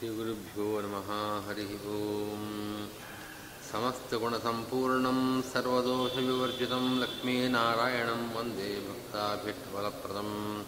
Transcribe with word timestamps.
श्रीगुरुभ्यो 0.00 0.80
नमः, 0.80 1.48
हरिः 1.48 1.64
ॐ 1.64 2.88
समस्तगुणसम्पूर्णं, 3.72 5.42
सर्वदोषविवर्जितं 5.42 7.00
लक्ष्मीनारायणं 7.00 8.34
वंदे 8.34 8.80
भक्ताभिष्टफलप्रदं 8.80 10.62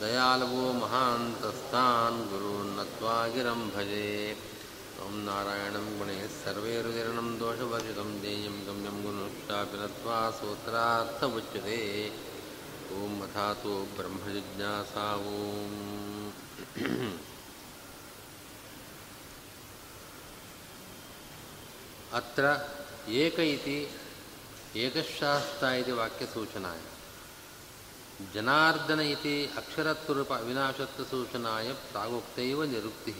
दयालवो 0.00 0.72
महान्तस्तान् 0.72 2.30
गुरून्नत्वा 2.30 3.26
गिरं 3.26 3.70
भजे। 3.70 4.36
ॐ 5.06 5.10
नारायणं 5.10 5.98
गुणैः 5.98 6.26
सर्वैरुदीर्णं 6.26 7.38
दोषवर्जितं, 7.38 8.20
देयं 8.20 8.66
गम्यं 8.66 9.04
गुणुष्टापि 9.04 9.78
नत्वा 9.78 10.30
सूत्रार्थमुच्यते। 10.30 12.29
ॐ 12.92 13.20
अथातो 13.22 13.74
ब्रह्मजिज्ञासा 13.96 15.14
ॐ 15.14 15.18
अत्र 22.12 22.44
एक 23.16 23.40
इति 23.40 23.88
एकशास्ता 24.76 25.74
इति 25.74 25.92
वाक्यसूचनाय। 25.92 26.80
जनार्दन 28.34 29.00
इति 29.00 29.52
अक्षरत्वरूप 29.58 30.32
अविनाशत्वसूचनाय 30.32 31.72
प्रागुक्तैव 31.92 32.62
निरुक्तिः। 32.72 33.18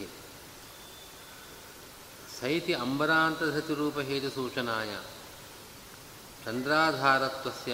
स 2.35 2.37
इति 2.57 2.73
अम्बरान्तधृतिरूपहेतुसूचनाय 2.73 4.91
चन्द्राधारत्वस्य 6.45 7.73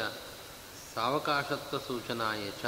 ಸಾವಕಾಶತ್ವಸೂಚನಾಯ 0.97 2.51
ಚ. 2.61 2.65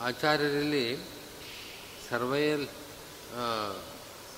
ಆಚಾರ್ಯರಲ್ಲಿ 0.00 0.96
ಸರ್ವೈರ್ 2.10 2.64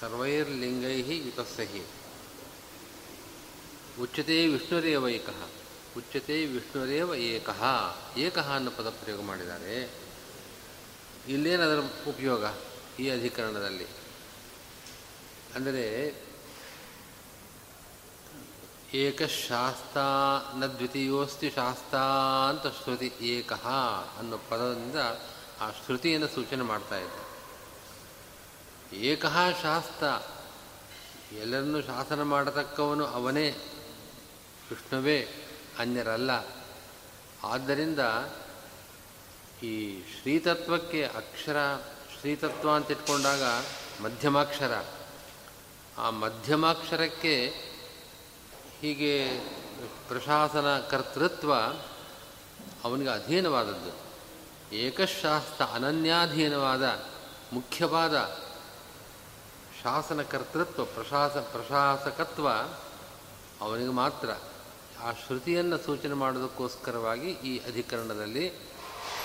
ಸರ್ವೈರ್ಲಿಂಗೈ 0.00 0.96
ಯುತಸ್ಸಹಿ 1.00 1.82
ಉಚ್ಯತೆ 4.00 4.46
ವಿಷ್ಣುರೇವ 4.46 5.08
ಏಕ. 5.08 5.30
ಉಚ್ಯತೆ 5.96 6.46
ವಿಷ್ಣುರೇವ 6.46 7.14
ಏಕಃ. 7.14 7.62
ಏಕಃ 8.16 8.54
ಅನ್ನೋ 8.54 8.70
ಪದ 8.70 8.88
ಪ್ರಯೋಗ 8.88 9.20
ಮಾಡಿದ್ದಾರೆ. 9.20 9.90
ಇಲ್ಲೇನದರ 11.28 11.80
ಉಪಯೋಗ 12.08 12.44
ಈ 12.98 13.08
ಅಧಿಕರಣದಲ್ಲಿ? 13.08 13.88
ಅಂದರೆ 15.54 15.86
ಏಕಶಾಸ್ತ 18.94 19.98
ನ 20.56 20.66
ದ್ವಿತೀಯೋಸ್ತಿ 20.66 21.50
ಶಾಸ್ತ 21.50 21.94
ಅಂತ 22.48 22.66
ಶ್ರುತಿ 22.66 23.12
ಏಕಃ 23.20 23.68
ಅನ್ನೋ 24.18 24.38
ಪದದಿಂದ 24.38 24.96
ಆ 25.60 25.70
ಶ್ರುತಿಯನ್ನು 25.70 26.28
ಸೂಚನೆ 26.28 26.62
ಮಾಡ್ತಾ 26.62 26.98
ಇದೆ. 26.98 27.32
ಏಕಃ 28.96 29.62
ಶಾಸ್ತ. 29.62 30.04
ಎಲ್ಲರನ್ನು 31.32 31.82
ಶಾಸನ 31.82 32.22
ಮಾಡತಕ್ಕವನು 32.22 33.06
ಅವನೇ. 33.06 33.50
ವಿಷ್ಣುವೇ 34.70 35.28
ಅನ್ಯರಲ್ಲ. 35.78 36.30
ಆದ್ದರಿಂದ 37.44 37.98
ಈ 39.62 40.02
ಶ್ರೀತತ್ವಕ್ಕೆ 40.02 41.04
ಅಕ್ಷರ, 41.04 41.76
ಶ್ರೀತತ್ವ 42.20 42.74
ಅಂತ 42.74 42.90
ಇಟ್ಕೊಂಡಾಗ 42.90 43.42
ಮಧ್ಯಮಾಕ್ಷರ. 44.02 44.84
ಆ 45.98 46.10
ಮಧ್ಯಮಾಕ್ಷರಕ್ಕೆ 46.10 47.71
ಹೀಗೆ 48.82 49.38
ಪ್ರಶಾಸನ 50.08 50.78
ಕರ್ತೃತ್ವ 50.78 51.54
ಅವನಿಗೆ 52.84 53.10
ಅಧೀನವಾದದ್ದು. 53.10 53.92
ಏಕಶಾಸ್ತ್ರ 54.74 55.64
ಅನನ್ಯಾಧೀನವಾದ 55.64 57.04
ಮುಖ್ಯವಾದ 57.52 58.16
ಶಾಸನ 59.82 60.22
ಕರ್ತೃತ್ವ, 60.22 60.84
ಪ್ರಶಾಸ, 60.84 61.36
ಪ್ರಶಾಸಕತ್ವ 61.36 62.48
ಅವನಿಗೆ 63.60 63.90
ಮಾತ್ರ. 63.90 64.30
ಆ 65.02 65.12
ಶ್ರುತಿಯನ್ನು 65.12 65.78
ಸೂಚನೆ 65.78 66.14
ಮಾಡೋದಕ್ಕೋಸ್ಕರವಾಗಿ 66.14 67.30
ಈ 67.30 67.58
ಅಧಿಕರಣದಲ್ಲಿ 67.58 68.52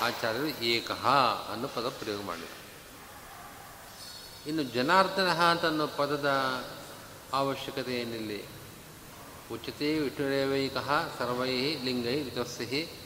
ಆಚಾರ್ಯರು 0.02 0.48
ಏಕಹ 0.48 1.08
ಅನ್ನೋ 1.52 1.68
ಪದ 1.68 1.90
ಪ್ರಯೋಗ 1.90 2.22
ಮಾಡಿದರು. 2.22 2.58
ಇನ್ನು 4.50 4.64
ಜನಾರ್ದನ 4.64 5.30
ಅಂತ 5.30 5.66
ಅನ್ನೋ 5.66 5.88
ಪದದ 5.88 6.30
ಅವಶ್ಯಕತೆ 7.34 7.94
ಏನಿಲ್ಲಿ? 7.94 8.57
ಉಚಿತೆ 9.52 10.00
ವಿಷ್ಣುರೇವೈಕಃ 10.00 11.18
ಸರ್ವೈ 11.18 11.76
ಲಿಂಗೈ 11.76 12.22
ವಿತಸ್ಸಿ 12.22 13.00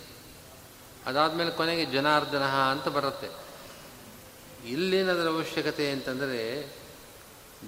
ಅದಾದಮೇಲೆ 1.06 1.52
ಕೊನೆಗೆ 1.52 1.86
ಜನಾರ್ದನ 1.86 2.44
ಅಂತ 2.44 2.88
ಬರುತ್ತೆ. 2.88 3.30
ಇಲ್ಲಿನದರ 4.68 5.28
ಅವಶ್ಯಕತೆ 5.28 5.92
ಅಂತಂದರೆ 5.92 6.42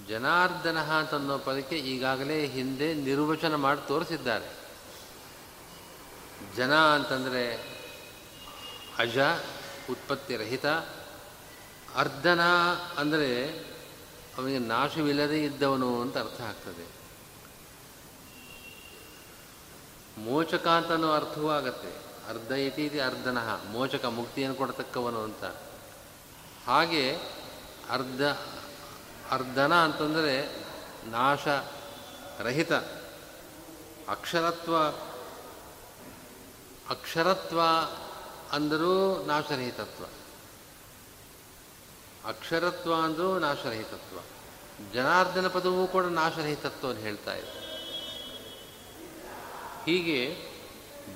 ಜನಾರ್ದನ 0.10 0.80
ಅಂತನ್ನೋ 0.82 1.38
ಪದಕ್ಕೆ 1.38 1.76
ಈಗಾಗಲೇ 1.76 2.48
ಹಿಂದೆ 2.48 2.94
ನಿರ್ವಚನ 2.94 3.56
ಮಾಡಿ 3.56 3.88
ತೋರಿಸಿದ್ದಾರೆ. 3.88 4.50
ಜನ 6.58 6.76
ಅಂತಂದರೆ 6.76 7.44
ಅಜ, 8.98 9.20
ಉತ್ಪತ್ತಿ 9.90 10.38
ರಹಿತ. 10.38 10.66
ಅರ್ಧನ 11.96 12.40
ಅಂದರೆ 12.98 13.60
ಅವನಿಗೆ 14.38 14.60
ನಾಶವಿಲ್ಲದೆ 14.60 15.44
ಇದ್ದವನು 15.44 16.02
ಅಂತ 16.02 16.18
ಅರ್ಥ 16.18 16.42
ಆಗ್ತದೆ. 16.42 17.03
ಮೋಚಕ 20.18 20.68
ಅಂತನೂ 20.68 21.12
ಅರ್ಥವೂ 21.12 21.50
ಆಗತ್ತೆ. 21.50 21.90
ಅರ್ಧ 22.30 22.52
ಇತಿ 22.52 23.00
ಅರ್ಧನಃ. 23.00 23.64
ಮೋಚಕ 23.64 24.06
ಮುಕ್ತಿಯನ್ನು 24.06 24.58
ಕೊಡತಕ್ಕವನು 24.58 25.24
ಅಂತ. 25.24 25.44
ಹಾಗೆ 26.68 27.16
ಅರ್ಧ, 27.90 28.22
ಅರ್ಧನ 29.32 29.74
ಅಂತಂದರೆ 29.74 30.66
ನಾಶ, 31.08 31.48
ರಹಿತ, 32.40 32.74
ಅಕ್ಷರತ್ವ 34.10 34.78
ಅಕ್ಷರತ್ವ 36.90 37.62
ಅಂದರೂ 38.52 39.26
ನಾಶರಹಿತತ್ವ. 39.26 40.04
ಅಕ್ಷರತ್ವ 42.28 42.96
ಅಂದರೂ 42.96 43.40
ನಾಶರಹಿತತ್ವ. 43.40 44.18
ಜನಾರ್ದನ 44.94 45.48
ಪದವೂ 45.48 45.88
ಕೂಡ 45.88 46.06
ನಾಶರಹಿತತ್ವವನ್ನು 46.06 47.02
ಹೇಳ್ತಾ 47.02 47.34
ಇದೆ. 47.34 47.63
ಹೀಗೆ 49.86 50.20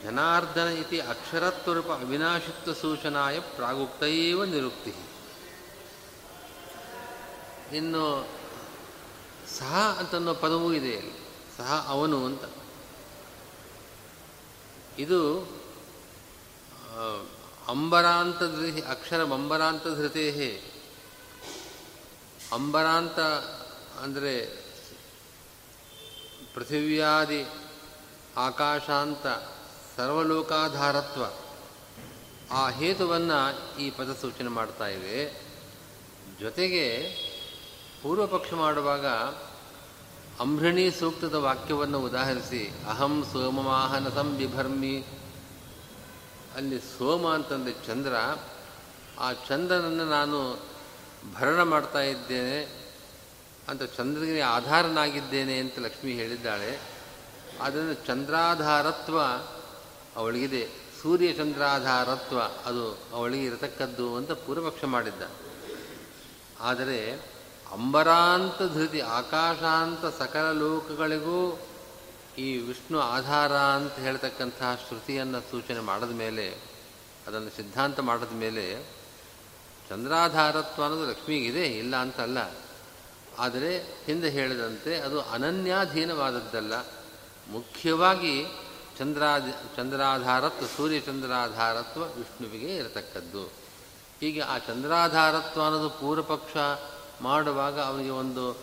ಜನಾರ್ದನ 0.03 0.67
ಇತಿ 0.67 0.99
ಅಕ್ಷರತ್ವರೂಪ 0.99 1.87
ಅವಿನಾಶಿತ್ವ 1.87 2.73
ಸೂಚನಾಯ 2.73 3.40
ಪ್ರಾಗುಕ್ತೈವ 3.40 4.43
ನಿರುಕ್ತಿ. 4.43 4.93
ಇನ್ನು 7.78 8.28
ಸಹ 9.59 9.96
ಅಂತನ್ನೋ 9.99 10.34
ಪದವೂ 10.34 10.73
ಇದೆ 10.73 10.97
ಅಲ್ಲಿ. 10.97 11.17
ಸಹ 11.58 11.85
ಅವನು 11.90 12.25
ಅಂತ. 12.25 12.43
ಇದು 14.99 15.22
ಅಂಬರಾಂತ 17.67 18.40
ಧೃತಿ, 18.40 18.81
ಅಕ್ಷರ 18.81 19.22
ಅಂಬರಾಂತ 19.23 19.84
ಧೃತೇ 19.84 20.28
ಅಂಬರಾಂತ 22.53 23.20
ಅಂದರೆ 24.03 24.34
ಪೃಥಿವ್ಯಾದಿ 26.55 27.41
ಆಕಾಶಾಂತ 28.37 29.28
ಸರ್ವಲೋಕಾಧಾರತ್ವ. 29.97 31.23
ಆ 32.51 32.69
ಹೇತುವನ್ನು 32.69 33.78
ಈ 33.79 33.89
ಪದ 33.89 34.17
ಸೂಚನೆ 34.22 34.49
ಮಾಡ್ತಾ 34.49 34.87
ಇವೆ. 34.87 35.41
ಜೊತೆಗೆ 36.39 36.99
ಪೂರ್ವಪಕ್ಷ 38.03 38.53
ಮಾಡುವಾಗ 38.53 39.07
ಅಂಬ್ರಣಿ 40.39 40.91
ಸೂಕ್ತದ 40.91 41.34
ವಾಕ್ಯವನ್ನು 41.34 41.99
ಉದಾಹರಿಸಿ, 41.99 42.73
ಅಹಂ 42.89 43.25
ಸೋಮವಾಹನ 43.34 44.09
ಸಂಬಿಭರ್ಮಿ. 44.09 45.03
ಅಲ್ಲಿ 46.55 46.79
ಸೋಮ 46.79 47.28
ಅಂತಂದರೆ 47.28 47.73
ಚಂದ್ರ. 47.87 48.13
ಆ 49.19 49.34
ಚಂದ್ರನನ್ನು 49.34 50.09
ನಾನು 50.09 50.66
ಭರಣ 51.34 51.63
ಮಾಡ್ತಾ 51.63 52.01
ಇದ್ದೇನೆ 52.01 52.63
ಅಂತ 53.69 53.84
ಚಂದ್ರನಿಗೆ 53.84 54.41
ಆಧಾರನಾಗಿದ್ದೇನೆ 54.41 55.59
ಅಂತ 55.59 55.79
ಲಕ್ಷ್ಮಿ 55.79 56.11
ಹೇಳಿದ್ದಾಳೆ. 56.11 56.97
ಆದ್ದರಿಂದ 57.62 57.98
ಚಂದ್ರಾಧಾರತ್ವ 58.08 59.22
ಅವಳಿಗಿದೆ. 60.16 60.88
ಸೂರ್ಯ 61.02 61.34
ಚಂದ್ರಾಧಾರತ್ವ 61.34 62.40
ಅದು 62.40 63.00
ಅವಳಿಗೆ 63.14 63.46
ಇರತಕ್ಕದ್ದು 63.46 64.16
ಅಂತ 64.16 64.32
ಪೂರ್ವಪಕ್ಷ 64.32 64.86
ಮಾಡಿದ್ದ. 64.86 65.22
ಆದರೆ 66.59 67.12
ಅಂಬರಾಂತ 67.72 68.74
ಧೃತಿ, 68.74 69.00
ಆಕಾಶಾಂತ 69.00 70.22
ಸಕಲ 70.22 70.52
ಲೋಕಗಳಿಗೂ 70.52 71.59
ಈ 72.38 72.58
ವಿಷ್ಣು 72.58 73.00
ಆಧಾರ 73.00 73.58
ಅಂತ 73.58 73.94
ಹೇಳ್ತಕ್ಕಂತಹ 73.94 74.76
ಶ್ರುತಿಯನ್ನು 74.88 75.42
ಸೂಚನೆ 75.42 75.80
ಮಾಡಿದ 75.80 76.12
ಮೇಲೆ, 76.12 76.58
ಅದನ್ನು 77.28 77.50
ಸಿದ್ಧಾಂತ 77.50 78.00
ಮಾಡಿದ 78.00 78.36
ಮೇಲೆ 78.36 78.84
ಚಂದ್ರಾಧಾರತ್ವ 79.90 80.84
ಅನ್ನೋದು 80.84 81.09
ಲಕ್ಷ್ಮಿಗಿದೆ, 81.09 81.66
ಇಲ್ಲ 81.66 81.96
ಅಂತಲ್ಲ. 81.96 82.38
ಆದರೆ 83.38 83.78
ಹಿಂದೆ 84.06 84.30
ಹೇಳಿದಂತೆ 84.30 85.00
ಅದು 85.00 85.22
ಅನನ್ಯಾಧೀನವಾದದ್ದಲ್ಲ. 85.22 86.74
ಮುಖ್ಯವಾಗಿ 87.52 88.46
ಚಂದ್ರಾ 88.99 89.40
ಚಂದ್ರಾಧಾರತ್ವ 89.78 90.66
ಸೂರ್ಯಚಂದ್ರಾಧಾರತ್ವ 90.78 92.03
ವಿಷ್ಣುವಿಗೆ 92.03 92.76
ಇರತಕ್ಕದ್ದು. 92.76 93.46
ಹೀಗೆ 94.22 94.40
ಆ 94.41 94.58
ಚಂದ್ರಾಧಾರತ್ವ 94.58 95.64
ಅನ್ನೋದು 95.64 95.90
ಪೂರ್ವಪಕ್ಷ 95.90 96.58
ಮಾಡುವಾಗ 97.22 97.79
ಅವನಿಗೆ 97.82 98.09
ಒಂದು 98.09 98.58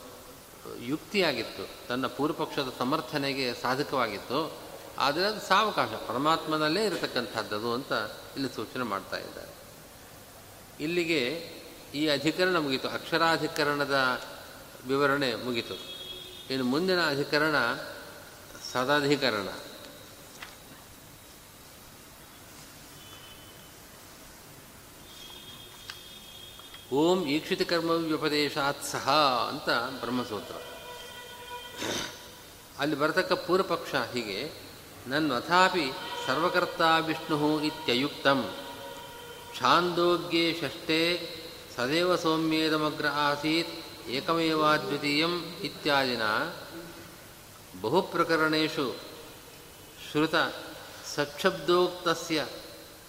ಯುಕ್ತಿಯಾಗಿತ್ತು. 0.78 1.88
ತನ್ನ 1.88 2.06
ಪೂರ್ವಪಕ್ಷದ 2.06 2.72
ಸಮರ್ಥನೆಗೆ 2.78 3.54
ಸಾಧಕವಾಗಿತ್ತು. 3.62 4.58
ಆದರೆ 4.98 5.25
ಅದು 5.25 5.40
ಸಾವಕಾಶ, 5.40 5.88
ಪರಮಾತ್ಮನಲ್ಲೇ 5.88 6.84
ಇರತಕ್ಕಂಥದ್ದು 6.84 7.75
ಅಂತ 7.75 7.92
ಇಲ್ಲಿ 8.36 8.54
ಸೂಚನೆ 8.54 8.82
ಮಾಡ್ತಾ 8.82 9.16
ಇದ್ದಾರೆ. 9.16 9.54
ಇಲ್ಲಿಗೆ 10.81 11.50
ಈ 11.94 12.08
ಅಧಿಕರಣ 12.08 12.56
ಮುಗೀತು. 12.56 12.88
ಅಕ್ಷರಾಧಿಕರಣದ 12.88 14.20
ವಿವರಣೆ 14.86 15.34
ಮುಗೀತು. 15.34 15.75
ಇನ್ನು 16.50 16.64
ಮುಂದಿನ 16.64 17.08
ಅಧಿಕರಣ 17.08 17.54
ಸದಾಧಿಕರಣ. 18.74 19.48
ಓಂ 26.92 27.24
ಈಕ್ಷಿತ 27.26 27.62
ಕರ್ಮ 27.62 27.90
ವ್ಯುಪದೇಶಾತ್ 27.90 28.84
ಸಹ 28.84 29.10
ಅಂತ 29.50 29.68
ಬ್ರಹ್ಮಸೂತ್ರ. 30.00 30.56
ಅಲ್ಲಿ 32.78 32.96
ಬರತಕ್ಕ 32.96 33.32
ಪೂರ್ವಪಕ್ಷ 33.32 33.94
ಹೀಗೆ 33.94 34.52
ನನ್ವಥಾಪಿ 35.06 35.92
ಸರ್ವಕರ್ತ 36.26 36.80
ವಿಷ್ಣು 37.06 37.60
ಇತ್ಯಯುಕ್ತಂ. 37.60 38.54
ಛಾಂದೋಗ್ಯೆ 39.58 40.60
ಷಷ್ಟೇ 40.60 41.00
ಸದೇವ 41.76 42.16
ಸೌಮ್ಯೇದಮಗ್ರ 42.16 43.06
ಆಸೀತ್ 43.08 44.08
ಏಕಮೇವಾದ್ವಿತೀಯಂ 44.08 45.34
ಇತ್ಯಾದಿನ 45.62 46.22
ಬಹುಪ್ರಕರಣೇಶು 47.84 48.94
ಶ್ರುತ 50.10 50.34
ಸಚ್ಛಬ್ದೋಕ್ತಸ್ಯ 51.14 52.46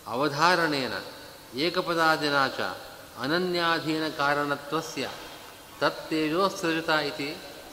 ಅವಧಾರಣೇನ 0.07 0.93
ಏಕಪದಾದಿನ 1.57 2.47
ಚ 2.57 2.61
ಅನನ್ಯಾಧೀನಕಾರಣತ್ವಸ್ಯ 3.21 5.09
ತತ್ತೇಜೋತ್ಸೃಜತ 5.79 6.89
ಇತಿ 6.89 7.29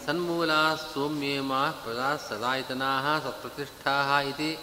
ಸನ್ಮೂಲಾ 0.06 0.76
ಸೌಮ್ಯೇಮಾ 0.94 1.70
ಪದಾ 1.86 2.16
ಸದಾಯತನಾಃ 2.28 3.18
ಸತ್ಪ್ರತಿಷ್ಠಾಃ 3.24 4.10
ಇತಿ 4.20 4.58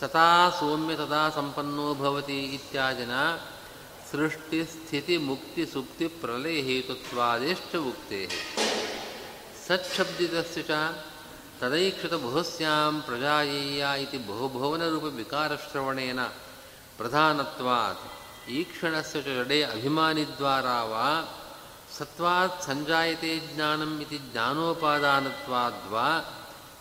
ಸತಾ 0.00 0.28
ಸೌಮ್ಯ 0.60 0.96
ತದಾ 0.96 1.30
ಸಂಪನ್ನೋ 1.30 1.94
ಭವತಿ 1.94 2.38
ಇತ್ಯಾದಿನ 2.38 3.14
ಸೃಷ್ಟಿ 4.12 4.64
ಸ್ಥಿತಿ 4.64 5.16
ಮುಕ್ತಿ 5.16 5.66
ಸುಕ್ತಿ 5.66 6.06
ಪ್ರಲಯ 6.08 6.82
ತದೈಕ್ಷತ 11.60 12.14
ಬಹುಸ್ಯಾಂ 12.24 12.94
ಪ್ರಜಾಯೇಯ 13.06 13.84
ಇತಿ 14.02 14.18
ಬಹುಭವನರೂಪ 14.28 15.06
ವಿಕಾರಶ್ರವಣೇನ 15.14 16.22
ಪ್ರಧಾನತ್ವಾತ್ 16.98 18.04
ಈಕ್ಷಣಸ್ಯ 18.50 19.20
ಜಡೆ 19.28 19.58
ಅಭಿಮಾನಿದ್ವಾರಾ 19.64 20.78
ವಾ 20.84 21.08
ಸತ್ವಾತ್ 21.98 22.62
ಸಂಜಾಯತೆ 22.62 23.32
ಜ್ಞಾನಂ 23.46 23.92
ಇತಿ 24.00 24.18
ಜ್ಞಾನೋಪಾದಾನತ್ವಾದ್ವಾ 24.30 26.06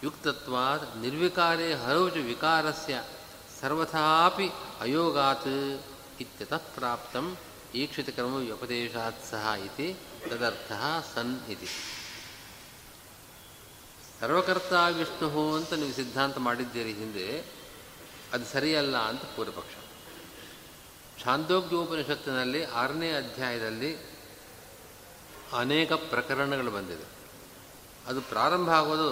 ಯುಕ್ತತ್ವಾತ್ 0.03 0.85
ನಿರ್ವಿಕಾರೇ 0.95 1.69
ಹರೌ 1.83 2.05
ಚ 2.09 2.23
ವಿಕಾರಸ್ಯ 2.25 2.95
ಸರ್ವಥಾಪಿ 3.59 4.47
ಅಯೋಗಾತ್ 4.81 5.51
ಇತ್ಯತಃ 6.21 6.65
ಪ್ರಾಪ್ತಂ 6.75 7.25
ಈಕ್ಷಿತಕರ್ಮ 7.75 8.35
ವ್ಯಪದೇಶಾತ್ 8.43 9.23
ಸಹ 9.31 9.45
ಇತಿ 9.67 9.87
ತದರ್ಥ 10.29 10.71
ಸನ್ 11.13 11.33
ಇತಿ. 11.49 11.69
ಸರ್ವಕರ್ತ 14.19 14.73
ವಿಷ್ಣು 14.97 15.43
ಅಂತ 15.57 15.71
ನೀವು 15.81 15.93
ಸಿದ್ಧಾಂತ 15.93 16.37
ಮಾಡಿದ್ದೀರಿ 16.47 16.93
ಹಿಂದೆ, 16.99 17.27
ಅದು 18.33 18.45
ಸರಿಯಲ್ಲ 18.53 18.95
ಅಂತ 19.09 19.23
ಪೂರ್ವಪಕ್ಷ. 19.35 19.75
ಛಾಂದೋಗ್ಯೋಪನಿಷತ್ತಿನಲ್ಲಿ 21.23 22.61
ಆರನೇ 22.81 23.09
ಅಧ್ಯಾಯದಲ್ಲಿ 23.21 23.91
ಅನೇಕ 25.53 25.91
ಪ್ರಕರಣಗಳು 26.11 26.71
ಬಂದಿದೆ. 26.71 27.05
ಅದು 28.09 28.19
ಪ್ರಾರಂಭ 28.31 28.69
ಆಗೋದು, 28.69 29.11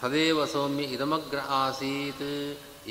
ಸದೇವ 0.00 0.44
ಸೌಮ್ಯ 0.52 0.84
ಇದಮಗ್ರ 0.96 1.40
ಆಸೀತ್, 1.62 2.28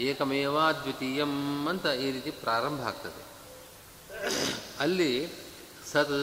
ಏಕಮೇವ 0.08 0.58
ದ್ವಿತೀಯಂ 0.84 1.34
ಅಂತ 1.72 1.86
ಈ 2.06 2.08
ರೀತಿ 2.12 2.32
ಪ್ರಾರಂಭ 2.46 2.82
ಆಗ್ತದೆ. 2.92 3.24
ಅಲ್ಲಿ 4.80 5.12
ಸತ್ 5.92 6.14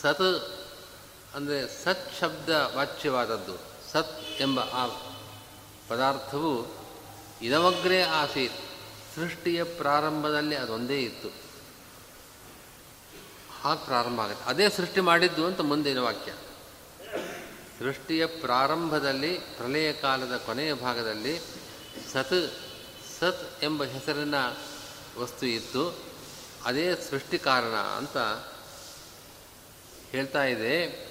ಸತ್ 0.00 0.28
ಅಂದರೆ 1.36 1.58
ಸತ್ 1.84 2.08
ಶಬ್ದ 2.20 2.50
ವಾಚ್ಯವಾದದ್ದು. 2.76 3.56
ಸತ್ 3.92 4.14
ಎಂಬ 4.40 4.60
ಆ 4.60 4.86
ಪದಾರ್ಥವು 5.88 6.66
ಇದವಗ್ರೇ 7.42 8.02
ಆಸೀತ್. 8.02 8.54
ಸೃಷ್ಟಿಯ 9.16 9.64
ಪ್ರಾರಂಭದಲ್ಲಿ 9.64 10.56
ಅದೊಂದೇ 10.56 11.02
ಇತ್ತು. 11.02 11.28
ಹಾಗೆ 13.62 13.84
ಪ್ರಾರಂಭ 13.84 14.20
ಆಗುತ್ತೆ. 14.20 14.44
ಅದೇ 14.44 14.68
ಸೃಷ್ಟಿ 14.68 15.00
ಮಾಡಿದ್ದು 15.00 15.46
ಅಂತ 15.46 15.60
ಮುಂದಿನ 15.60 15.98
ವಾಕ್ಯ. 15.98 16.32
ಸೃಷ್ಟಿಯ 17.78 18.26
ಪ್ರಾರಂಭದಲ್ಲಿ 18.26 19.38
ಪ್ರಲಯ 19.38 19.92
ಕಾಲದ 19.92 20.36
ಕೊನೆಯ 20.36 20.74
ಭಾಗದಲ್ಲಿ 20.74 21.38
ಸತ್ 22.12 22.54
ಸತ್ 23.20 23.64
ಎಂಬ 23.64 23.84
ಹೆಸರಿನ 23.84 24.34
ವಸ್ತು 25.18 25.46
ಇತ್ತು 25.46 25.98
ಅದೇ 26.64 26.94
ಸೃಷ್ಟಿ 27.10 27.38
ಕಾರಣ 27.38 27.74
ಅಂತ 27.74 28.16
ಹೇಳ್ತಾ 30.10 30.44
ಇದೆ. 30.44 31.08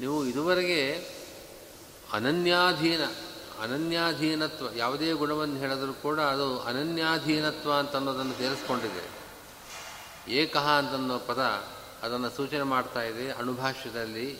ನೀವು 0.00 0.26
ಇದುವರೆಗೆ 0.26 1.17
ಅನನ್ಯಾಧೀನ, 2.12 3.00
ಅನನ್ಯಾಧೀನತ್ವ, 3.62 4.66
ಯಾವುದೇ 4.76 5.12
ಗುಣವನ್ನು 5.12 5.58
ಹೇಳಿದರೂ 5.58 5.92
ಕೂಡ 5.92 6.20
ಅದು 6.20 6.60
ಅನನ್ಯಾಧೀನತ್ವ 6.60 7.72
ಅಂತ 7.72 7.96
ಅನ್ನೋದನ್ನು 7.96 8.34
ಸೇರಿಸ್ಕೊಂಡಿದೆ 8.34 9.18
ಏಕಃ 10.32 10.68
ಅಂತನ್ನೋ 10.68 11.18
ಪದ 11.18 11.38
ಅದನ್ನು 12.02 12.30
ಸೂಚನೆ 12.30 12.62
ಮಾಡ್ತಾ 12.62 13.02
ಇದೆ 13.02 13.30
ಅಣುಭಾಷ್ಯದಲ್ಲಿ. 13.30 14.38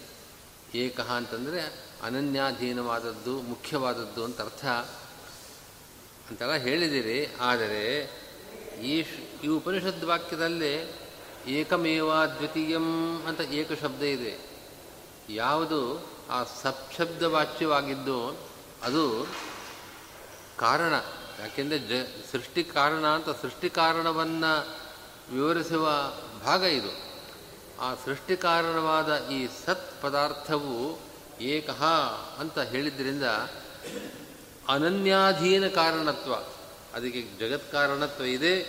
ಏಕಃ 0.75 1.13
ಅಂತಂದರೆ 1.13 1.89
ಅನನ್ಯಾಧೀನವಾದದ್ದು, 2.03 3.43
ಮುಖ್ಯವಾದದ್ದು 3.43 4.25
ಅಂತ 4.25 4.41
ಅರ್ಥ. 4.41 4.65
ಅಂತೆಲ್ಲ 6.31 6.55
ಹೇಳಿದಿರಿ, 6.55 7.37
ಆದರೆ 7.41 8.11
ಈ 8.83 9.05
ಈ 9.45 9.49
ಉಪನಿಷದ್ 9.49 10.05
ವಾಕ್ಯದಲ್ಲಿ 10.05 10.93
ಏಕಮೇವ 11.47 12.27
ದ್ವಿತೀಯಂ 12.27 13.23
ಅಂತ 13.27 13.41
ಏಕ 13.41 13.73
ಶಬ್ದ 13.83 14.03
ಇದೆ. 14.03 14.39
ಯಾವುದು? 15.29 16.09
ಆ 16.31 16.45
ಸಪ್ಶಬ್ದ 16.45 17.23
ವಾಚ್ಯವಾಗಿದ್ದು 17.23 18.39
ಅದು 18.83 19.27
ಕಾರಣ. 20.59 20.93
ಯಾಕೆಂದರೆ 21.41 21.79
ಜ, 21.79 21.93
ಸೃಷ್ಟಿ 22.33 22.65
ಕಾರಣ 22.65 23.07
ಅಂತ 23.07 23.43
ಸೃಷ್ಟಿ 23.43 23.71
ಕಾರಣವನ್ನು 23.71 24.79
ವಿವರಿಸುವ 25.35 25.91
ಭಾಗ 26.45 26.63
ಇದು. 26.63 27.09
ಆ 27.81 27.95
ಸೃಷ್ಟಿ 27.95 28.37
ಕಾರಣವಾದ 28.37 29.29
ಈ 29.31 29.49
ಸತ್ 29.67 30.03
ಪದಾರ್ಥವು 30.03 30.99
ಏಕಃ 31.41 31.85
ಅಂತ 32.39 32.59
ಹೇಳಿದ್ರಿಂದ 32.59 33.23
ಅನನ್ಯಾಧೀನ 34.69 35.69
ಕಾರಣತ್ವ. 35.69 36.35
ಅದಕ್ಕೆ 36.95 37.23
ಜಗತ್ 37.39 37.73
ಕಾರಣತ್ವ 37.73 38.25
ಇದೆ, 38.25 38.63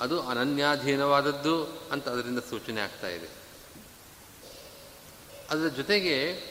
ಅದು 0.00 0.22
ಅನನ್ಯಾಧೀನವಾದದ್ದು 0.22 1.64
ಅಂತ 1.64 2.08
ಅದರಿಂದ 2.08 2.38
ಸೂಚನೆ 2.38 2.80
ಆಗ್ತಾ 2.80 3.08
ಇದೆ. 3.08 3.28
ಅದರ 5.50 5.68
ಜೊತೆಗೆ 5.68 6.47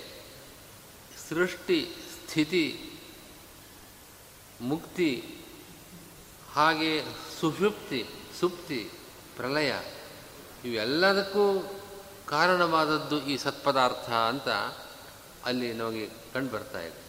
ಸೃಷ್ಟಿ, 1.29 1.95
ಸ್ಥಿತಿ, 2.13 2.91
ಮುಕ್ತಿ, 4.61 5.35
ಹಾಗೆ 6.53 7.03
ಸುಷುಪ್ತಿ, 7.39 8.05
ಸುಪ್ತಿ, 8.39 8.89
ಪ್ರಲಯ, 9.35 9.73
ಇವೆಲ್ಲದಕ್ಕೂ 10.65 11.75
ಕಾರಣವಾದದ್ದು 12.27 13.25
ಈ 13.25 13.37
ಸತ್ಪದಾರ್ಥ 13.37 14.09
ಅಂತ 14.09 14.47
ಅಲ್ಲಿ 15.45 15.73
ನಮಗೆ 15.73 16.09
ಕಂಡು 16.33 16.51
ಬರ್ತಾ 16.51 16.81
ಇದೆ. 16.81 17.01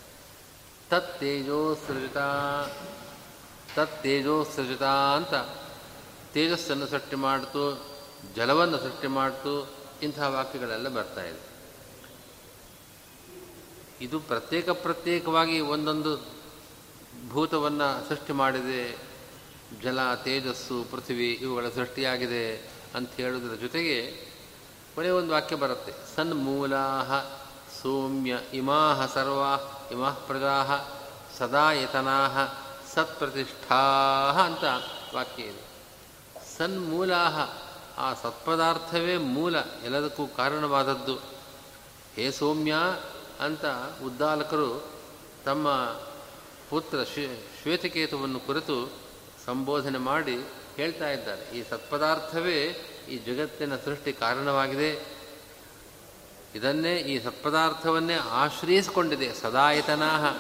ತತ್ 0.91 1.21
ತೇಜೋ 1.21 1.75
ಸೃಜಿತ, 1.75 2.17
ತತ್ 3.77 4.03
ತೇಜೋ 4.03 4.45
ಸೃಜಿತ 4.45 4.83
ಅಂತ 4.83 5.35
ತೇಜಸ್ಸನ್ನು 6.33 6.87
ಸೃಷ್ಟಿ 6.87 7.17
ಮಾಡ್ತು, 7.17 7.87
ಜಲವನ್ನು 8.37 8.79
ಸೃಷ್ಟಿ 8.79 9.07
ಮಾಡ್ತು, 9.07 9.71
ಇಂತಹ 10.03 10.29
ವಾಕ್ಯಗಳೆಲ್ಲ 10.29 10.89
ಬರ್ತಾ 10.89 11.25
ಇದೆ. 11.25 11.48
ಇದು 14.01 14.21
ಪ್ರತ್ಯೇಕ 14.21 14.71
ಪ್ರತ್ಯೇಕವಾಗಿ 14.71 15.61
ಒಂದೊಂದು 15.61 16.27
ಭೂತವನ್ನು 17.29 18.09
ಸೃಷ್ಟಿ 18.09 18.33
ಮಾಡಿದೆ. 18.33 19.09
ಜಲ, 19.83 20.15
ತೇಜಸ್ಸು, 20.15 20.85
ಪೃಥ್ವಿ 20.91 21.33
ಇವುಗಳ 21.33 21.69
ಸೃಷ್ಟಿಯಾಗಿದೆ 21.75 22.71
ಅಂತ 22.95 23.11
ಹೇಳುವುದರ 23.17 23.55
ಜೊತೆಗೆ 23.55 24.29
ಕೊನೆಯ 24.95 25.11
ಒಂದು 25.11 25.33
ವಾಕ್ಯ 25.33 25.57
ಬರುತ್ತೆ. 25.57 25.93
ಸನ್ಮೂಲಾ 26.17 27.05
ಸೌಮ್ಯ 27.83 28.39
ಇಮಾಹ 28.55 29.15
ಸರ್ವಾ 29.15 29.89
ಇಮಾ 29.93 30.11
ಪ್ರಜಾ 30.11 30.89
ಸದಾಯತನಾ 31.39 32.29
ಸತ್ಪ್ರತಿಷ್ಠಾ 32.95 33.75
ಅಂತ 34.45 34.65
ವಾಕ್ಯ 35.15 35.43
ಇದೆ. 35.43 35.69
ಸನ್ಮೂಲಾ 36.59 37.53
ಆ 37.99 38.15
ಸತ್ಪದಾರ್ಥವೇ 38.15 39.17
ಮೂಲ 39.17 39.57
ಎಲ್ಲದಕ್ಕೂ 39.85 40.27
ಕಾರಣವಾದದ್ದು. 40.27 41.17
ಹೇ 42.17 42.31
ಸೌಮ್ಯ 42.31 42.75
ಅಂತ 43.41 43.65
ಉದ್ದಾಲಕರು 44.05 44.87
ತಮ್ಮ 45.45 45.69
ಪುತ್ರ 46.71 47.05
ಶ್ವೇತಕೇತುವನ್ನು 47.63 48.41
ಕುರಿತು 48.41 48.93
ಸಂಬೋಧನೆ 49.47 49.99
ಮಾಡಿ 49.99 50.37
ಹೇಳ್ತಾ 50.77 51.11
ಇದ್ದಾರೆ. 51.11 51.59
ಈ 51.59 51.63
ಸತ್ಪದಾರ್ಥವೇ 51.71 52.65
ಈ 53.11 53.19
ಜಗತ್ತಿನ 53.19 53.77
ಸೃಷ್ಟಿ 53.77 54.13
ಕಾರಣವಾಗಿದೆ. 54.13 55.19
ಇದನ್ನೇ 56.55 56.97
ಈ 56.97 57.25
ಸತ್ಪದಾರ್ಥವನ್ನೇ 57.25 58.15
ಆಶ್ರಯಿಸಿಕೊಂಡಿದೆ. 58.15 59.35
ಸದಾಯತನಾಹ 59.35 60.39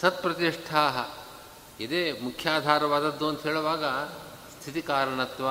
ಸತ್ಪ್ರತಿಷ್ಠಾ 0.00 1.14
ಇದೇ 1.80 2.12
ಮುಖ್ಯಾಧಾರವಾದದ್ದು 2.12 3.28
ಅಂತ 3.28 3.42
ಹೇಳುವಾಗ 3.42 3.84
ಸ್ಥಿತಿ 4.60 4.82
ಕಾರಣತ್ವ, 4.82 5.46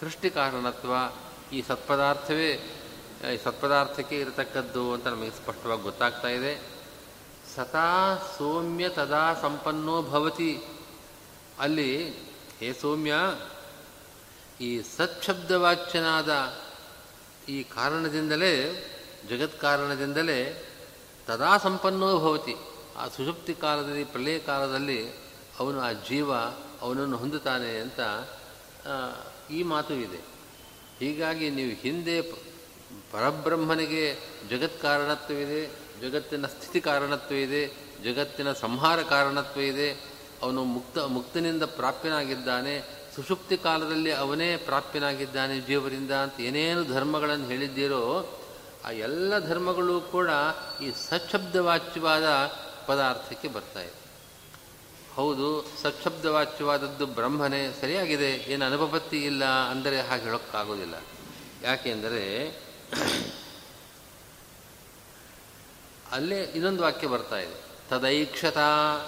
ಸೃಷ್ಟಿ 0.00 0.30
ಕಾರಣತ್ವ 0.30 0.92
ಈ 1.52 1.62
ಸತ್ಪದಾರ್ಥವೇ 1.62 2.80
ಸತ್ಪದಾರ್ಥಕ್ಕೆ 3.44 4.20
ಇರತಕ್ಕದ್ದು 4.20 4.92
ಅಂತ 4.92 5.06
ನಮಗೆ 5.06 5.30
ಸ್ಪಷ್ಟವಾಗಿ 5.30 5.82
ಗೊತ್ತಾಗ್ತಾ 5.82 6.28
ಇದೆ. 6.28 6.62
ಸತಾ 7.54 8.16
ಸೌಮ್ಯ 8.38 8.88
ತದಾ 8.88 9.34
ಸಂಪನ್ನೋ 9.34 10.02
ಭವತಿ. 10.02 10.62
ಅಲ್ಲಿ, 11.58 12.10
ಹೇ 12.60 12.72
ಸೌಮ್ಯ, 12.72 13.14
ಈ 14.60 14.82
ಸತ್ಶಬ್ದವಾಚ್ಯನಾದ 14.96 16.30
ಈ 17.48 17.62
ಕಾರಣದಿಂದಲೇ, 17.62 18.54
ಜಗತ್ 19.28 19.60
ಕಾರಣದಿಂದಲೇ 19.60 20.68
ತದಾ 21.26 21.58
ಸಂಪನ್ನೋ 21.58 22.18
ಭವತಿ. 22.18 22.54
ಆ 22.96 23.08
ಸುಷುಪ್ತಿ 23.08 23.54
ಕಾಲದಲ್ಲಿ, 23.54 24.04
ಪ್ರಳಯ 24.04 24.38
ಕಾಲದಲ್ಲಿ 24.38 25.10
ಅವನು 25.58 25.80
ಆ 25.80 25.92
ಜೀವ 25.92 26.34
ಅವನನ್ನು 26.80 27.16
ಹೊಂದುತ್ತಾನೆ 27.16 27.78
ಅಂತ 27.78 28.00
ಈ 29.50 29.62
ಮಾತು 29.62 29.94
ಇದೆ. 29.94 30.20
ಹೀಗಾಗಿ 30.98 31.50
ನೀವು 31.50 31.70
ಹಿಂದೆ 31.70 32.20
ಪರಬ್ರಹ್ಮನಿಗೆ 33.14 34.16
ಜಗತ್ 34.50 34.82
ಕಾರಣತ್ವವಿದೆ, 34.82 35.70
ಜಗತ್ತಿನ 36.02 36.46
ಸ್ಥಿತಿ 36.46 36.80
ಕಾರಣತ್ವ 36.80 37.34
ಇದೆ 37.34 37.84
ಜಗತ್ತಿನ 38.04 38.52
ಸಂಹಾರ 38.52 39.02
ಕಾರಣತ್ವ 39.02 39.60
ಇದೆ 39.60 39.88
ಅವನು 40.42 40.64
ಮುಕ್ತ, 40.64 40.98
ಮುಕ್ತನಿಂದ 40.98 41.62
ಪ್ರಾಪ್ಯನಾಗಿದ್ದಾನೆ, 41.62 43.04
ಸುಷುಪ್ತಿ 43.16 43.56
ಕಾಲದಲ್ಲಿ 43.56 44.12
ಅವನೇ 44.12 44.56
ಪ್ರಾಪ್ಯನಾಗಿದ್ದಾನೆ 44.56 45.60
ಜೀವರಿಂದ 45.60 46.10
ಅಂತ 46.12 46.40
ಏನೇನು 46.40 46.84
ಧರ್ಮಗಳನ್ನು 46.84 47.46
ಹೇಳಿದ್ದೀರೋ, 47.46 48.32
ಆ 48.84 48.90
ಎಲ್ಲ 48.90 49.38
ಧರ್ಮಗಳು 49.38 50.00
ಕೂಡ 50.00 50.30
ಈ 50.82 50.90
ಸಚ್ಛಬ್ದವಾಚ್ಯವಾದ 51.10 52.26
ಪದಾರ್ಥಕ್ಕೆ 52.86 53.48
ಬರ್ತಾ 53.48 53.80
ಇದೆ. 53.80 53.94
ಹೌದು 55.14 55.66
ಸಚ್ಛಬ್ದವಾಚ್ಯವಾದದ್ದು 55.82 57.06
ಬ್ರಹ್ಮನೇ, 57.06 57.72
ಸರಿಯಾಗಿದೆ, 57.80 58.30
ಏನು 58.48 58.64
ಅನುಭವತ್ತಿ 58.64 59.24
ಇಲ್ಲ 59.24 59.44
ಅಂದರೆ 59.44 60.00
ಹಾಗೆ 60.00 60.22
ಹೇಳೋಕ್ಕಾಗೋದಿಲ್ಲ. 60.22 60.94
ಯಾಕೆಂದರೆ 61.62 62.24
ಅಲ್ಲೇ 66.10 66.42
ಇನ್ನೊಂದು 66.42 66.82
ವಾಕ್ಯ 66.82 67.06
ಬರ್ತಾ 67.06 67.38
ಇದೆ. 67.38 67.64
ತದೈಕ್ಷತಾ 67.90 68.98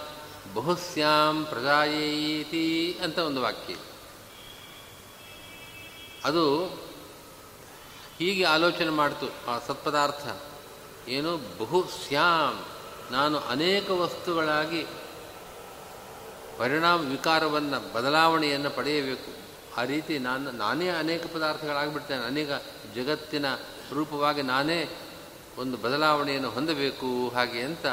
ಬಹುಸ್ಯಾಂ 0.54 1.44
ಪ್ರಜಾಯೇತಿ 1.44 2.98
ಅಂತ 3.04 3.18
ಒಂದು 3.18 3.42
ವಾಕ್ಯ 3.42 3.74
ಅದು 6.24 6.66
ಹೀಗೆ 8.18 8.44
ಆಲೋಚನೆ 8.44 8.88
ಮಾಡ್ತು, 8.88 9.50
ಆ 9.50 9.58
ಸತ್ಪದಾರ್ಥ. 9.66 10.42
ಏನು? 11.08 11.36
ಬಹುಸ್ಯಾಂ. 11.58 12.64
ನಾನು 13.10 13.38
ಅನೇಕ 13.38 13.90
ವಸ್ತುಗಳಾಗಿ 13.90 14.86
ಪರಿಣಾಮ 16.58 17.10
ವಿಕಾರವನ್ನು, 17.10 17.92
ಬದಲಾವಣೆಯನ್ನು 17.92 18.70
ಪಡೆಯಬೇಕು. 18.70 19.32
ಆ 19.80 19.84
ರೀತಿ 19.84 20.18
ನಾನು, 20.18 20.50
ನಾನೇ 20.50 20.88
ಅನೇಕ 20.88 21.22
ಪದಾರ್ಥಗಳಾಗಿಬಿಡ್ತೇನೆ. 21.34 22.24
ಅನೇಕ 22.24 22.48
ಜಗತ್ತಿನ 22.94 23.46
ರೂಪವಾಗಿ 23.94 24.42
ನಾನೇ 24.42 24.88
ಒಂದು 25.58 25.76
ಬದಲಾವಣೆಯನ್ನು 25.76 26.50
ಹೊಂದಬೇಕು 26.50 27.28
ಹಾಗೆ 27.28 27.62
ಅಂತ 27.62 27.86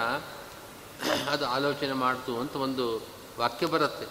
ಅದು 1.30 1.46
ಆಲೋಚನೆ 1.46 1.94
ಮಾಡ್ತು 1.94 2.40
ಅಂತ 2.40 2.56
ಒಂದು 2.56 3.02
ವಾಕ್ಯ 3.40 3.66
ಬರುತ್ತೆ. 3.66 4.06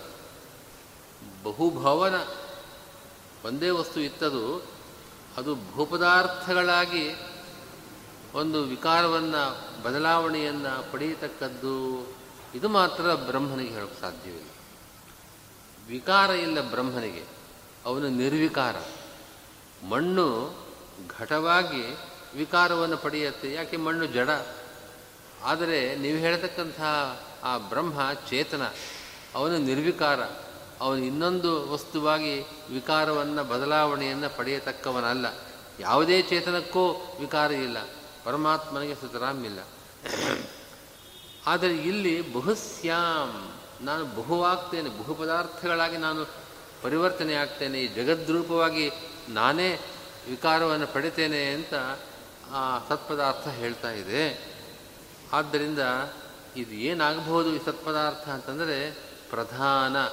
ಬಹುಭವನ 1.42 2.14
ಒಂದೇ 3.44 3.70
ವಸ್ತು 3.70 4.00
ಇತ್ತದು, 4.00 4.58
ಅದು 5.36 5.56
ಭೂಪದಾರ್ಥಗಳಾಗಿ 5.72 7.14
ಒಂದು 8.34 8.62
ವಿಕಾರವನ್ನು, 8.62 9.82
ಬದಲಾವಣೆಯನ್ನು 9.82 10.92
ಪಡೆಯತಕ್ಕದ್ದು, 10.92 12.06
ಇದು 12.54 12.68
ಮಾತ್ರ 12.68 13.14
ಬ್ರಹ್ಮನಿಗೆ 13.14 13.70
ಹೇಳೋಕ್ಕೆ 13.70 14.00
ಸಾಧ್ಯವಿಲ್ಲ. 14.00 14.50
ವಿಕಾರ 15.88 16.30
ಇಲ್ಲ 16.30 16.70
ಬ್ರಹ್ಮನಿಗೆ, 16.70 17.24
ಅವನು 17.84 18.08
ನಿರ್ವಿಕಾರ. 18.08 18.76
ಮಣ್ಣು 19.88 20.54
ಘಟವಾಗಿ 21.20 21.96
ವಿಕಾರವನ್ನು 22.36 22.96
ಪಡೆಯುತ್ತೆ. 22.96 23.52
ಯಾಕೆ 23.52 23.76
ಮಣ್ಣು 23.76 24.06
ಜಡ? 24.06 24.30
ಆದರೆ 25.42 25.96
ನೀವು 25.96 26.18
ಹೇಳ್ತಕ್ಕಂತಹ 26.18 27.20
ಆ 27.44 27.58
ಬ್ರಹ್ಮ 27.58 28.12
ಚೇತನ, 28.28 28.62
ಅವನು 29.34 29.58
ನಿರ್ವಿಕಾರ. 29.58 30.20
ಅವನು 30.80 30.98
ಇನ್ನೊಂದು 30.98 31.72
ವಸ್ತುವಾಗಿ 31.72 32.40
ವಿಕಾರವನ್ನು, 32.72 33.44
ಬದಲಾವಣೆಯನ್ನು 33.44 34.36
ಪಡೆಯತಕ್ಕವನಲ್ಲ. 34.36 35.26
ಯಾವುದೇ 35.80 36.22
ಚೇತನಕ್ಕೂ 36.22 36.90
ವಿಕಾರ 37.20 37.52
ಇಲ್ಲ. 37.52 37.76
ಪರಮಾತ್ಮನಿಗೆ 38.24 38.94
ಸುತರಾಮಿಲ್ಲ 38.94 39.58
ಆದರೆ 41.46 41.76
ಇಲ್ಲಿ 41.76 42.32
ಬಹುಸ್ಯಾಮ್ 42.32 43.52
ನಾನು 43.84 44.04
ಬಹುವಾಗ್ತೇನೆ 44.04 44.88
ಬಹು 44.88 45.14
ಪದಾರ್ಥಗಳಾಗಿ 45.14 45.96
ನಾನು 45.96 46.26
ಪರಿವರ್ತನೆ 46.82 47.34
ಆಗ್ತೇನೆ 47.34 47.80
ಈ 47.80 47.88
ಜಗದ್ರೂಪವಾಗಿ 47.88 48.90
ನಾನೇ 49.28 49.80
ವಿಕಾರವನ್ನು 50.30 50.86
ಪಡಿತೇನೆ 50.86 51.54
ಅಂತ 51.54 51.74
ಆ 52.50 52.88
ಸತ್ಪದಾರ್ಥ 52.88 53.48
ಹೇಳ್ತಾ 53.48 53.90
ಇದೆ. 53.90 54.54
ಆದ್ದರಿಂದ 55.32 55.78
ಇದು 56.56 56.70
ಏನಾಗಬಹುದು 56.70 57.54
ಈ 57.54 57.58
ಸತ್ಪದಾರ್ಥ 57.64 58.28
ಅಂತಂದರೆ 58.28 58.90
ಪ್ರಧಾನ. 59.30 60.04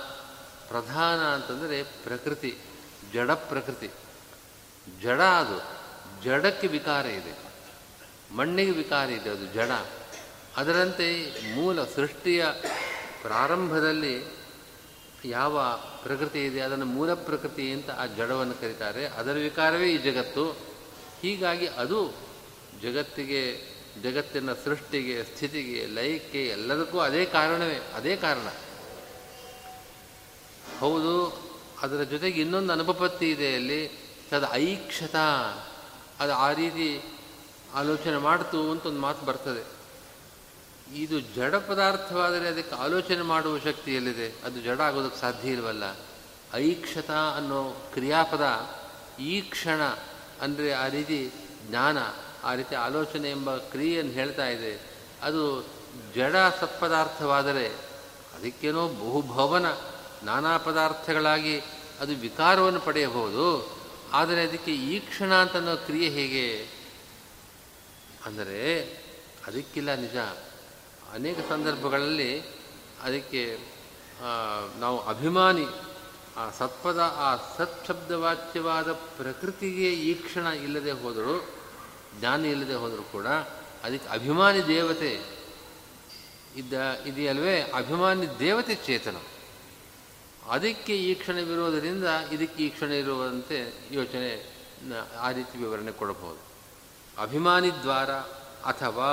ಪ್ರಧಾನ 0.67 1.33
ಅಂತಂದರೆ 1.33 1.83
ಪ್ರಕೃತಿ, 1.83 2.57
ಜಡ 3.13 3.31
ಪ್ರಕೃತಿ. 3.31 3.89
ಜಡ 5.01 5.21
ಅದು, 5.21 5.61
ಜಡಕ್ಕೆ 6.23 6.67
ವಿಕಾರ 6.67 7.05
ಇದೆ. 7.05 7.37
ಮಣ್ಣಿಗೆ 8.35 8.71
ವಿಕಾರ 8.71 9.09
ಇದೆ 9.09 9.29
ಅದು 9.29 9.45
ಜಡ. 9.45 9.71
ಅದರಂತೆ 10.57 11.35
ಮೂಲ 11.55 11.83
ಸೃಷ್ಟಿಯ 11.83 12.45
ಪ್ರಾರಂಭದಲ್ಲಿ 13.21 14.38
ಯಾವ 15.25 15.79
ಪ್ರಕೃತಿ 16.03 16.45
ಇದೆ, 16.45 16.61
ಅದನ್ನು 16.61 16.85
ಮೂಲ 16.85 17.13
ಪ್ರಕೃತಿ 17.13 17.71
ಅಂತ 17.71 17.89
ಆ 17.89 18.05
ಜಡವನ್ನು 18.05 18.53
ಕರೀತಾರೆ. 18.53 19.05
ಅದರ 19.05 19.31
ವಿಕಾರವೇ 19.31 19.93
ಈ 19.93 19.97
ಜಗತ್ತು. 19.97 20.51
ಹೀಗಾಗಿ 21.21 21.67
ಅದು 21.67 22.13
ಜಗತ್ತಿಗೆ, 22.81 23.69
ಜಗತ್ತಿನ 24.03 24.53
ಸೃಷ್ಟಿಗೆ, 24.53 25.23
ಸ್ಥಿತಿಗೆ, 25.23 25.85
ಲಯಕ್ಕೆ 25.85 26.47
ಎಲ್ಲದಕ್ಕೂ 26.47 26.99
ಅದೇ 26.99 27.25
ಕಾರಣವೇ, 27.25 27.91
ಅದೇ 27.95 28.15
ಕಾರಣ. 28.15 28.47
ಹೌದು, 30.79 31.41
ಅದರ 31.81 32.03
ಜೊತೆಗೆ 32.03 32.41
ಇನ್ನೊಂದು 32.41 32.73
ಅನುಪಪತ್ತಿ 32.73 33.31
ಇದೆ 33.31 33.55
ಅಲ್ಲಿ. 33.55 33.87
ಅದು 34.31 34.53
ಐಕ್ಷತ. 34.53 35.15
ಅದು 36.19 36.33
ಆ 36.33 36.53
ರೀತಿ 36.53 37.01
ಆಲೋಚನೆ 37.73 38.17
ಮಾಡ್ತು 38.17 38.71
ಅಂತ 38.71 38.85
ಒಂದು 38.85 38.99
ಮಾತು 38.99 39.25
ಬರ್ತದೆ. 39.25 39.78
ಇದು 40.95 41.19
ಜಡ 41.19 41.55
ಪದಾರ್ಥವಾದರೆ 41.55 42.47
ಅದಕ್ಕೆ 42.47 42.75
ಆಲೋಚನೆ 42.75 43.21
ಮಾಡುವ 43.21 43.59
ಶಕ್ತಿ 43.59 43.95
ಎಲ್ಲಿದೆ? 43.95 44.33
ಅದು 44.43 44.61
ಜಡ 44.61 44.81
ಆಗೋದಕ್ಕೆ 44.81 45.21
ಸಾಧ್ಯ 45.21 45.49
ಇಲ್ವಲ್ಲ? 45.49 45.83
ಐಕ್ಷತ 46.53 47.11
ಅನ್ನೋ 47.11 47.89
ಕ್ರಿಯಾಪದ 47.93 48.69
ಈ 49.19 49.41
ಕ್ಷಣ 49.41 49.81
ಅಂದರೆ 50.41 50.71
ಆ 50.71 50.87
ರೀತಿ 50.87 51.31
ಜ್ಞಾನ, 51.69 51.97
ಆ 52.43 52.53
ರೀತಿ 52.53 52.75
ಆಲೋಚನೆ 52.75 53.29
ಎಂಬ 53.29 53.57
ಕ್ರಿಯೆಯನ್ನು 53.57 54.13
ಹೇಳ್ತಾ 54.13 54.47
ಇದೆ. 54.47 54.81
ಅದು 55.21 55.65
ಜಡ 56.15 56.35
ಸತ್ಪದಾರ್ಥವಾದರೆ 56.59 57.67
ಅದಕ್ಕೇನೋ 58.37 58.87
ಬಹುಭವನ, 58.87 59.65
ನಾನಾ 60.23 60.57
ಪದಾರ್ಥಗಳಾಗಿ 60.57 61.59
ಅದು 61.99 62.15
ವಿಕಾರವನ್ನು 62.15 62.79
ಪಡೆಯಬಹುದು. 62.79 63.79
ಆದರೆ 64.13 64.43
ಅದಕ್ಕೆ 64.43 64.75
ಈ 64.75 64.99
ಕ್ಷಣ 64.99 65.33
ಅಂತ 65.33 65.51
ಅನ್ನೋ 65.51 65.75
ಕ್ರಿಯೆ 65.75 66.09
ಹೇಗೆ? 66.09 66.67
ಅಂದರೆ 68.25 68.83
ಅದಕ್ಕಿಲ್ಲ 69.47 69.93
ನಿಜ. 69.93 70.15
ಅನೇಕ 71.13 71.37
ಸಂದರ್ಭಗಳಲ್ಲಿ 71.49 72.31
ಅದಕ್ಕೆ 73.03 73.43
ನಾವು 74.79 74.97
ಅಭಿಮಾನಿ, 75.01 75.65
ಆ 76.37 76.49
ಸತ್ಪದ, 76.49 76.99
ಆ 77.17 77.29
ಸತ್ಶಬ್ದವಾಚ್ಯವಾದ 77.57 78.91
ಪ್ರಕೃತಿಗೆ 78.91 79.89
ಈ 79.93 80.13
ಕ್ಷಣ 80.13 80.45
ಇಲ್ಲದೆ 80.45 80.91
ಹೋದರೂ, 80.91 81.35
ಜ್ಞಾನ 82.19 82.45
ಇಲ್ಲದೆ 82.45 82.73
ಹೋದರೂ 82.73 83.01
ಕೂಡ 83.01 83.27
ಅದಕ್ಕೆ 83.83 84.09
ಅಭಿಮಾನಿ 84.09 84.67
ದೇವತೆ 84.67 85.11
ಇದ್ದ, 86.55 86.73
ಇದೆಯಲ್ವೇ? 87.05 87.61
ಅಭಿಮಾನಿ 87.61 88.39
ದೇವತೆ 88.39 88.75
ಚೇತನ. 88.75 89.15
ಅದಕ್ಕೆ 90.49 90.93
ಈ 90.97 91.13
ಕ್ಷಣವಿರುವುದರಿಂದ 91.15 92.07
ಇದಕ್ಕೆ 92.31 92.65
ಈ 92.65 92.69
ಕ್ಷಣ 92.69 92.91
ಇರುವಂತೆ 92.91 93.57
ಯೋಚನೆ 93.91 94.31
ಆ 95.19 95.31
ರೀತಿ 95.31 95.57
ವಿವರಣೆ 95.57 95.91
ಕೊಡಬಹುದು. 95.91 96.41
ಅಭಿಮಾನಿ 97.21 97.71
ದ್ವಾರ 97.81 98.11
ಅಥವಾ 98.71 99.09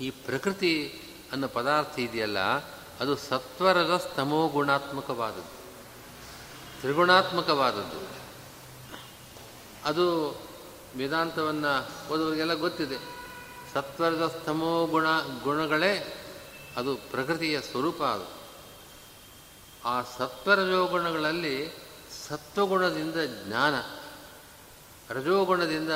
ಈ 0.00 0.10
ಪ್ರಕೃತಿ 0.10 1.02
ಅನ್ನೋ 1.32 1.48
ಪದಾರ್ಥ 1.48 1.98
ಇದೆಯಲ್ಲ, 1.98 2.38
ಅದು 3.00 3.16
ಸತ್ವರದ 3.16 3.96
ಗುಣಾತ್ಮಕವಾದದ್ದು 4.48 5.62
ತ್ರಿಗುಣಾತ್ಮಕವಾದದ್ದು. 6.80 8.22
ಅದು 9.84 10.30
ವೇದಾಂತವನ್ನು 10.96 12.12
ಓದುವರಿಗೆಲ್ಲ 12.12 12.54
ಗೊತ್ತಿದೆ. 12.54 12.98
ಸತ್ವರದ 13.74 14.38
ಸ್ತಮೋ 14.40 14.86
ಗುಣ 14.86 15.06
ಗುಣಗಳೇ 15.42 16.18
ಅದು 16.76 16.94
ಪ್ರಕೃತಿಯ 16.94 17.60
ಸ್ವರೂಪ 17.60 18.02
ಅದು. 18.02 18.42
ಆ 19.84 20.02
ಸತ್ವರಜೋಗುಣಗಳಲ್ಲಿ 20.18 21.78
ಸತ್ವಗುಣದಿಂದ 22.28 23.16
ಜ್ಞಾನ, 23.44 23.74
ರಜೋಗುಣದಿಂದ 25.10 25.90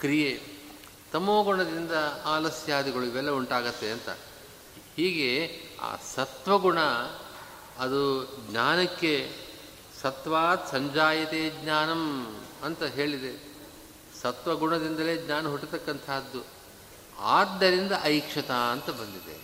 ಕ್ರಿಯೆ. 0.00 0.53
ತಮೋಗುಣದಿಂದ 1.14 1.92
ಆಲಸ್ಯಾದಿಗಳು 2.24 3.04
ಇವೆಲ್ಲ 3.04 3.30
ಉಂಟಾಗತ್ತೆ 3.30 3.90
ಅಂತ. 3.90 4.08
ಹೀಗೆ 4.96 5.60
ಆ 5.80 5.96
ಸತ್ವಗುಣ 6.14 6.80
ಅದು 7.78 8.24
ಜ್ಞಾನಕ್ಕೆ 8.50 9.32
ಸತ್ವಾತ್ 10.02 10.68
ಸಂಜಾಯತೆ 10.68 11.62
ಜ್ಞಾನಂ 11.62 12.26
ಅಂತ 12.64 12.82
ಹೇಳಿದೆ. 12.82 13.54
ಸತ್ವಗುಣದಿಂದಲೇ 14.22 15.26
ಜ್ಞಾನ 15.26 15.48
ಹುಟ್ಟತಕ್ಕಂತಹದ್ದು. 15.48 16.46
ಆದ್ದರಿಂದ 17.18 17.92
ಐಕ್ಷತ 18.02 18.50
ಅಂತ 18.50 18.90
ಬಂದಿದೆ. 18.90 19.40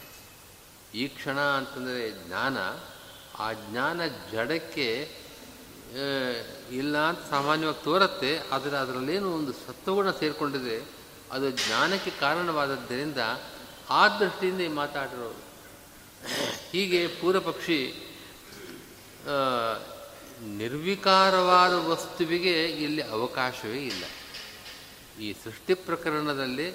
ಈ 0.99 1.09
ಕ್ಷಣ 1.09 1.41
ಅಂತಂದರೆ 1.41 2.27
ಜ್ಞಾನ. 2.27 2.59
ಆ 3.39 3.53
ಜ್ಞಾನ 3.53 4.01
ಜಡಕ್ಕೆ 4.33 5.17
ಇಲ್ಲ 6.71 6.99
ಅಂತ 6.99 7.19
ಸಾಮಾನ್ಯವಾಗಿ 7.31 7.85
ತೋರುತ್ತೆ. 7.85 8.41
ಆದರೆ 8.53 8.77
ಅದರಲ್ಲೇನು 8.77 9.35
ಒಂದು 9.35 9.53
ಸತ್ವಗುಣ 9.53 10.11
ಸೇರಿಕೊಂಡಿದೆ. 10.11 11.00
ಅದು 11.33 11.51
ಜ್ಞಾನಕ್ಕೆ 11.51 12.11
ಕಾರಣವಾದದ್ದರಿಂದ 12.11 13.17
ಆ 13.91 14.19
ದೃಷ್ಟಿಯಿಂದ 14.19 14.61
ಈ 14.61 14.69
ಮಾತಾಡಿರೋರು 14.69 15.41
ಹೀಗೆ 16.71 17.07
ಪೂರ್ವಪಕ್ಷಿ 17.07 17.95
ನಿರ್ವಿಕಾರವಾದ 20.43 21.73
ವಸ್ತುವಿಗೆ 21.73 22.65
ಇಲ್ಲಿ 22.65 23.03
ಅವಕಾಶವೇ 23.03 23.87
ಇಲ್ಲ. 23.87 24.05
ಈ 25.21 25.33
ಸೃಷ್ಟಿ 25.45 25.75
ಪ್ರಕರಣದಲ್ಲಿ 25.75 26.75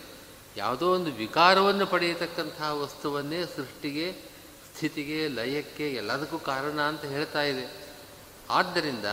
ಯಾವುದೋ 0.57 0.93
ಒಂದು 0.93 1.11
ವಿಕಾರವನ್ನು 1.11 1.87
ಪಡೆಯತಕ್ಕಂತಹ 1.87 2.81
ವಸ್ತುವನ್ನೇ 2.81 3.45
ಸೃಷ್ಟಿಗೆ, 3.55 4.11
ಸ್ಥಿತಿಗೆ, 4.75 5.27
ಲಯಕ್ಕೆ 5.27 5.89
ಎಲ್ಲದಕ್ಕೂ 5.89 6.39
ಕಾರಣ 6.39 6.81
ಅಂತ 6.81 7.05
ಹೇಳ್ತಾ 7.05 7.41
ಇದೆ. 7.41 7.87
ಆದ್ದರಿಂದ 8.49 9.05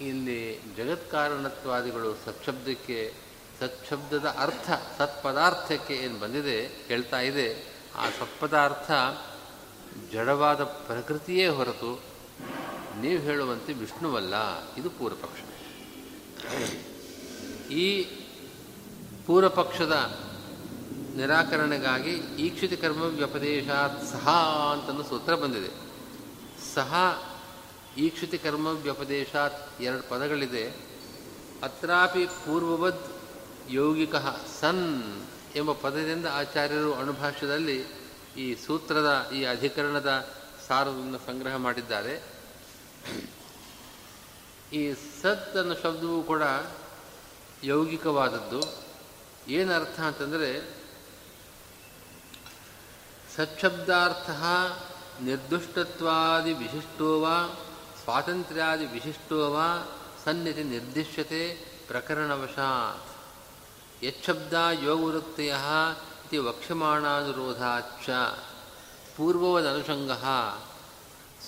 ಇಲ್ಲಿ 0.00 0.60
ಜಗತ್ಕಾರಣತ್ವಾದಿಗಳು 0.76 2.14
ಸತ್ಶಬ್ದಕ್ಕೆ 2.24 3.23
ಸತ್ಶಬ್ದದ 3.64 4.26
ಅರ್ಥ 4.38 4.70
ಸತ್ಪದಾರ್ಥಕ್ಕೆ 4.98 5.94
ಏನು 5.94 6.16
ಬಂದಿದೆ 6.18 6.56
ಹೇಳ್ತಾ 6.66 7.20
ಇದೆ, 7.20 7.46
ಆ 7.96 8.06
ಸತ್ಪದಾರ್ಥ 8.18 8.90
ಜಡವಾದ 10.12 10.64
ಪ್ರಕೃತಿಯೇ 10.64 11.46
ಹೊರತು 11.48 11.90
ನೀವು 13.00 13.18
ಹೇಳುವಂತೆ 13.22 13.72
ವಿಷ್ಣುವಲ್ಲ, 13.72 14.34
ಇದು 14.76 14.90
ಪೂರ್ವಪಕ್ಷ 14.90 15.40
ಈ 17.70 17.86
ಪೂರ್ವಪಕ್ಷದ 19.26 19.96
ನಿರಾಕರಣೆಗಾಗಿ 21.16 22.12
ಈಕ್ಷಿತ 22.46 22.74
ಕರ್ಮ 22.80 23.02
ವ್ಯಪದೇಶಾತ್ 23.02 23.98
ಸಹ 24.06 24.28
ಅಂತಂದು 24.72 25.04
ಸೂತ್ರ 25.04 25.34
ಬಂದಿದೆ. 25.34 25.70
ಸಹ 26.74 26.92
ಈಕ್ಷಿತ 27.98 28.34
ಕರ್ಮ 28.42 28.66
ವ್ಯಪದೇಶಾತ್ 28.66 29.82
ಎರಡು 29.82 30.02
ಪದಗಳಿದೆ. 30.10 30.64
ಅತ್ರಾಪಿ 31.62 32.26
ಪೂರ್ವವದ್ 32.26 33.04
ಯೌಗಿಕ 33.70 34.16
ಸನ್ 34.60 35.26
ಎಂಬ 35.56 35.72
ಪದದಿಂದ 35.72 36.26
ಆಚಾರ್ಯರು 36.26 36.94
ಅಣುಭಾಷ್ಯದಲ್ಲಿ 36.94 37.84
ಈ 38.36 38.54
ಸೂತ್ರದ, 38.54 39.30
ಈ 39.34 39.44
ಅಧಿಕರಣದ 39.44 40.28
ಸಾರವನ್ನು 40.68 41.18
ಸಂಗ್ರಹ 41.18 41.56
ಮಾಡಿದ್ದಾರೆ. 41.56 42.22
ಈ 44.72 44.94
ಸತ್ 45.22 45.56
ಅನ್ನೋ 45.56 45.74
ಶಬ್ದವೂ 45.74 46.22
ಕೂಡ 46.22 46.42
ಯೌಗಿಕವಾದದ್ದು. 47.64 48.84
ಏನರ್ಥ 49.48 50.00
ಅಂತಂದರೆ 50.00 50.76
ಸತ್ಶಬ್ದಾರ್ಥ 53.36 54.30
ನಿರ್ದುಷ್ಟತ್ವಾದಿ 55.22 56.52
ವಿಶಿಷ್ಟೋ 56.52 57.20
ವಾ 57.20 57.60
ಸ್ವಾತಂತ್ರ್ಯಾದಿ 58.04 58.86
ವಿಶಿಷ್ಟೋ 58.86 59.52
ವಾ 59.52 59.98
ಸನ್ನಿಧಿ 60.24 60.62
ನಿರ್ದಿಶ್ಯತೆ 60.62 61.54
ಪ್ರಕರಣವಶಾತ್. 61.88 63.13
ಯಚ್ಛಬ್ದ 64.04 64.54
ಯೋಗವೃತ್ತಯ 64.82 65.54
ಇತಿ 66.24 66.38
ವಕ್ಷ್ಯಮಾಣಾನುರೋಧಾಚ 66.38 68.06
ಪೂರ್ವವದನುಷಂಗ 69.16 70.12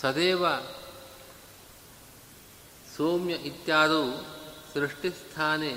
ಸದೇವ 0.01 0.45
ಸೌಮ್ಯ 2.97 3.35
ಇತ್ಯಾದೌ 3.51 4.05
ಸೃಷ್ಟಿಸ್ಥಾನೆ 4.73 5.73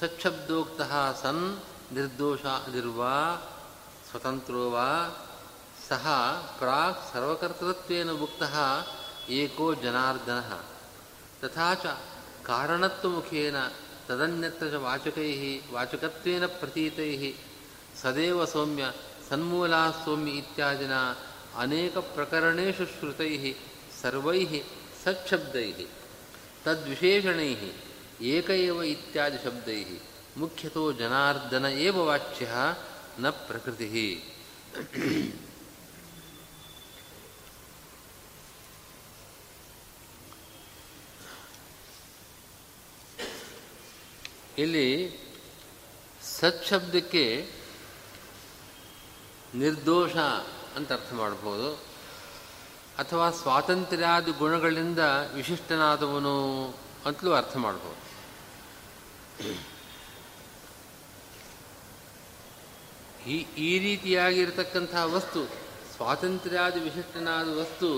ಸಚ್ಛಬ್ದೋಕ್ತ 0.00 0.82
ಸನ್ 1.22 1.44
ನಿರ್ದೋಷಾದಿರ್ವಾ 1.92 3.16
ಸ್ವತಂತ್ರೋ 4.10 4.64
ವಾ 4.70 4.88
ಸಹ 5.88 6.06
ಪ್ರಾಕ್ 6.58 7.00
ಸರ್ವಕರ್ತೃತ್ವೇನ 7.12 8.10
ಮುಕ್ತ 8.12 8.42
ಏಕೋ 9.30 9.66
ಜನಾರ್ದನ 9.74 10.40
ತಥಾ 11.40 11.68
ಚ 11.74 11.94
ಕಾರಣತ್ವಮುಖೇನ 12.46 13.58
ತದನ್ಯತ್ರ 14.08 14.66
ಚ 14.68 14.78
ವಾಚಕೈಃ 14.84 15.42
ವಾಚಕತ್ವೇನ 15.74 16.44
ಪ್ರತೀತೈ 16.60 17.10
ಸದೇವ 18.02 18.44
ಸೌಮ್ಯ 18.46 18.84
ಸನ್ಮೂಲಾ 19.28 19.82
ಸೌಮ್ಯ 20.04 20.32
ಇತ್ಯಾದಿನ 20.32 20.94
ಅನೇಕ 21.58 21.96
ಪ್ರಕರಣೇಶು 22.14 22.86
ಶ್ರುತೈ 22.94 23.32
ಸರ್ವೈ 24.00 24.40
ಸಚ್ಛಬ್ದೈಃ 25.04 25.78
ತದ್ವಿಶೇಷಣೈ 26.64 27.52
ಏಕ 28.32 28.48
ಏವ 28.66 28.78
ಇತ್ಯಾದಿ 28.94 29.38
ಶಬ್ದೈ 29.44 29.78
ಮುಖ್ಯತೋ 30.38 30.84
ಜನಾರ್ದನ 30.92 31.66
ಏವ 31.86 32.04
ವಾಚ್ಯ 32.04 32.46
ನ 33.20 33.30
ಪ್ರಕೃತಿ 33.48 33.88
ಇಲ್ಲಿ 44.58 45.18
ಸತ್ 46.22 46.66
ಶಬ್ದಕ್ಕೆ 46.66 47.48
ನಿರ್ದೋಷ 49.54 50.16
ಅಂತ 50.76 50.92
ಅರ್ಥ 50.92 51.12
ಮಾಡ್ಬೋದು. 51.12 51.72
ಅಥವಾ 52.98 53.30
ಸ್ವಾತಂತ್ರ್ಯಾದಿ 53.30 54.30
ಗುಣಗಳಿಂದ 54.30 54.98
ವಿಶಿಷ್ಟನಾದವನು 55.34 56.68
ಅಂತಲೂ 57.06 57.32
ಅರ್ಥ 57.32 57.56
ಮಾಡ್ಬೋದು. 57.56 58.12
ಈ 63.26 63.46
ಈ 63.56 63.78
ರೀತಿಯಾಗಿರ್ತಕ್ಕಂತಹ 63.78 65.04
ವಸ್ತು, 65.04 65.44
ಸ್ವಾತಂತ್ರ್ಯಾದಿ 65.96 66.80
ವಿಶಿಷ್ಟನಾದ 66.80 67.58
ವಸ್ತು, 67.58 67.90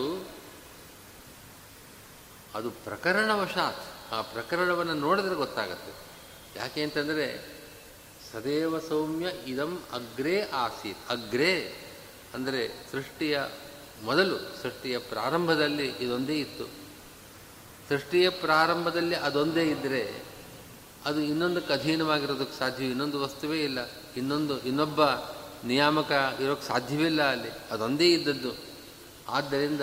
ಅದು 2.55 2.71
ಪ್ರಕರಣವಶಾತ್, 2.71 4.12
ಆ 4.12 4.23
ಪ್ರಕರಣವನ್ನು 4.23 4.95
ನೋಡಿದ್ರೆ 4.95 5.35
ಗೊತ್ತಾಗತ್ತೆ. 5.35 6.13
ಯಾಕೆ 6.57 6.83
ಅಂತಂದರೆ 6.83 7.55
ಸದೇವ 8.33 8.79
ಸೌಮ್ಯ 8.79 9.27
ಇದಂ 9.47 9.83
ಅಗ್ರೇ 9.93 10.43
ಆಸೀತ್. 10.43 11.11
ಅಗ್ರೇ 11.11 11.75
ಅಂದರೆ 12.35 12.69
ಸೃಷ್ಟಿಯ 12.93 13.40
ಮೊದಲು, 14.03 14.62
ಸೃಷ್ಟಿಯ 14.62 14.99
ಪ್ರಾರಂಭದಲ್ಲಿ 14.99 15.87
ಇದೊಂದೇ 15.88 16.40
ಇತ್ತು. 16.40 16.64
ಸೃಷ್ಟಿಯ 17.88 18.31
ಪ್ರಾರಂಭದಲ್ಲಿ 18.31 19.17
ಅದೊಂದೇ 19.17 19.71
ಇದ್ದರೆ 19.71 20.23
ಅದು 21.05 21.21
ಇನ್ನೊಂದಕ್ಕೆ 21.21 21.73
ಅಧೀನವಾಗಿರೋದಕ್ಕೆ 21.73 22.59
ಸಾಧ್ಯ 22.59 22.85
ಇನ್ನೊಂದು 22.85 23.21
ವಸ್ತುವೇ 23.21 23.64
ಇಲ್ಲ. 23.64 23.79
ಇನ್ನೊಂದು, 24.17 24.61
ಇನ್ನೊಬ್ಬ 24.61 25.01
ನಿಯಾಮಕ 25.64 26.37
ಇರೋಕ್ಕೆ 26.40 26.69
ಸಾಧ್ಯವೇ 26.69 27.07
ಇಲ್ಲ 27.07 27.23
ಅಲ್ಲಿ. 27.31 27.49
ಅದೊಂದೇ 27.71 28.12
ಇದ್ದದ್ದು. 28.12 28.57
ಆದ್ದರಿಂದ 29.29 29.81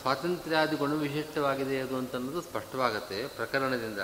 ಸ್ವಾತಂತ್ರ್ಯಾದಿ 0.00 0.76
ಗುಣವಿಶಿಷ್ಟವಾಗಿದೆ 0.76 1.80
ಅದು 1.80 1.96
ಅಂತನ್ನೋದು 1.96 2.42
ಸ್ಪಷ್ಟವಾಗುತ್ತೆ 2.42 3.26
ಪ್ರಕರಣದಿಂದ. 3.26 3.98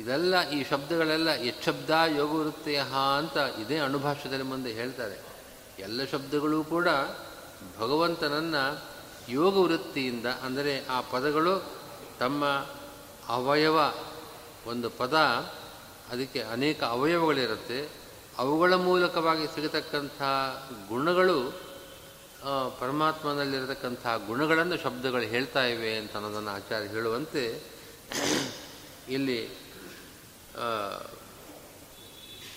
ಇದೆಲ್ಲ 0.00 0.34
ಈ 0.50 0.58
ಶಬ್ದಗಳೆಲ್ಲ 0.64 1.28
ಯಚ್ಛಬ್ದ 1.28 1.90
ಯೋಗವೃತ್ತೆಯ 2.16 2.80
ಅಂತ 3.18 3.36
ಇದೇ 3.36 3.78
ಅಣುಭಾಷ್ಯದಲ್ಲಿ 3.78 4.44
ಮುಂದೆ 4.44 4.72
ಹೇಳ್ತಾರೆ. 4.72 5.16
ಎಲ್ಲ 5.78 6.00
ಶಬ್ದಗಳೂ 6.04 6.64
ಕೂಡ 6.64 6.88
ಭಗವಂತನನ್ನು 7.78 8.62
ಯೋಗವೃತ್ತಿಯಿಂದ, 9.32 10.26
ಅಂದರೆ 10.26 10.86
ಆ 10.86 11.00
ಪದಗಳು 11.00 11.54
ತಮ್ಮ 12.20 12.44
ಅವಯವ, 13.28 13.78
ಒಂದು 14.66 14.90
ಪದ, 14.90 15.16
ಅದಕ್ಕೆ 16.10 16.40
ಅನೇಕ 16.42 16.80
ಅವಯವಗಳಿರುತ್ತೆ. 16.84 17.80
ಅವುಗಳ 18.38 18.74
ಮೂಲಕವಾಗಿ 18.74 19.46
ಸಿಗತಕ್ಕಂಥ 19.46 20.20
ಗುಣಗಳು 20.88 21.38
ಪರಮಾತ್ಮನಲ್ಲಿರತಕ್ಕಂಥ 22.80 24.06
ಗುಣಗಳನ್ನು 24.26 24.76
ಶಬ್ದಗಳು 24.76 25.22
ಹೇಳ್ತಾ 25.22 25.62
ಇವೆ 25.64 25.96
ಅಂತ 25.96 26.12
ಅನ್ನೋದನ್ನು 26.16 26.50
ಆಚಾರ್ಯ 26.50 26.88
ಹೇಳುವಂತೆ 26.88 27.42
ಇಲ್ಲಿ 29.08 29.38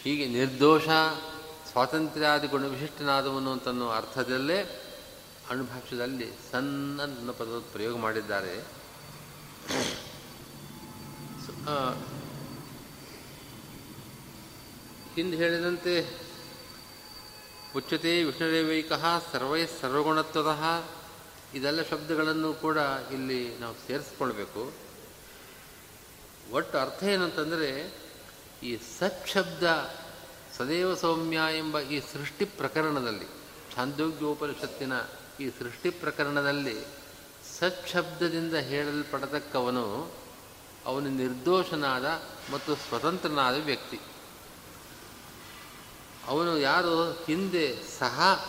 ಹೀಗೆ 0.04 0.26
ನಿರ್ದೋಷ, 0.28 0.88
ಸ್ವಾತಂತ್ರ್ಯಾದಿ 1.72 2.48
ಗುಣ 2.48 2.66
ವಿಶಿಷ್ಟನಾದವನು 2.66 3.52
ಅಂತನ್ನೋ 3.52 3.90
ಅರ್ಥದಲ್ಲೇ 3.90 4.60
ಅಣುಭಾಷ್ಯದಲ್ಲಿ 5.50 6.28
ಸಣ್ಣ 6.52 7.32
ಪದ 7.32 7.60
ಪ್ರಯೋಗ 7.72 7.98
ಮಾಡಿದ್ದಾರೆ. 7.98 8.56
ಹಿಂದೆ 15.16 15.38
ಹೇಳಿದಂತೆ 15.38 15.94
ಉಚ್ಚತೆ 17.76 18.24
ವಿಷ್ಣುರೇವೈಕ 18.24 18.92
ಸರ್ವೈ 19.32 19.66
ಸರ್ವಗುಣತ್ವದ 19.82 20.52
ಇದೆಲ್ಲ 21.54 21.82
ಶಬ್ದಗಳನ್ನು 21.82 22.54
ಕೂಡ 22.54 22.78
ಇಲ್ಲಿ 23.12 23.60
ನಾವು 23.60 23.76
ಸೇರಿಸ್ಕೊಳ್ಬೇಕು. 23.88 24.81
ಒಟ್ಟು 26.50 26.78
ಅರ್ಥ 26.78 27.04
ಏನಂತಂದರೆ, 27.04 27.94
ಈ 28.64 28.78
ಸತ್ 28.78 29.28
ಶಬ್ದ 29.28 29.92
ಸದೇವ 30.58 30.96
ಸೌಮ್ಯ 30.96 31.40
ಎಂಬ 31.58 31.80
ಈ 31.80 32.00
ಸೃಷ್ಟಿ 32.00 32.46
ಪ್ರಕರಣದಲ್ಲಿ, 32.46 33.26
ಛಾಂದೋಗ್ಯೋಪನಿಷತ್ತಿನ 33.76 34.94
ಈ 35.40 35.50
ಸೃಷ್ಟಿ 35.50 35.90
ಪ್ರಕರಣದಲ್ಲಿ 35.90 36.86
ಸತ್ 37.60 37.88
ಶಬ್ದದಿಂದ 37.88 38.54
ಹೇಳಲ್ಪಡತಕ್ಕವನು 38.54 40.12
ಅವನು 40.86 41.10
ನಿರ್ದೋಷನಾದ 41.10 42.06
ಮತ್ತು 42.52 42.76
ಸ್ವತಂತ್ರನಾದ 42.76 43.64
ವ್ಯಕ್ತಿ. 43.64 44.00
ಅವನು 46.28 46.60
ಯಾರು? 46.60 47.12
ಹಿಂದೆ 47.12 47.84
ಸಹ, 48.00 48.46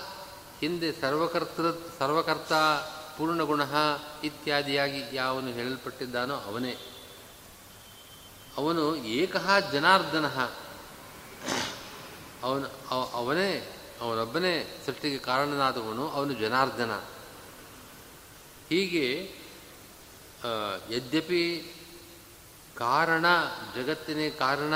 ಹಿಂದೆ 0.61 0.93
ಸರ್ವಕರ್ತೃ 1.01 1.71
ಸರ್ವಕರ್ತ 1.99 2.53
ಪೂರ್ಣಗುಣ 3.19 3.61
ಇತ್ಯಾದಿಯಾಗಿ 4.25 5.03
ಯಾವನು 5.13 5.47
ಹೇಳಲ್ಪಟ್ಟಿದ್ದಾನೋ 5.47 6.35
ಅವನೇ. 6.35 6.92
ಅವನು 8.57 8.97
ಏಕಃ 8.97 9.71
ಜನಾರ್ದನ. 9.71 10.27
ಅವನು 12.43 12.67
ಅವನೇ, 13.07 13.79
ಅವನೊಬ್ಬನೇ 14.01 14.83
ಸೃಷ್ಟಿಗೆ 14.87 15.19
ಕಾರಣನಾದವನು, 15.19 16.09
ಅವನು 16.11 16.33
ಜನಾರ್ದನ. 16.33 16.97
ಹೀಗೆ 18.69 19.35
ಯದ್ಯಪಿ 20.91 21.73
ಕಾರಣ 22.77 23.27
ಜಗತ್ತಿನೇ 23.75 24.31
ಕಾರಣ, 24.31 24.75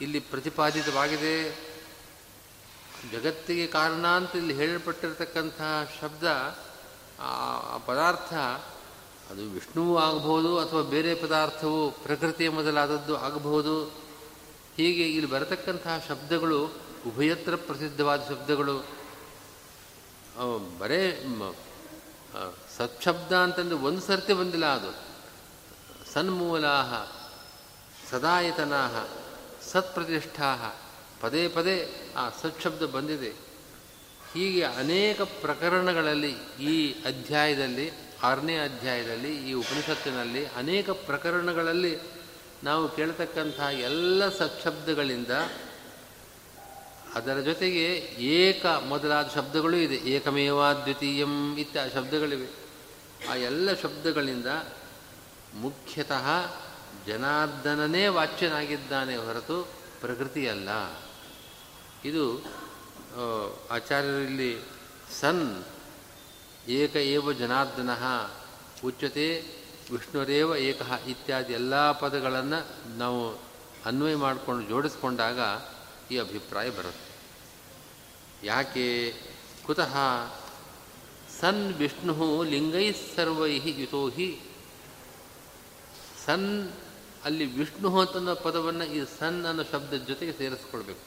ಇಲ್ಲಿ 0.00 0.20
ಪ್ರತಿಪಾದಿತವಾಗಿದೆ. 0.20 1.68
ಜಗತ್ತಿಗೆ 3.12 3.66
ಕಾರಣ 3.66 4.06
ಅಂತ 4.06 4.36
ಇಲ್ಲಿ 4.36 4.54
ಹೇಳಲ್ಪಟ್ಟಿರತಕ್ಕಂತಹ 4.54 5.88
ಶಬ್ದ 6.00 6.24
ಆ 7.20 7.76
ಪದಾರ್ಥ 7.76 8.34
ಅದು 9.30 9.50
ವಿಷ್ಣುವು 9.50 9.98
ಆಗಬಹುದು 9.98 10.58
ಅಥವಾ 10.58 10.82
ಬೇರೆ 10.82 11.14
ಪದಾರ್ಥವು 11.14 11.90
ಪ್ರಕೃತಿಯ 11.90 12.48
ಮೊದಲಾದದ್ದು 12.48 13.16
ಆಗಬಹುದು. 13.16 13.84
ಹೀಗೆ 14.76 15.08
ಇಲ್ಲಿ 15.08 15.30
ಬರತಕ್ಕಂತಹ 15.30 16.04
ಶಬ್ದಗಳು 16.08 16.66
ಉಭಯತ್ರ 17.06 17.56
ಪ್ರಸಿದ್ಧವಾದ 17.56 18.20
ಶಬ್ದಗಳು. 18.28 18.78
ಬರೇ 20.78 21.24
ಸತ್ಶಬ್ದ 22.76 23.32
ಅಂತಂದು 23.32 23.78
ಒಂದು 23.78 24.00
ಸರ್ತಿ 24.00 24.32
ಬಂದಿಲ್ಲ 24.32 24.66
ಅದು. 24.66 24.90
ಸನ್ಮೂಲಾ 26.12 26.82
ಸದಾಯತನಾ 28.10 29.08
ಸತ್ಪ್ರತಿಷ್ಠಾ 29.72 30.80
ಪದೇ 31.20 31.48
ಪದೇ 31.48 32.08
ಆ 32.16 32.28
ಸತ್ಶಬ್ದ 32.42 32.82
ಬಂದಿದೆ. 32.82 33.30
ಹೀಗೆ 34.34 34.62
ಅನೇಕ 34.62 35.22
ಪ್ರಕರಣಗಳಲ್ಲಿ 35.22 36.32
ಈ 36.60 36.92
ಅಧ್ಯಾಯದಲ್ಲಿ 36.92 38.07
ಆರನೇ 38.22 38.58
ಅಧ್ಯಾಯದಲ್ಲಿ 38.58 39.50
ಈ 39.50 39.52
ಉಪನಿಷತ್ತಿನಲ್ಲಿ 39.52 40.46
ಅನೇಕ 40.46 40.90
ಪ್ರಕರಣಗಳಲ್ಲಿ 40.90 41.98
ನಾವು 42.64 42.88
ಕೇಳ್ತಕ್ಕಂಥ 42.88 43.60
ಎಲ್ಲ 43.60 44.28
ಸತ್ಶಬ್ದಗಳಿಂದ 44.28 45.30
ಅದರ 47.14 47.40
ಜೊತೆಗೆ 47.40 47.84
ಏಕ 48.18 48.66
ಮೊದಲಾದ 48.66 49.30
ಶಬ್ದಗಳು 49.34 49.76
ಇದೆ. 49.76 49.94
ಏಕಮೇವ 49.94 50.72
ದ್ವಿತೀಯಂ 50.72 51.56
ಇತ್ಯಾದಿ 51.58 51.90
ಶಬ್ದಗಳಿವೆ. 51.94 52.48
ಆ 53.30 53.34
ಎಲ್ಲ 53.34 53.74
ಶಬ್ದಗಳಿಂದ 53.74 54.46
ಮುಖ್ಯತಃ 55.54 56.26
ಜನಾರ್ದನನೇ 57.06 58.08
ವಾಚ್ಯನಾಗಿದ್ದಾನೆ 58.08 59.16
ಹೊರತು 59.16 59.62
ಪ್ರಕೃತಿಯಲ್ಲ. 60.00 60.68
ಇದು 62.04 62.44
ಆಚಾರ್ಯರಲ್ಲಿ 63.70 64.62
ಸನ್ 65.20 65.64
ಏಕ 66.68 66.96
ಏವ 66.96 67.32
ಜನಾರ್ದನ 67.32 67.90
ಉಚ್ಯತೆ 68.84 69.44
ವಿಷ್ಣುರೇವ 69.90 70.56
ಏಕ 70.56 70.82
ಇತ್ಯಾದಿ 71.06 71.52
ಎಲ್ಲ 71.52 71.92
ಪದಗಳನ್ನು 71.92 72.58
ನಾವು 72.96 73.40
ಅನ್ವಯ 73.84 74.16
ಮಾಡಿಕೊಂಡು 74.16 74.68
ಜೋಡಿಸ್ಕೊಂಡಾಗ 74.68 75.38
ಈ 76.12 76.18
ಅಭಿಪ್ರಾಯ 76.18 76.70
ಬರುತ್ತೆ. 76.70 77.08
ಯಾಕೆ? 78.46 79.14
ಕುತಃ 79.66 79.94
ಸನ್ 81.40 81.74
ವಿಷ್ಣು 81.74 82.44
ಸರ್ವೈ 83.16 83.60
ಯುತೋ 83.64 84.08
ಹಿ 84.08 84.40
ಸನ್ 86.26 86.70
ಅಲ್ಲಿ 87.24 87.46
ವಿಷ್ಣು 87.58 88.00
ಅಂತನ್ನೋ 88.00 88.34
ಪದವನ್ನು 88.34 88.84
ಈ 88.84 89.04
ಸನ್ 89.18 89.46
ಅನ್ನೋ 89.46 89.62
ಶಬ್ದದ 89.72 89.96
ಜೊತೆಗೆ 89.96 90.32
ಸೇರಿಸ್ಕೊಳ್ಬೇಕು. 90.32 91.00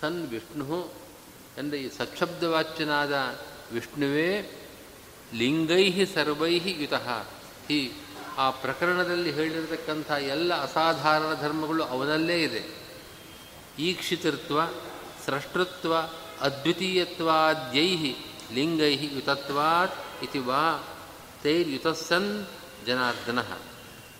ಸನ್ 0.00 0.26
ವಿಷ್ಣು 0.26 0.92
ಅಂದರೆ 1.58 1.78
ಈ 1.78 1.88
ಸತ್ಶಬ್ದವಾಚ್ಯನಾದ 1.88 3.12
ವಿಷ್ಣುವೇ 3.72 4.58
ಲಿಂಗೈ 5.34 6.04
ಸರ್ವೈ 6.04 6.60
ಯುತಃ. 6.64 7.08
ಹಿ, 7.68 7.92
ಆ 8.38 8.50
ಪ್ರಕರಣದಲ್ಲಿ 8.50 9.30
ಹೇಳಿರತಕ್ಕಂಥ 9.30 10.10
ಎಲ್ಲ 10.10 10.62
ಅಸಾಧಾರಣ 10.62 11.40
ಧರ್ಮಗಳು 11.40 11.84
ಅವನಲ್ಲೇ 11.84 12.42
ಇದೆ. 12.42 12.62
ಈಕ್ಷಿತೃತ್ವ, 13.78 14.60
ಸೃಷ್ಟೃತ್ವ 15.26 15.96
ಅದ್ವಿತೀಯತ್ವಾದ್ಯೈ 16.40 18.14
ಲಿಂಗೈ 18.52 18.94
ಯುತತ್ವಾತ್ 18.94 20.24
ಇತಿ 20.24 20.38
ವಾ 20.38 20.88
ತೈರ್ಯುತಸ್ಸನ್ 21.42 22.46
ಜನಾರ್ದನ. 22.86 23.42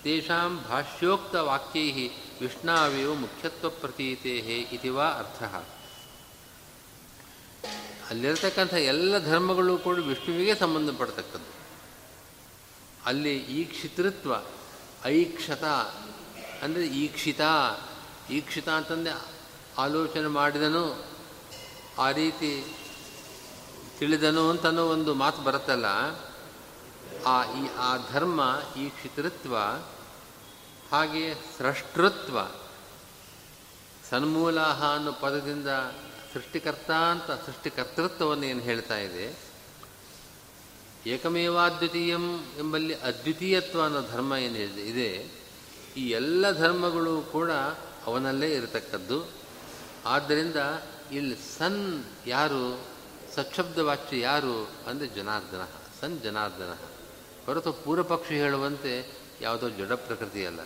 ತೇಷಾಂ 0.02 0.64
ಭಾಷ್ಯೋಕ್ತ 0.68 1.34
ವಾಕ್ಯೈ 1.34 2.08
ವಿಷ್ಣಾವೇವ 2.40 3.14
ಮುಖ್ಯತ್ವ 3.14 3.70
ಪ್ರತೀತೆ 3.70 4.36
ಇತಿ 4.72 4.88
ವಾ 4.88 5.04
ಅರ್ಥ. 5.04 5.42
ಅಲ್ಲಿರತಕ್ಕಂಥ 8.08 8.74
ಎಲ್ಲ 8.74 9.18
ಧರ್ಮಗಳು 9.18 9.78
ಕೂಡ 9.78 9.98
ವಿಷ್ಣುವಿಗೆ 9.98 10.54
ಸಂಬಂಧಪಡ್ತಕ್ಕದ್ದು. 10.54 11.52
ಅಲ್ಲಿ 13.06 13.36
ಈಕ್ಷಿತೃತ್ವ, 13.38 14.32
ಐಕ್ಷತ, 15.04 15.64
ಅಂದರೆ 16.62 16.86
ಈಕ್ಷಿತ 16.86 17.40
ಈಕ್ಷಿತ 18.30 18.68
ಅಂತಂದರೆ 18.68 19.12
ಆಲೋಚನೆ 19.78 20.26
ಮಾಡಿದನು, 20.26 21.04
ಆ 21.98 22.10
ರೀತಿ 22.10 22.64
ತಿಳಿದನು 23.98 24.50
ಅಂತನೋ 24.50 24.86
ಒಂದು 24.86 25.14
ಮಾತು 25.14 25.42
ಬರುತ್ತಲ್ಲ, 25.42 25.86
ಆ 27.26 27.44
ಈ, 27.44 27.68
ಆ 27.78 27.96
ಧರ್ಮ 28.12 28.40
ಈ 28.76 28.88
ಕ್ಷಿತೃತ್ವ 28.88 29.56
ಹಾಗೆ 30.92 31.34
ಸೃಷ್ಟೃತ್ವ, 31.34 32.38
ಸನ್ಮೂಲಾಹ 34.10 34.94
ಅನ್ನೋ 34.94 35.12
ಪದದಿಂದ 35.12 35.68
ಸೃಷ್ಟಿಕರ್ತ 36.34 36.90
ಅಂತ 36.90 37.46
ಸೃಷ್ಟಿಕರ್ತೃತ್ವವನ್ನು 37.46 38.46
ಏನು 38.46 38.60
ಹೇಳ್ತಾ 38.60 38.98
ಇದೆ? 38.98 39.38
ಏಕಮೇವಾದ್ವಿತೀಯಂ 41.06 42.44
ಎಂಬಲ್ಲಿ 42.58 42.94
ಅದ್ವಿತೀಯತ್ವ 42.94 43.82
ಅನ್ನೋ 43.82 44.02
ಧರ್ಮ 44.02 44.34
ಏನು 44.34 44.58
ಇದೆ? 44.80 45.28
ಈ 45.96 46.10
ಎಲ್ಲ 46.10 46.52
ಧರ್ಮಗಳು 46.52 47.22
ಕೂಡ 47.22 47.50
ಅವನಲ್ಲೇ 48.06 48.54
ಇರತಕ್ಕದ್ದು. 48.54 49.28
ಆದ್ದರಿಂದ 50.06 50.56
ಇಲ್ಲಿ 51.12 51.36
ಸನ್ 51.58 52.04
ಯಾರು? 52.26 52.84
ಸಕ್ಷಬ್ದ 53.34 53.78
ವಾಚ್ಯ 53.78 54.20
ಯಾರು? 54.20 54.70
ಅಂದರೆ 54.86 55.08
ಜನಾರ್ದನ. 55.08 55.66
ಸನ್ 56.00 56.20
ಜನಾರ್ದನ. 56.20 56.74
ಹೊರತು 57.46 57.72
ಪೂರ್ವಪಕ್ಷಿ 57.72 58.34
ಹೇಳುವಂತೆ 58.34 59.12
ಯಾವುದೋ 59.40 59.68
ಜಡ 59.68 59.92
ಪ್ರಕೃತಿಯಲ್ಲ 59.92 60.60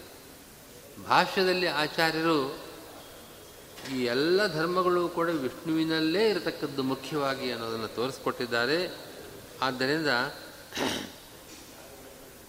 ಭಾಷ್ಯದಲ್ಲಿ 1.09 1.67
ಆಚಾರ್ಯರು 1.67 2.66
ಈ 3.93 4.05
ಎಲ್ಲ 4.05 4.47
ಧರ್ಮಗಳು 4.47 5.09
ಕೂಡ 5.09 5.29
ವಿಷ್ಣುವಿನಲ್ಲೇ 5.29 6.31
ಇರತಕ್ಕದ್ದು 6.31 6.83
ಮುಖ್ಯವಾಗಿ 6.83 7.53
ಅನ್ನೋದನ್ನು 7.53 7.89
ತೋರಿಸ್ಕೊಟ್ಟಿದ್ದಾರೆ. 7.89 8.97
ಆದ್ದರಿಂದ 9.63 10.07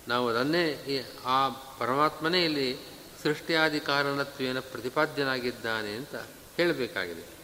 ನಾವು 0.07 0.29
ಅದನ್ನೇ 0.29 1.05
ಆ 1.25 1.49
ಪರಮಾತ್ಮನೇ 1.49 2.45
ಇಲ್ಲಿ 2.45 2.77
ಸೃಷ್ಟಿಯಾದಿ 3.23 3.79
ಕಾರಣತ್ವೇನ 3.79 4.59
ಪ್ರತಿಪಾದ್ಯನಾಗಿದ್ದಾನೆ 4.59 5.95
ಅಂತ 5.95 6.15
ಹೇಳಬೇಕಾಗಿದೆ. 6.57 7.37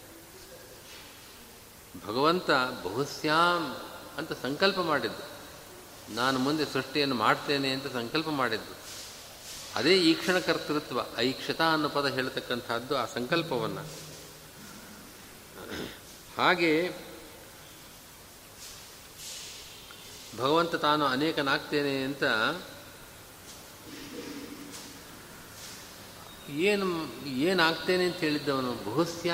ಭಗವಂತ 2.08 2.52
ಬಹುಶ್ಯಾಮ್ 2.84 3.76
ಅಂತ 4.18 4.32
ಸಂಕಲ್ಪ 4.32 4.80
ಮಾಡಿದ್ದು. 4.80 5.34
ನಾನು 6.16 6.40
ಮುಂದೆ 6.40 6.66
ಸೃಷ್ಟಿಯನ್ನು 6.66 7.16
ಮಾಡ್ತೇನೆ 7.16 7.70
ಅಂತ 7.70 7.94
ಸಂಕಲ್ಪ 7.94 8.30
ಮಾಡಿದ್ದು. 8.30 8.83
ಅದೇ 9.76 9.98
ಈಕ್ಷಣ 9.98 10.40
ಕರ್ತೃತ್ವ, 10.40 11.00
ಐಕ್ಷತ 11.18 11.62
ಅನ್ನೋ 11.62 11.90
ಪದ 11.90 12.06
ಹೇಳ್ತಕ್ಕಂಥದ್ದು 12.06 12.98
ಆ 12.98 13.06
ಸಂಕಲ್ಪವನ್ನು. 13.06 13.84
ಹಾಗೆ 16.38 16.92
ಭಗವಂತ 20.38 20.76
ತಾನು 20.76 21.06
ಅನೇಕನಾಗ್ತೇನೆ 21.06 22.04
ಅಂತ 22.04 22.24
ಏನು, 26.50 26.88
ಏನಾಗ್ತೇನೆ 27.28 28.06
ಅಂತ 28.06 28.16
ಹೇಳಿದ್ದವನು, 28.16 28.74
ಬಹುಸ್ಯ 28.74 29.34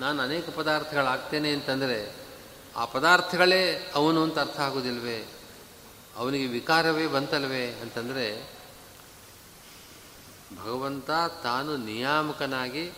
ನಾನು 0.00 0.22
ಅನೇಕ 0.22 0.48
ಪದಾರ್ಥಗಳಾಗ್ತೇನೆ 0.48 1.52
ಅಂತಂದರೆ 1.52 2.16
ಆ 2.76 2.84
ಪದಾರ್ಥಗಳೇ 2.84 3.92
ಅವನು 3.94 4.22
ಅಂತ 4.22 4.38
ಅರ್ಥ 4.38 4.60
ಆಗೋದಿಲ್ವೇ? 4.60 5.28
ಅವನಿಗೆ 6.16 6.46
ವಿಕಾರವೇ 6.46 7.06
ಬಂತಲ್ವೇ 7.06 7.66
ಅಂತಂದರೆ 7.82 8.61
ಭಗವಂತ 10.56 11.10
ತಾನು 11.42 11.76
ನಿಯಾಮಕನಾಗಿ 11.76 12.90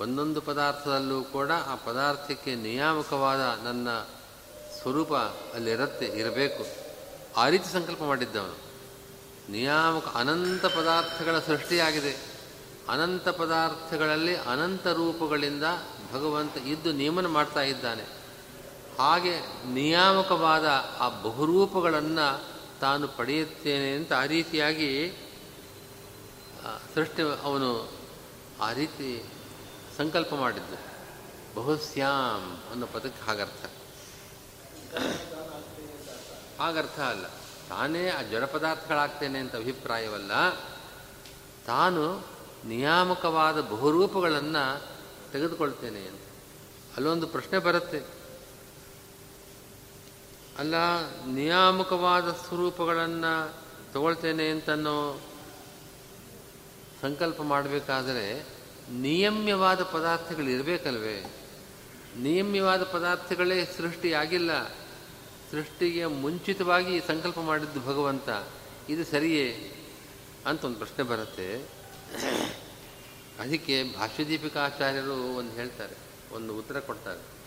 ಒಂದೊಂದು 0.00 0.40
ಪದಾರ್ಥದಲ್ಲೂ 0.40 1.22
ಕೂಡ 1.22 1.50
ಆ 1.50 1.74
ಪದಾರ್ಥಕ್ಕೆ 1.74 2.54
ನಿಯಾಮಕವಾದ 2.54 3.58
ನನ್ನ 3.64 3.88
ಸ್ವರೂಪ 4.82 5.14
ಅಲ್ಲಿರತ್ತೆ, 5.54 6.06
ಇರಬೇಕು. 6.06 6.66
ಆ 7.36 7.48
ರೀತಿ 7.48 7.72
ಸಂಕಲ್ಪ 7.72 8.02
ಮಾಡಿದ್ದವನು. 8.02 8.72
ನಿಯಾಮಕ 9.52 10.04
ಅನಂತ 10.14 10.66
ಪದಾರ್ಥಗಳ 10.66 11.38
ಸೃಷ್ಟಿಯಾಗಿದೆ. 11.38 12.32
ಅನಂತ 12.88 13.28
ಪದಾರ್ಥಗಳಲ್ಲಿ 13.28 14.36
ಅನಂತ 14.36 14.86
ರೂಪಗಳಿಂದ 14.86 15.64
ಭಗವಂತ 16.12 16.56
ಇದ್ದು 16.56 16.92
ನಿಯಮನ 16.92 17.26
ಮಾಡ್ತಾ 17.26 17.62
ಇದ್ದಾನೆ. 17.62 18.02
ಹಾಗೆ 18.98 19.40
ನಿಯಾಮಕವಾದ 19.72 20.66
ಆ 21.00 21.08
ಬಹುರೂಪಗಳನ್ನು 21.08 22.44
ತಾನು 22.80 23.08
ಪಡೆಯುತ್ತೇನೆ 23.08 23.92
ಅಂತ 23.92 24.12
ಆ 24.12 24.24
ರೀತಿಯಾಗಿ 24.24 25.16
ಸೃಷ್ಟಿ 26.94 27.22
ಅವನು 27.42 27.92
ಆ 28.60 28.72
ರೀತಿ 28.72 29.24
ಸಂಕಲ್ಪ 29.98 30.34
ಮಾಡಿದ್ದು. 30.34 30.92
ಬಹುಶ್ಯಾಮ್ 31.54 32.70
ಅನ್ನೋ 32.70 32.86
ಪದಕ್ಕೆ 32.86 33.26
ಹಾಗರ್ಥ. 33.26 33.70
ಹಾಗರ್ಥ 36.60 37.00
ಅಲ್ಲ. 37.00 37.26
ತಾನೇ 37.68 38.08
ಆ 38.08 38.22
ಜಡ 38.22 38.44
ಪದಾರ್ಥಗಳಾಗ್ತೇನೆ 38.44 39.38
ಅಂತ 39.38 39.56
ಅಭಿಪ್ರಾಯವಲ್ಲ. 39.56 40.50
ತಾನು 41.66 42.26
ನಿಯಾಮಕವಾದ 42.64 43.60
ಬಹುರೂಪಗಳನ್ನು 43.60 44.82
ತೆಗೆದುಕೊಳ್ತೇನೆ 45.32 46.00
ಅಂತ. 46.00 46.20
ಅಲ್ಲೊಂದು 46.96 47.26
ಪ್ರಶ್ನೆ 47.26 47.58
ಬರುತ್ತೆ. 47.58 48.02
ಅಲ್ಲ, 50.58 50.74
ನಿಯಾಮಕವಾದ 51.26 52.32
ಸ್ವರೂಪಗಳನ್ನು 52.32 53.54
ತಗೊಳ್ತೇನೆ 53.92 54.48
ಅಂತನೋ 54.48 55.20
ಸಂಕಲ್ಪ 57.02 57.42
ಮಾಡಬೇಕಾದರೆ 57.42 58.46
ನಿಯಮ್ಯವಾದ 58.90 59.82
ಪದಾರ್ಥಗಳು 59.82 60.48
ಇರಬೇಕಲ್ವೇ? 60.48 61.34
ನಿಯಮ್ಯವಾದ 62.16 62.82
ಪದಾರ್ಥಗಳೇ 62.82 63.64
ಸೃಷ್ಟಿಯಾಗಿಲ್ಲ. 63.64 64.68
ಸೃಷ್ಟಿಗೆ 65.50 66.06
ಮುಂಚಿತವಾಗಿ 66.06 67.00
ಸಂಕಲ್ಪ 67.00 67.40
ಮಾಡಿದ್ದು 67.40 67.80
ಭಗವಂತ. 67.80 68.28
ಇದು 68.88 69.04
ಸರಿಯೇ? 69.04 69.74
ಅಂತ 70.46 70.64
ಒಂದು 70.64 70.76
ಪ್ರಶ್ನೆ 70.76 71.02
ಬರುತ್ತೆ. 71.04 71.56
ಅದಕ್ಕೆ 73.40 73.84
ಭಾಷ್ಯದೀಪಿಕಾಚಾರ್ಯರು 73.98 75.36
ಒಂದು 75.36 75.52
ಹೇಳ್ತಾರೆ, 75.52 75.96
ಒಂದು 76.34 76.58
ಉತ್ತರ 76.58 76.80
ಕೊಡ್ತಾರೆ. 76.80 77.42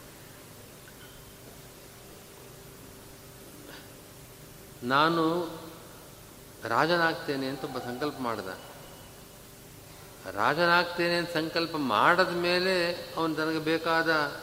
ನಾನು 4.83 5.49
ರಾಜನಾಗ್ತೇನೆ 6.63 7.47
ಅಂತ 7.47 7.63
ಒಬ್ಬ 7.63 7.79
ಸಂಕಲ್ಪ 7.79 8.15
ಮಾಡ್ದ. 8.19 8.74
ರಾಜನಾಗ್ತೇನೆ 10.31 11.15
ಅಂತ 11.15 11.33
ಸಂಕಲ್ಪ 11.33 11.75
ಮಾಡದ 11.75 12.29
ಮೇಲೆ 12.29 12.93
ಅವನು 13.17 13.35
ತನಗೆ 13.35 13.59
ಬೇಕಾದ 13.59 14.35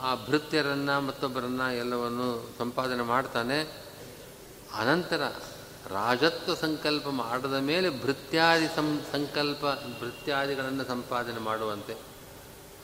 ಆ 0.00 0.14
ಭೃತ್ಯರನ್ನು 0.14 1.00
ಮತ್ತೊಬ್ಬರನ್ನು 1.00 1.76
ಎಲ್ಲವನ್ನು 1.76 2.58
ಸಂಪಾದನೆ 2.58 3.02
ಮಾಡ್ತಾನೆ. 3.02 3.60
ಅನಂತರ 4.74 5.32
ರಾಜತ್ವ 5.90 6.54
ಸಂಕಲ್ಪ 6.54 7.08
ಮಾಡದ 7.08 7.54
ಮೇಲೆ 7.54 8.02
ಭೃತ್ಯಾದಿ 8.02 8.68
ಸಂ, 8.76 9.00
ಸಂಕಲ್ಪ, 9.12 9.64
ಭೃತ್ಯಾದಿಗಳನ್ನು 10.00 10.84
ಸಂಪಾದನೆ 10.84 11.38
ಮಾಡುವಂತೆ. 11.38 11.92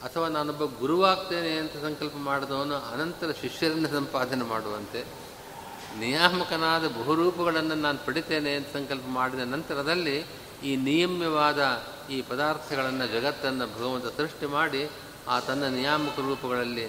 ಅಥವಾ 0.02 0.28
ನಾನೊಬ್ಬ 0.28 0.64
ಗುರುವಾಗ್ತೇನೆ 0.64 1.50
ಅಂತ 1.50 1.72
ಸಂಕಲ್ಪ 1.72 2.12
ಮಾಡಿದವನು 2.16 2.74
ಅನಂತರ 2.74 3.30
ಶಿಷ್ಯರನ್ನು 3.40 3.88
ಸಂಪಾದನೆ 3.88 4.44
ಮಾಡುವಂತೆ. 4.44 5.04
ನಿಯಾಮಕನಾದ 5.98 6.88
ಬಹುರೂಪಗಳನ್ನು 6.88 7.74
ನಾನು 7.74 8.06
ಪಡಿತೇನೆ 8.06 8.54
ಅಂತ 8.54 8.66
ಸಂಕಲ್ಪ 8.72 9.02
ಮಾಡಿದ 9.06 9.38
ನಂತರದಲ್ಲಿ 9.38 10.41
ಈ 10.64 10.76
ನಿಯಮ್ಯವಾದ 10.76 11.82
ಈ 12.10 12.22
ಪದಾರ್ಥಗಳನ್ನು 12.22 13.06
ಜಗತ್ತನ್ನು 13.06 13.66
ಭಗವಂತ 13.66 14.16
ಸೃಷ್ಟಿ 14.16 14.46
ಮಾಡಿ 14.46 14.90
ಆ 15.28 15.40
ತನ್ನ 15.40 15.64
ನಿಯಾಮಕ 15.64 16.18
ರೂಪಗಳಲ್ಲಿ, 16.18 16.86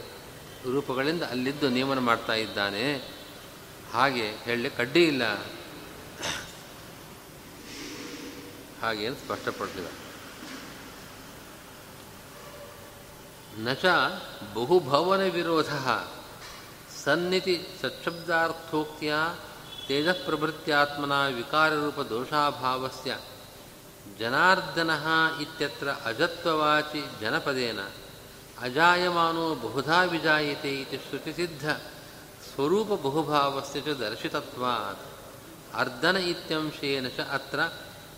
ರೂಪಗಳಿಂದ 0.71 1.23
ಅಲ್ಲಿದ್ದು 1.23 1.69
ನಿಯಮನ 1.69 1.99
ಮಾಡ್ತಾ 1.99 2.33
ಇದ್ದಾನೆ. 2.33 3.11
ಹಾಗೆ 3.93 4.31
ಹೇಳಿ 4.31 4.69
ಕಡ್ಡಿ 4.69 5.03
ಇಲ್ಲ. 5.03 5.23
ಹಾಗೆ 8.81 9.07
ಅಂತ 9.07 9.17
ಸ್ಪಷ್ಟಪಡ್ತೀವಿ 9.17 9.91
ನಚ 13.63 13.85
ಬಹುಭವನ 14.53 15.21
ವಿರೋಧ 15.23 15.73
ಸನ್ನಿತಿ 17.03 17.67
ಸಚ್ಛಬ್ದಾರ್ಥೋಕ್ತಿಯ 17.81 19.13
ತೇಜಃಪ್ರಭೃತ್ಯಾತ್ಮನ 19.87 21.27
ವಿಕಾರರೂಪ 21.27 21.99
ದೋಷಾಭಾವಸ್ಯ. 21.99 23.17
ಜನಾರ್ದನ 24.19 24.89
ಇತ್ಯತ್ರ 25.41 25.87
ಅಜತ್ವವಾಚಿ 25.87 27.03
ಜನಪದೇನ. 27.21 27.79
ಅಜಾಯಮಾನೋ 28.61 29.55
ಬಹುಧಾ 29.55 30.03
ವಿಜಾಯಿತೆ 30.03 30.75
ಇತಿ 30.75 30.97
ಶ್ರುತಿಸಿದ್ಧ. 30.97 31.69
ಸ್ವರೂಪ 32.53 32.87
ಬಹುಭಾವಸ್ಯ 32.87 33.81
ಚ 33.81 33.87
ದರ್ಶಿತತ್ವಾತ್. 33.87 34.99
ಅರ್ಧನ 35.75 36.17
ಇತ್ಯಂಶೇನ 36.17 37.07
ಚ 37.07 37.19
ಅತ್ರ 37.19 37.59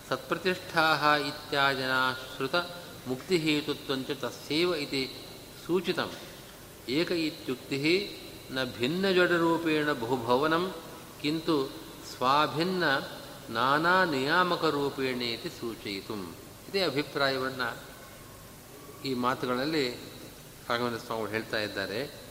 ಸತ್ಪ್ರತಿಷ್ಠಾ 0.10 1.16
ಇತ್ಯಾಜನಾ 1.16 2.14
ಶ್ರುತ 2.36 2.56
ಮುಕ್ತಿಹೇತುತ್ವಂಚ 3.08 4.12
ತಸ್ಯೈವ 4.12 4.76
ಇತಿ 4.76 5.26
ಸೂಚಿತಂ. 5.68 6.12
ಏಕ 6.90 7.12
ಇತ್ಯುಕ್ತಿ 7.12 8.18
ನ 8.52 8.64
ಭಿನ್ನಜಡರೂಪೇಣ 8.64 9.92
ಬಹುಭವನಂ, 9.92 10.74
ಕಿಂತು 11.22 11.68
ಸ್ವಾಭಿನ್ನ 12.18 12.84
ನಾನಾ 13.50 14.06
ನಿಯಾಮಕ 14.06 14.66
ರೂಪೇಣೇತಿ 14.66 15.50
ಸೂಚಯಿತು. 15.50 16.14
ಇದೇ 16.70 16.82
ಅಭಿಪ್ರಾಯವನ್ನು 16.82 17.84
ಈ 19.06 19.14
ಮಾತುಗಳಲ್ಲಿ 19.14 19.90
ರಾಘವೇಂದ್ರ 20.70 21.00
ಸ್ವಾಮಿಗಳು 21.00 21.32
ಹೇಳ್ತಾ 21.32 21.60
ಇದ್ದಾರೆ. 21.60 22.26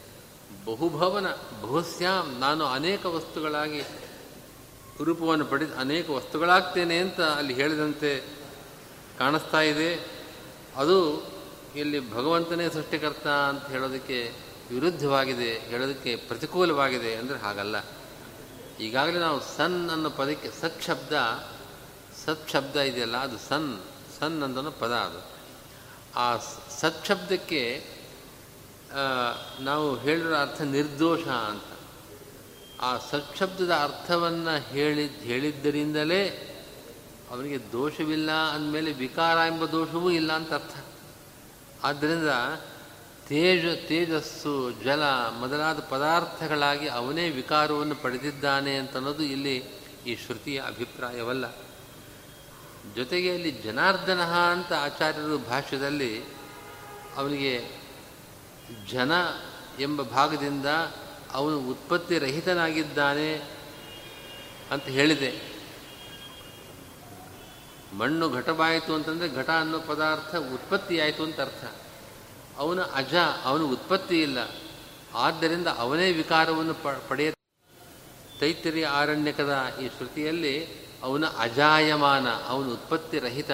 ಬಹುಭವನ, 0.64 1.26
ಬಹುಶ್ಯಾಮ್, 1.62 2.40
ನಾನು 2.40 2.64
ಅನೇಕ 2.64 3.06
ವಸ್ತುಗಳಾಗಿ 3.06 3.82
ರೂಪವನ್ನು 5.04 5.46
ಪಡೆದು 5.46 5.74
ಅನೇಕ 5.74 6.10
ವಸ್ತುಗಳಾಗ್ತೇನೆ 6.10 6.98
ಅಂತ 6.98 7.20
ಅಲ್ಲಿ 7.20 7.54
ಹೇಳಿದಂತೆ 7.54 8.24
ಕಾಣಿಸ್ತಾ 9.18 9.60
ಇದೆ. 9.60 10.08
ಅದು 10.76 11.22
ಇಲ್ಲಿ 11.76 12.12
ಭಗವಂತನೇ 12.12 12.68
ಸೃಷ್ಟಿಕರ್ತ 12.68 13.26
ಅಂತ 13.26 13.66
ಹೇಳೋದಕ್ಕೆ 13.66 14.32
ವಿರುದ್ಧವಾಗಿದೆ, 14.70 15.58
ಹೇಳೋದಕ್ಕೆ 15.58 16.16
ಪ್ರತಿಕೂಲವಾಗಿದೆ 16.16 17.14
ಅಂದರೆ 17.14 17.38
ಹಾಗಲ್ಲ. 17.38 17.76
ಈಗಾಗಲೇ 18.80 19.18
ನಾವು 19.18 19.40
ಸನ್ 19.56 19.90
ಅನ್ನೋ 19.90 20.10
ಪದಕ್ಕೆ 20.10 20.48
ಸತ್ 20.60 20.82
ಶಬ್ದ 20.82 21.12
ಸತ್ 22.24 22.50
ಶಬ್ದ 22.50 22.76
ಇದೆಯಲ್ಲ, 22.76 23.16
ಅದು 23.16 23.38
ಸನ್ 23.38 23.82
ಸನ್ 24.18 24.42
ಅನ್ನೋ 24.42 24.70
ಪದ 24.70 24.92
ಅದು. 24.92 25.20
ಆ 26.16 26.36
ಸತ್ 26.80 27.06
ಶಬ್ದಕ್ಕೆ 27.06 27.62
ನಾವು 29.60 29.86
ಹೇಳಿರೋ 29.96 30.34
ಅರ್ಥ 30.34 30.60
ನಿರ್ದೋಷ 30.60 31.26
ಅಂತ. 31.26 31.70
ಆ 32.80 32.98
ಸತ್ 32.98 33.36
ಶಬ್ದದ 33.36 33.70
ಅರ್ಥವನ್ನು 33.70 34.54
ಹೇಳಿದ್, 34.72 35.18
ಹೇಳಿದ್ದರಿಂದಲೇ 35.22 36.22
ಅವನಿಗೆ 37.30 37.58
ದೋಷವಿಲ್ಲ 37.72 38.30
ಅಂದಮೇಲೆ 38.32 38.92
ವಿಕಾರ 38.92 39.36
ಎಂಬ 39.36 39.64
ದೋಷವೂ 39.64 40.10
ಇಲ್ಲ 40.10 40.32
ಅಂತ 40.32 40.52
ಅರ್ಥ. 40.52 40.76
ಆದ್ದರಿಂದ 41.84 42.28
ತೇಜ 43.28 43.88
ತೇಜಸ್ಸು 43.88 44.72
ಜಲ 44.84 45.02
ಮೊದಲಾದ 45.38 45.80
ಪದಾರ್ಥಗಳಾಗಿ 45.80 46.88
ಅವನೇ 46.88 47.30
ವಿಕಾರವನ್ನು 47.30 47.94
ಪಡೆದಿದ್ದಾನೆ 47.94 48.76
ಅಂತನ್ನೋದು 48.76 49.22
ಇಲ್ಲಿ 49.22 49.56
ಈ 50.06 50.16
ಶ್ರುತಿಯ 50.16 50.62
ಅಭಿಪ್ರಾಯವಲ್ಲ. 50.66 51.44
ಜೊತೆಗೆ 52.96 53.34
ಅಲ್ಲಿ 53.34 53.50
ಜನಾರ್ದನ 53.50 54.20
ಅಂತ 54.22 54.72
ಆಚಾರ್ಯರು 54.72 55.38
ಭಾಷ್ಯದಲ್ಲಿ 55.38 56.24
ಅವನಿಗೆ 57.16 57.68
ಜನ 58.90 59.12
ಎಂಬ 59.80 60.02
ಭಾಗದಿಂದ 60.02 60.66
ಅವನು 61.32 61.58
ಉತ್ಪತ್ತಿ 61.60 62.18
ರಹಿತನಾಗಿದ್ದಾನೆ 62.18 63.34
ಅಂತ 64.70 64.84
ಹೇಳಿದೆ. 64.84 65.54
ಮಣ್ಣು 67.98 68.30
ಘಟವಾಯಿತು 68.30 68.94
ಅಂತಂದರೆ 68.94 69.34
ಘಟ 69.34 69.50
ಅನ್ನೋ 69.50 69.78
ಪದಾರ್ಥ 69.80 70.36
ಉತ್ಪತ್ತಿಯಾಯಿತು 70.36 71.22
ಅಂತ 71.22 71.40
ಅರ್ಥ. 71.40 71.83
ಅವನ 72.58 72.82
ಅಜ, 72.82 73.14
ಅವನು 73.44 73.66
ಉತ್ಪತ್ತಿ 73.66 74.22
ಇಲ್ಲ. 74.22 74.38
ಆದ್ದರಿಂದ 75.14 75.66
ಅವನೇ 75.78 76.12
ವಿಕಾರವನ್ನು 76.12 76.74
ಪ, 76.74 76.88
ಪಡೆಯ 77.08 77.30
ತೈತರಿಯ 78.40 78.86
ಆರಣ್ಯಕದ 78.86 79.72
ಈ 79.82 79.88
ಶ್ರುತಿಯಲ್ಲಿ 79.88 80.66
ಅವನ 81.02 81.24
ಅಜಾಯಮಾನ, 81.38 82.26
ಅವನು 82.48 82.72
ಉತ್ಪತ್ತಿ 82.72 83.18
ರಹಿತ. 83.18 83.50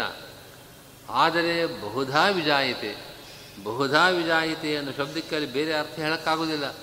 ಆದರೆ 1.10 1.80
ಬಹುಧಾ 1.80 2.28
ವಿಜಾಯಿತೆ 2.28 3.10
ಬಹುಧಾ 3.64 4.08
ವಿಜಾಯಿತೆ 4.08 4.76
ಅನ್ನೋ 4.76 4.92
ಶಬ್ದಕ್ಕೆ 4.92 5.36
ಅಲ್ಲಿ 5.36 5.52
ಬೇರೆ 5.52 5.72
ಅರ್ಥ 5.74 5.90
ಹೇಳೋಕ್ಕಾಗೋದಿಲ್ಲ 5.90 6.74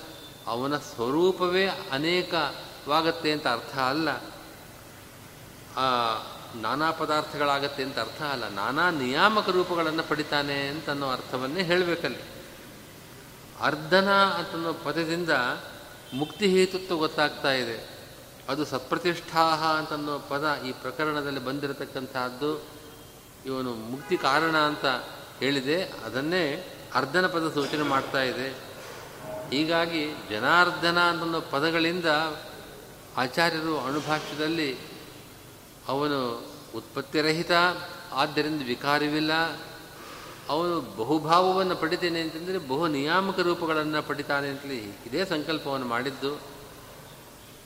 ಅವನ 0.46 0.76
ಸ್ವರೂಪವೇ 0.76 1.66
ಅನೇಕವಾಗತ್ತೆ 1.66 3.32
ಅಂತ 3.32 3.46
ಅರ್ಥ 3.46 3.78
ಅಲ್ಲ. 3.78 4.10
ನಾನಾ 6.56 6.90
ಪದಾರ್ಥಗಳಾಗತ್ತೆ 6.90 7.82
ಅಂತ 7.82 7.98
ಅರ್ಥ 7.98 8.22
ಅಲ್ಲ. 8.22 8.48
ನಾನಾ 8.48 8.90
ನಿಯಾಮಕ 8.90 9.48
ರೂಪಗಳನ್ನು 9.48 10.02
ಪಡಿತಾನೆ 10.02 10.68
ಅಂತ 10.68 10.90
ಅನ್ನೋ 10.90 11.10
ಅರ್ಥವನ್ನೇ 11.10 11.62
ಹೇಳಬೇಕಲ್ಲಿ. 11.62 12.18
ಅರ್ಧನ 13.60 14.10
ಅಂತನ್ನೋ 14.10 14.72
ಪದದಿಂದ 14.72 15.30
ಮುಕ್ತಿ 16.14 16.46
ಹೇತುತ್ವ 16.46 16.96
ಗೊತ್ತಾಗ್ತಾ 16.96 17.52
ಇದೆ. 17.52 17.98
ಅದು 18.48 18.64
ಸತ್ಪ್ರತಿಷ್ಠಾಹ 18.64 19.64
ಅಂತನ್ನೋ 19.64 20.18
ಪದ 20.18 20.62
ಈ 20.66 20.72
ಪ್ರಕರಣದಲ್ಲಿ 20.72 21.44
ಬಂದಿರತಕ್ಕಂತಹದ್ದು 21.44 22.64
ಇವನು 23.46 23.74
ಮುಕ್ತಿ 23.74 24.16
ಕಾರಣ 24.16 24.56
ಅಂತ 24.56 24.84
ಹೇಳಿದೆ. 25.38 25.82
ಅದನ್ನೇ 25.82 26.74
ಅರ್ಧನ 26.94 27.26
ಪದ 27.26 27.52
ಸೂಚನೆ 27.54 27.82
ಮಾಡ್ತಾ 27.82 28.22
ಇದೆ. 28.22 28.68
ಹೀಗಾಗಿ 29.50 30.06
ಜನಾರ್ಧನ 30.30 31.10
ಅನ್ನೋ 31.10 31.40
ಪದಗಳಿಂದ 31.40 32.04
ಆಚಾರ್ಯರು 33.16 33.80
ಅಣುಭಾಷ್ಯದಲ್ಲಿ 33.80 34.87
ಅವನು 35.88 36.46
ಉತ್ಪತ್ತಿರಹಿತ, 36.74 37.50
ಆದ್ದರಿಂದ 38.12 38.62
ವಿಕಾರವಿಲ್ಲ. 38.66 39.32
ಅವನು 40.48 40.80
ಬಹುಭಾವವನ್ನು 40.80 41.76
ಪಡಿತೇನೆ 41.76 42.20
ಅಂತಂದರೆ 42.20 42.58
ಬಹು 42.58 42.86
ನಿಯಾಮಕ 42.86 43.38
ರೂಪಗಳನ್ನು 43.38 44.02
ಪಡಿತಾನೆ 44.02 44.48
ಅಂತಲೇ 44.48 44.76
ಇದೇ 44.76 45.24
ಸಂಕಲ್ಪವನ್ನು 45.24 45.86
ಮಾಡಿದ್ದು. 45.86 46.40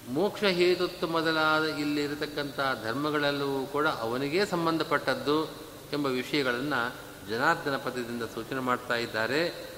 ಮೋಕ್ಷ 0.08 0.44
ಹೇತುತ್ವ 0.44 1.06
ಮೊದಲಾದ 1.06 1.64
ಇಲ್ಲಿರತಕ್ಕಂಥ 1.64 2.60
ಧರ್ಮಗಳೆಲ್ಲವೂ 2.84 3.66
ಕೂಡ 3.66 3.86
ಅವನಿಗೇ 3.86 4.46
ಸಂಬಂಧಪಟ್ಟದ್ದು 4.46 5.44
ಎಂಬ 5.92 6.06
ವಿಷಯಗಳನ್ನು 6.06 6.94
ಜನಾರ್ದನ 7.28 7.76
ಪದದಿಂದ 7.76 8.22
ಸೂಚನೆ 8.22 8.60
ಮಾಡ್ತಾ 8.60 8.94
ಇದ್ದಾರೆ. 8.94 9.72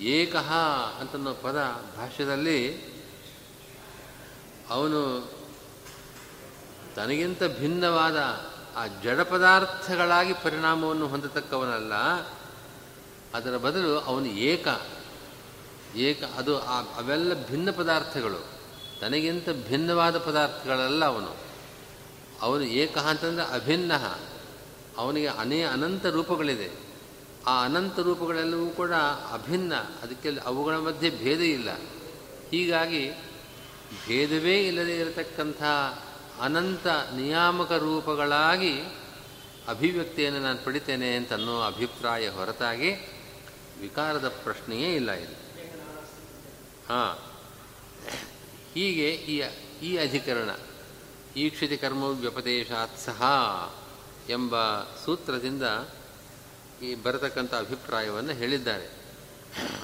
ಏಕಹ 0.00 0.52
ಅಂತನ್ನೋ 1.00 1.34
ಪದ 1.34 1.84
ಭಾಷ್ಯದಲ್ಲಿ 1.96 2.76
ಅವನು 4.70 5.30
ತನಗಿಂತ 6.96 7.42
ಭಿನ್ನವಾದ 7.44 8.16
ಆ 8.76 8.86
ಜಡ 8.86 9.20
ಪದಾರ್ಥಗಳಾಗಿ 9.20 10.32
ಪರಿಣಾಮವನ್ನು 10.32 11.08
ಹೊಂದತಕ್ಕವನಲ್ಲ. 11.08 11.94
ಅದರ 13.34 13.56
ಬದಲು 13.56 13.98
ಅವನು 13.98 14.26
ಏಕ. 14.26 14.68
ಏಕ, 15.96 16.22
ಅದು 16.22 16.58
ಅವೆಲ್ಲ 16.58 17.46
ಭಿನ್ನ 17.46 17.70
ಪದಾರ್ಥಗಳು. 17.70 18.48
ತನಗಿಂತ 19.00 19.48
ಭಿನ್ನವಾದ 19.68 20.18
ಪದಾರ್ಥಗಳಲ್ಲ 20.18 21.04
ಅವನು. 21.04 21.36
ಅವನು 22.40 22.64
ಏಕ 22.64 22.98
ಅಂತಂದರೆ 22.98 23.54
ಅಭಿನ್ನ. 23.54 23.92
ಅವನಿಗೆ 24.96 25.26
ಅನೇ 25.26 25.62
ಅನಂತ 25.62 26.06
ರೂಪಗಳಿದೆ. 26.06 26.70
ಆ 27.46 27.64
ಅನಂತ 27.64 27.98
ರೂಪಗಳೆಲ್ಲವೂ 27.98 28.66
ಕೂಡ 28.66 28.90
ಅಭಿನ್ನ. 29.32 29.74
ಅದಕ್ಕೆ 29.74 30.38
ಅವುಗಳ 30.46 30.76
ಮಧ್ಯೆ 30.76 31.10
ಭೇದ 31.10 31.40
ಇಲ್ಲ. 31.40 31.70
ಹೀಗಾಗಿ 32.50 33.10
ಭೇದವೇ 34.08 34.66
ಇಲ್ಲದೆ 34.66 34.96
ಇರತಕ್ಕಂಥ 34.96 35.62
ಅನಂತ 36.40 36.86
ನಿಯಾಮಕ 36.86 37.72
ರೂಪಗಳಾಗಿ 37.72 38.80
ಅಭಿವ್ಯಕ್ತಿಯನ್ನು 39.68 40.40
ನಾನು 40.40 40.64
ಪಡಿತೇನೆ 40.64 41.16
ಅಂತ 41.16 41.32
ಅನ್ನೋ 41.32 41.60
ಅಭಿಪ್ರಾಯ 41.60 42.28
ಹೊರತಾಗಿ 42.28 42.90
ವಿಕಾರದ 43.80 44.28
ಪ್ರಶ್ನೆಯೇ 44.28 44.94
ಇಲ್ಲ 44.94 45.12
ಇದು. 45.12 45.34
ಹಾಂ. 46.88 47.18
ಹೀಗೆ 48.74 49.10
ಈ 49.10 49.42
ಈ 49.82 49.96
ಅಧಿಕರಣ, 49.96 50.50
ಈಕ್ಷಿತಿ 51.36 51.76
ಕರ್ಮ 51.76 52.04
ವ್ಯಪದೇಶಾತ್ 52.04 53.00
ಸಹ 53.00 53.22
ಎಂಬ 54.28 54.54
ಸೂತ್ರದಿಂದ 55.04 55.62
ಈ 56.82 56.94
ಬರತಕ್ಕಂಥ 56.94 57.54
ಅಭಿಪ್ರಾಯವನ್ನು 57.54 58.32
ಹೇಳಿದ್ದಾರೆ. 58.32 58.90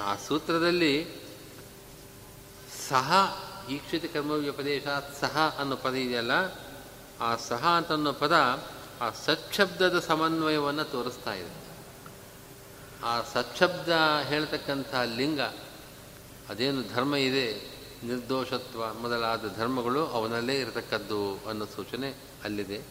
ಆ 0.01 0.15
ಸೂತ್ರದಲ್ಲಿ 0.15 1.07
ಸಹ 2.89 3.13
ಈಕ್ಷಿತ 3.69 4.13
ಕರ್ಮ 4.13 4.31
ಸಹ 5.19 5.55
ಅನ್ನೋ 5.59 5.75
ಪದ 5.75 5.93
ಇದೆಯಲ್ಲ, 5.93 6.31
ಆ 7.19 7.35
ಸಹ 7.35 7.67
ಅಂತ 7.67 7.91
ಅನ್ನೋ 7.91 8.13
ಪದ 8.13 8.65
ಆ 9.01 9.09
ಸಚ್ಛಬ್ದದ 9.09 9.99
ಸಮನ್ವಯವನ್ನು 9.99 10.83
ತೋರಿಸ್ತಾ 10.83 11.33
ಇದೆ. 11.33 11.63
ಆ 13.03 13.21
ಸಚ್ಛಬ್ದ 13.21 13.89
ಹೇಳ್ತಕ್ಕಂಥ 14.27 14.95
ಲಿಂಗ, 14.95 15.39
ಅದೇನು 16.49 16.83
ಧರ್ಮ 16.93 17.15
ಇದೆ, 17.15 17.73
ನಿರ್ದೋಷತ್ವ 18.03 18.93
ಮೊದಲಾದ 18.93 19.57
ಧರ್ಮಗಳು 19.57 20.05
ಅವನಲ್ಲೇ 20.05 20.59
ಇರತಕ್ಕದ್ದು 20.59 21.35
ಅನ್ನೋ 21.49 21.65
ಸೂಚನೆ 21.65 22.13
ಅಲ್ಲಿದೆ. 22.43 22.81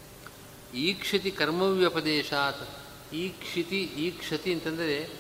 ಈಕ್ಷತಿ 0.75 1.31
ಕರ್ಮವ್ಯಪದೇಶಾತ್, 1.31 2.69
ಈಕ್ಷಿತಿ 3.15 3.83
ಈಕ್ಷತಿ 3.83 4.53
ಅಂತಂದರೆ 4.53 5.11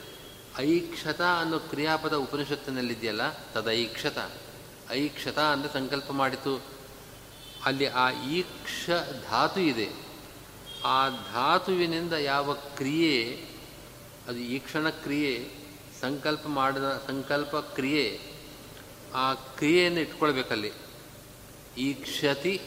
ಐಕ್ಷತ 0.59 1.21
ಅನ್ನೋ 1.21 1.59
ಕ್ರಿಯಾಪದ 1.59 2.13
ಉಪನಿಷತ್ತಿನಲ್ಲಿದೆಯಲ್ಲ, 2.13 3.33
ತದೈಕ್ಷತ. 3.33 4.19
ಐಕ್ಷತ 4.93 5.39
ಅಂದರೆ 5.39 5.73
ಸಂಕಲ್ಪ 5.73 6.11
ಮಾಡಿತು. 6.11 6.63
ಅಲ್ಲಿ 7.65 7.87
ಆ 7.87 8.11
ಈಕ್ಷ 8.11 8.91
ಧಾತು 9.31 9.61
ಇದೆ. 9.61 9.89
ಆ 10.85 11.09
ಧಾತುವಿನಿಂದ 11.09 12.13
ಯಾವ 12.13 12.55
ಕ್ರಿಯೆ, 12.55 13.45
ಅದು 14.29 14.39
ಈಕ್ಷಣ 14.39 14.89
ಕ್ರಿಯೆ, 14.89 15.49
ಸಂಕಲ್ಪ 16.01 16.47
ಮಾಡಿದ 16.47 17.05
ಸಂಕಲ್ಪ 17.07 17.57
ಕ್ರಿಯೆ, 17.57 18.21
ಆ 19.15 19.35
ಕ್ರಿಯೆಯನ್ನು 19.35 20.01
ಇಟ್ಕೊಳ್ಬೇಕಲ್ಲಿ. 20.01 20.73
ಕ್ಷತಿ 21.93 22.61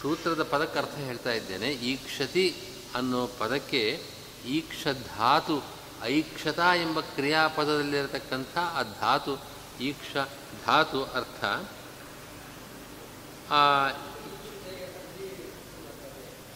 ಸೂತ್ರದ 0.00 0.42
ಪದಕ್ಕೆ 0.42 0.78
ಅರ್ಥ 0.78 0.94
ಹೇಳ್ತಾ 0.94 1.32
ಇದ್ದೇನೆ. 1.32 1.68
ಈ 1.68 1.96
ಕ್ಷತಿ 1.96 2.54
ಅನ್ನೋ 2.94 3.26
ಪದಕ್ಕೆ 3.26 4.02
ಈಕ್ಷ 4.48 4.86
ಧಾತು 5.16 5.62
ಐಕ್ಷತ 6.02 6.58
ಎಂಬ 6.58 7.00
ಕ್ರಿಯಾಪದದಲ್ಲಿರತಕ್ಕಂಥ 7.00 8.58
ಆ 8.58 8.82
ಧಾತು 8.82 9.55
ಈಕ್ಷ 9.80 10.16
ಧಾತು 10.66 11.04
ಅರ್ಥ. 11.04 11.44
ಆ, 13.52 13.88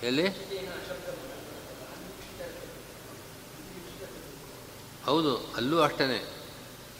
ಎಲ್ಲಿ? 0.03 0.29
ಹೌದು, 5.05 5.53
ಅಲ್ಲೂ 5.57 5.81
ಅಷ್ಟೇ 5.81 6.33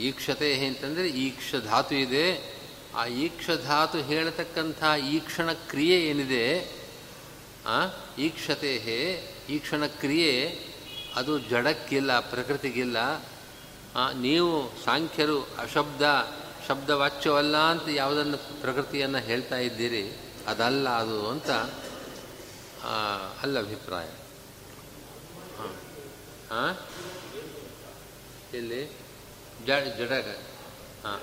ಈಕ್ಷತೆ 0.01 0.67
ಅಂತಂದರೆ 0.67 1.09
ಈಕ್ಷ 1.09 1.55
ಧಾತು 1.55 1.95
ಇದೆ. 1.95 2.55
ಆ 2.95 3.07
ಈಕ್ಷ 3.07 3.51
ಧಾತು 3.51 3.99
ಹೇಳತಕ್ಕಂಥ 3.99 4.85
ಈಕ್ಷಣ 5.09 5.53
ಕ್ರಿಯೆ 5.53 6.01
ಏನಿದೆ, 6.01 6.73
ಆ, 7.67 7.87
ಈಕ್ಷತೆ 8.19 8.75
ಈಕ್ಷಣ 9.51 9.87
ಕ್ರಿಯೆ, 9.87 10.59
ಅದು 11.15 11.39
ಜಡಕ್ಕಿಲ್ಲ, 11.39 12.21
ಪ್ರಕೃತಿಗಿಲ್ಲ. 12.21 13.25
ನೀವು 13.97 14.71
ಸಾಂಖ್ಯರು 14.85 15.43
ಅಶಬ್ದ, 15.43 16.03
ಶಬ್ದವಾಚ್ಯವಲ್ಲ 16.69 17.57
ಅಂತ 17.57 17.83
ಯಾವುದನ್ನು 17.89 18.37
ಪ್ರಕೃತಿಯನ್ನು 18.37 19.19
ಹೇಳ್ತಾ 19.19 19.57
ಇದ್ದೀರಿ, 19.57 20.19
ಅದಲ್ಲ 20.47 20.89
ಅದು 20.89 21.31
ಅಂತ 21.31 21.51
ಅಲ್ಲ 23.43 23.59
ಅಭಿಪ್ರಾಯ. 23.59 24.07
ಹಾಂ. 26.51 26.77
ಇಲ್ಲಿ 28.55 28.87
ಜಡ, 29.67 29.83
ಜಡಗ. 29.83 30.37
ಹಾಂ. 31.05 31.21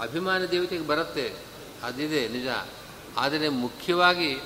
ಅಭಿಮಾನ 0.00 0.44
ದೇವತೆಗೆ 0.44 0.86
ಬರುತ್ತೆ, 0.86 1.34
ಅದಿದೆ 1.82 2.28
ನಿಜ. 2.28 2.46
ಆದರೆ 3.16 3.48
ಮುಖ್ಯವಾಗಿ, 3.48 4.38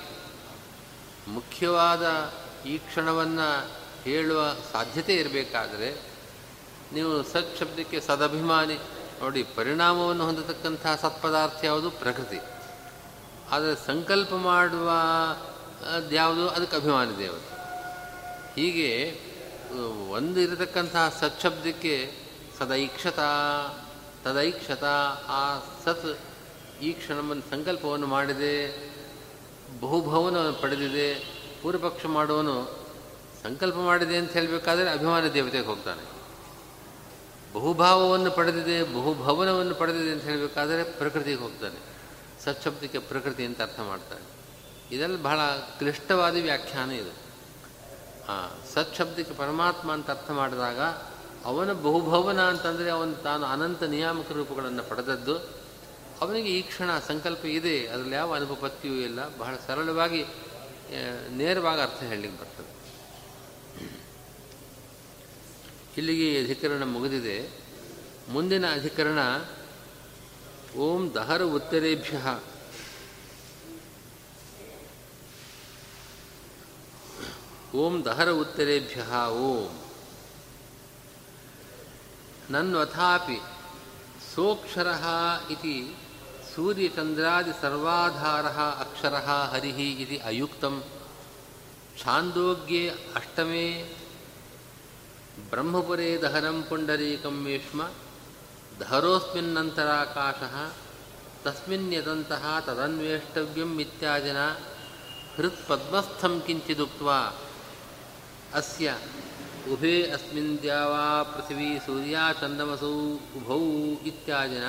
ಮುಖ್ಯವಾದ 1.27 2.33
ಈ 2.65 2.77
ಕ್ಷಣವನ್ನು 2.77 3.71
ಹೇಳುವ 4.03 4.55
ಸಾಧ್ಯತೆ 4.71 5.15
ಇರಬೇಕಾದರೆ 5.15 6.14
ನೀವು 6.93 7.23
ಸತ್ 7.23 7.57
ಶಬ್ದಕ್ಕೆ 7.59 7.99
ಸದಭಿಮಾನಿ, 7.99 8.77
ನೋಡಿ 9.21 9.43
ಪರಿಣಾಮವನ್ನು 9.43 10.25
ಹೊಂದತಕ್ಕಂತಹ 10.25 10.95
ಸತ್ಪದಾರ್ಥ 10.95 11.63
ಯಾವುದು? 11.63 11.91
ಪ್ರಕೃತಿ. 11.91 12.39
ಆದರೆ 13.51 13.85
ಸಂಕಲ್ಪ 13.85 14.33
ಮಾಡುವ 14.33 14.91
ಯಾವುದು? 16.11 16.49
ಅದಕ್ಕೆ 16.49 16.75
ಅಭಿಮಾನಿ 16.77 17.17
ದೇವತೆ 17.17 17.51
ಹೀಗೆ 18.55 19.19
ಒಂದು 20.09 20.39
ಇರತಕ್ಕಂತಹ 20.39 21.17
ಸತ್ಶಬ್ದಕ್ಕೆ 21.19 22.11
ಸದೈಕ್ಷತ, 22.59 23.19
ತದೈಕ್ಷತ, 24.23 24.83
ಆ 25.27 25.59
ಸತ್ 25.85 26.19
ಈ 26.81 26.91
ಕ್ಷಣವನ್ನು 26.91 27.51
ಸಂಕಲ್ಪವನ್ನು 27.51 28.07
ಮಾಡಿದೆ, 28.07 28.55
ಬಹುಭವನವನ್ನು 29.81 30.61
ಪಡೆದಿದೆ, 30.61 31.09
ಪೂರ್ವಪಕ್ಷ 31.61 32.05
ಮಾಡುವನು 32.05 32.85
ಸಂಕಲ್ಪ 33.43 33.75
ಮಾಡಿದೆ 33.75 34.17
ಅಂತ 34.17 34.31
ಹೇಳಬೇಕಾದ್ರೆ 34.31 34.89
ಅಭಿಮಾನ 34.89 35.27
ದೇವತೆಗೆ 35.27 35.65
ಹೋಗ್ತಾನೆ. 35.65 36.14
ಬಹುಭಾವವನ್ನು 37.55 38.31
ಪಡೆದಿದೆ, 38.31 38.77
ಬಹುಭವನವನ್ನು 38.93 39.75
ಪಡೆದಿದೆ 39.75 40.11
ಅಂತ 40.11 40.23
ಹೇಳಬೇಕಾದರೆ 40.23 40.83
ಪ್ರಕೃತಿಗೆ 40.83 41.39
ಹೋಗ್ತಾನೆ. 41.39 41.79
ಸಚ್ಛಬ್ದಕ್ಕೆ 42.43 42.99
ಪ್ರಕೃತಿ 43.11 43.43
ಅಂತ 43.45 43.61
ಅರ್ಥ 43.61 43.79
ಮಾಡ್ತಾನೆ. 43.79 44.25
ಇದೆಲ್ಲ 44.95 45.17
ಬಹಳ 45.21 45.39
ಕ್ಲಿಷ್ಟವಾದ 45.79 46.35
ವ್ಯಾಖ್ಯಾನ 46.41 46.91
ಇದು. 46.91 47.13
ಹಾಂ 48.27 48.49
ಸತ್ಶಬ್ದಕ್ಕೆ 48.73 49.33
ಪರಮಾತ್ಮ 49.33 49.93
ಅಂತ 49.93 50.09
ಅರ್ಥ 50.09 50.31
ಮಾಡಿದಾಗ 50.31 50.79
ಅವನ 51.45 51.73
ಬಹುಭವನ 51.73 52.41
ಅಂತಂದರೆ 52.41 52.89
ಅವನು 52.89 53.13
ತಾನು 53.15 53.45
ಅನಂತ 53.45 53.83
ನಿಯಾಮಕ 53.83 54.31
ರೂಪಗಳನ್ನು 54.31 54.83
ಪಡೆದದ್ದು. 54.83 55.35
ಅವನಿಗೆ 56.21 56.49
ಈ 56.49 56.61
ಕ್ಷಣ 56.61 56.89
ಸಂಕಲ್ಪ 57.07 57.45
ಇದೆ, 57.45 57.87
ಅದರಲ್ಲಿ 57.87 58.15
ಯಾವ 58.15 58.35
ಅನುಪಪತ್ತಿಯೂ 58.35 58.93
ಇಲ್ಲ. 58.93 59.19
ಬಹಳ 59.37 59.55
ಸರಳವಾಗಿ 59.67 60.21
ನೇರವಾಗಿ 61.31 61.81
ಅರ್ಥ 61.81 62.03
ಹೇಳಲಿಕ್ಕೆ 62.03 62.37
ಬರ್ತದೆ. 62.41 62.54
ಇಲ್ಲಿಗೆ 65.97 66.43
ಅಧಿಕರಣ 66.43 66.83
ಮುಗಿದಿದೆ. 66.83 67.49
ಮುಂದಿನ 68.29 68.73
ಅಧಿಕರಣ, 68.73 69.19
ಓಂ 70.77 71.13
ದಹರ 71.13 71.41
ಉತ್ತರೇಭ್ಯ. 71.41 72.39
ಓಂ 77.77 78.05
ದಹರ 78.05 78.31
ಉತ್ತರೇಭ್ಯ, 78.31 79.01
ಓಂ. 79.29 79.81
ನನ್ವಥಾಪಿ 82.49 83.41
ಸೋಕ್ಷರ 84.35 84.87
ಇತಿ 85.51 85.95
ಸೂರ್ಯಚಂದ್ರಾದಿ 86.55 87.51
ಸರ್ವಾಧಾರ 87.61 88.45
ಅಕ್ಷರ 88.79 89.15
ಹರಿ 89.15 89.69
ಇತಿ 89.69 90.17
ಅಯುಕ್ತಂ. 90.17 90.83
ಛಾಂದೋಗ್ಯೆ 92.03 92.89
ಅಷ್ಟಮೇ 92.89 93.95
ಬ್ರಹ್ಮಪುರೇ 95.49 96.09
ದಹನಂ 96.23 96.57
ಪುಂಡರೀಕಂ 96.69 97.37
ವೇಷ್ಮ 97.45 97.81
ದಹರೋಸ್ಮಿನ್ನಂತರಾಕಾಶ 98.79 100.41
ತಸ್ಮಿನ್ 101.43 101.89
ಯದಂತಹ 101.93 102.43
ತದನ್ವೇಷ್ಟವ್ಯಂ 102.65 103.71
ಇತ್ಯಾದಿನ 103.79 104.39
ಹೃತ್ಪದ್ಮಸ್ಥಂ 105.37 106.39
ಕಿಂಚಿದುಕ್ತ್ವಾ 106.45 107.19
ಅಸ್ಯ 108.53 108.89
ಉಭೇ 109.71 109.95
ಅಸ್ಮಿನ್ 110.11 110.53
ದ್ಯಾವಾ 110.61 111.05
ಪೃಥಿವೀ 111.23 111.71
ಸೂರ್ಯಾಚಂದಮಸೌ 111.85 112.95
ಉಭೌ 113.35 113.61
ಇತ್ಯಾದಿನ 114.05 114.67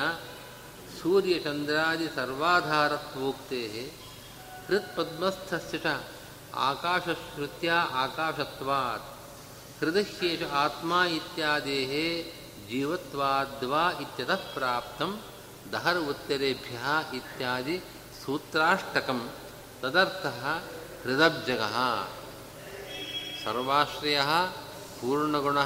ಸೂರ್ಯಚಂದ್ರಾದಿ 1.01 2.07
ಸರ್ವಾಧಾರತ್ವೋಕ್ತೆ 2.15 3.61
ಹೃತ್ಪದ್ಮಸ್ಥಸ್ಯ 4.67 5.77
ಚ 5.77 5.87
ಆಕಾಶಶ್ರುತ್ಯ 6.67 7.69
ಆಕಾಶತ್ವಾತ್ 7.95 9.07
ಹೃದಯೇಷ 9.79 10.43
ಆತ್ಮ 10.51 11.01
ಇತ್ಯಾದೇಃ 11.09 11.91
ಜೀವತ್ವಾದ್ವಾ 12.69 13.91
ಇತ್ಯತಃ 13.91 14.53
ಪ್ರಾಪ್ತಂ 14.53 15.21
ದಹರ್ 15.71 15.97
ಉತ್ತರೇಭ್ಯ 15.97 16.77
ಇತ್ಯಾದಿ 17.17 17.83
ಸೂತ್ರಾಷ್ಟಕಂ 18.25 19.31
ತದರ್ಥ 19.81 20.25
ಹೃದಬ್ಜಗ 21.03 21.61
ಸರ್ವಾಶ್ರಯ 23.43 24.19
ಪೂರ್ಣಗುಣ 25.01 25.61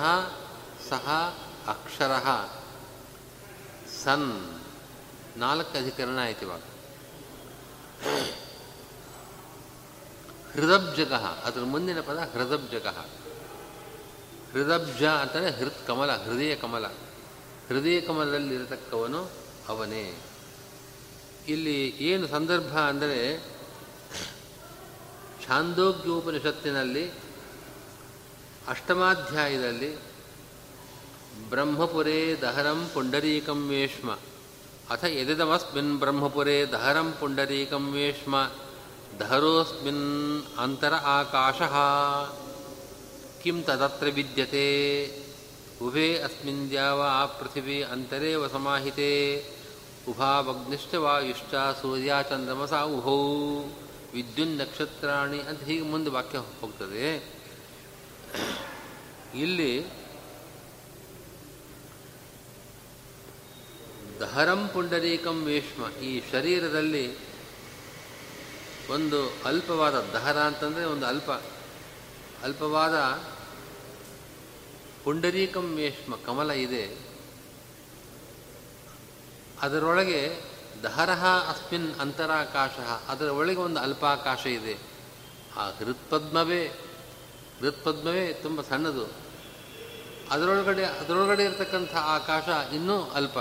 ಸಹ 0.90 1.36
ಅಕ್ಷರ 1.68 2.12
ಸನ್ 4.04 4.62
ನಾಲ್ಕು 5.38 5.78
ಅಧಿಕರಣ 5.78 6.18
ಆಯ್ತು 6.22 6.46
ಇವಾಗ. 6.46 6.62
ಹೃದಬ್ಜಗ, 10.54 11.14
ಅದರ 11.14 11.60
ಮುಂದಿನ 11.60 12.02
ಪದ 12.02 12.18
ಹೃದಬ್ಜಗ. 12.34 12.88
ಹೃದಬ್ಜ 14.54 15.04
ಅಂತಂದರೆ 15.04 15.52
ಹೃತ್ 15.52 15.88
ಕಮಲ, 15.88 16.24
ಹೃದಯ 16.24 16.56
ಕಮಲ. 16.56 16.86
ಹೃದಯ 17.70 18.02
ಕಮಲದಲ್ಲಿರತಕ್ಕವನು 18.02 19.30
ಅವನೇ. 19.70 20.20
ಇಲ್ಲಿ 21.48 21.88
ಏನು 21.88 22.28
ಸಂದರ್ಭ 22.28 22.78
ಅಂದರೆ 22.78 23.44
ಛಾಂದೋಗ್ಯೋಪನಿಷತ್ತಿನಲ್ಲಿ, 25.48 27.12
ಅಷ್ಟಮಾಧ್ಯಾಯದಲ್ಲಿ 28.68 30.12
ಬ್ರಹ್ಮಪುರೇ 31.50 32.36
ದಹರಂ 32.42 32.90
ಪುಂಡರೀಕಂ 32.94 33.68
ವೇಷ್ಮ. 33.70 34.18
ಅಥ 34.90 35.04
ಎದಿದಮಸ್ಮಿನ್ 35.04 36.00
ಬ್ರಹ್ಮಪುರೇ 36.00 36.66
ದಹರಂ 36.66 37.14
ಪುಂಡರೀಕಂ 37.20 37.92
ವೇಷ್ಮ. 37.92 38.52
ದಹರೋಸ್ಮಿನ್ 39.20 40.44
ಅಂತರ 40.58 40.94
ಆಕಾಶ. 40.94 41.62
ತದತ್ರ 43.50 44.06
ವಿದ್ಯತೆ 44.06 44.66
ಉಭೇ 45.82 46.20
ಅಸ್ಮಿನ್ 46.20 46.70
ದ್ಯಾವ 46.70 47.02
ಪೃಥಿವಿ 47.40 47.84
ಅಂತರೇವ 47.84 48.48
ಸಮಾಹಿತೆ 48.48 49.44
ಉಭಾವಗ್ನಿಷ್ಠ 50.08 50.96
ವಾಯುಷ್ಠ 50.96 51.56
ಸೂರ್ಯ 51.82 52.14
ಚಂದ್ರಮಸ 52.30 52.74
ಉಭೌ 52.74 53.18
ವಿದ್ಯುನ್ 54.14 54.58
ನಕ್ಷತ್ರಾಣಿ 54.58 55.40
ಅಂತ 55.40 55.64
ಹೀಗೆ 55.64 55.84
ಮುಂದೆ 55.84 56.10
ವಾಕ್ಯ 56.10 56.38
ಹೋಗ್ತದೆ. 56.38 57.34
ಇಲ್ಲಿ 59.36 59.86
ದಹರಂ 64.20 64.70
ಪುಂಡರೀಕಂ 64.74 65.44
ವೇಷ್ಮ. 65.44 66.00
ಈ 66.04 66.32
ಶರೀರದಲ್ಲಿ 66.32 67.18
ಒಂದು 68.90 69.34
ಅಲ್ಪವಾದ 69.46 69.96
ದಹರ 69.96 70.38
ಅಂತಂದರೆ 70.38 70.86
ಒಂದು 70.86 71.06
ಅಲ್ಪ, 71.06 71.32
ಅಲ್ಪವಾದ 72.44 72.96
ಪುಂಡರೀಕಂ 75.04 75.76
ವೇಷ್ಮ 75.76 76.16
ಕಮಲ 76.16 76.52
ಇದೆ. 76.52 76.98
ಅದರೊಳಗೆ 79.62 80.42
ದಹರಹ 80.84 81.26
ಅಸ್ಮಿನ್ 81.26 82.00
ಅಂತರಾಕಾಶ 82.00 82.72
ಅದರ 83.08 83.26
ಒಳಗೆ 83.26 83.58
ಒಂದು 83.58 83.80
ಅಲ್ಪಾಕಾಶ 83.80 84.46
ಇದೆ. 84.46 84.78
ಆ 85.58 85.70
ಹೃತ್ಪದ್ಮವೇ 85.70 86.68
ಹೃತ್ಪದ್ಮವೇ 87.60 88.34
ತುಂಬ 88.34 88.62
ಸಣ್ಣದು. 88.62 89.12
ಅದರೊಳಗಡೆ 90.32 90.86
ಅದರೊಳಗಡೆ 90.86 91.44
ಇರತಕ್ಕಂಥ 91.44 91.96
ಆಕಾಶ 91.96 92.74
ಇನ್ನೂ 92.74 93.04
ಅಲ್ಪ, 93.04 93.38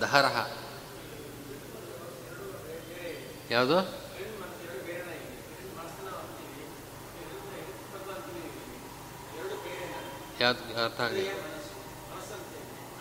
ದಹರಹ. 0.00 0.50
ಯಾವುದು? 3.50 4.01
ಯಾವ್ದು 10.42 10.84
ಅರ್ಥ 10.84 11.00
ಆಗಲಿ 11.00 11.28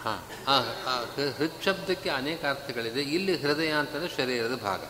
ಹಾಂ 0.03 1.31
ಹೃತ್ 1.37 1.63
ಶಬ್ದಕ್ಕೆ 1.63 2.09
ಅನೇಕ 2.09 2.45
ಅರ್ಥಗಳಿದೆ. 2.45 3.01
ಇಲ್ಲಿ 3.01 3.41
ಹೃದಯ 3.41 3.69
ಅಂತಂದರೆ 3.69 4.09
ಶರೀರದ 4.09 4.55
ಭಾಗ. 4.55 4.81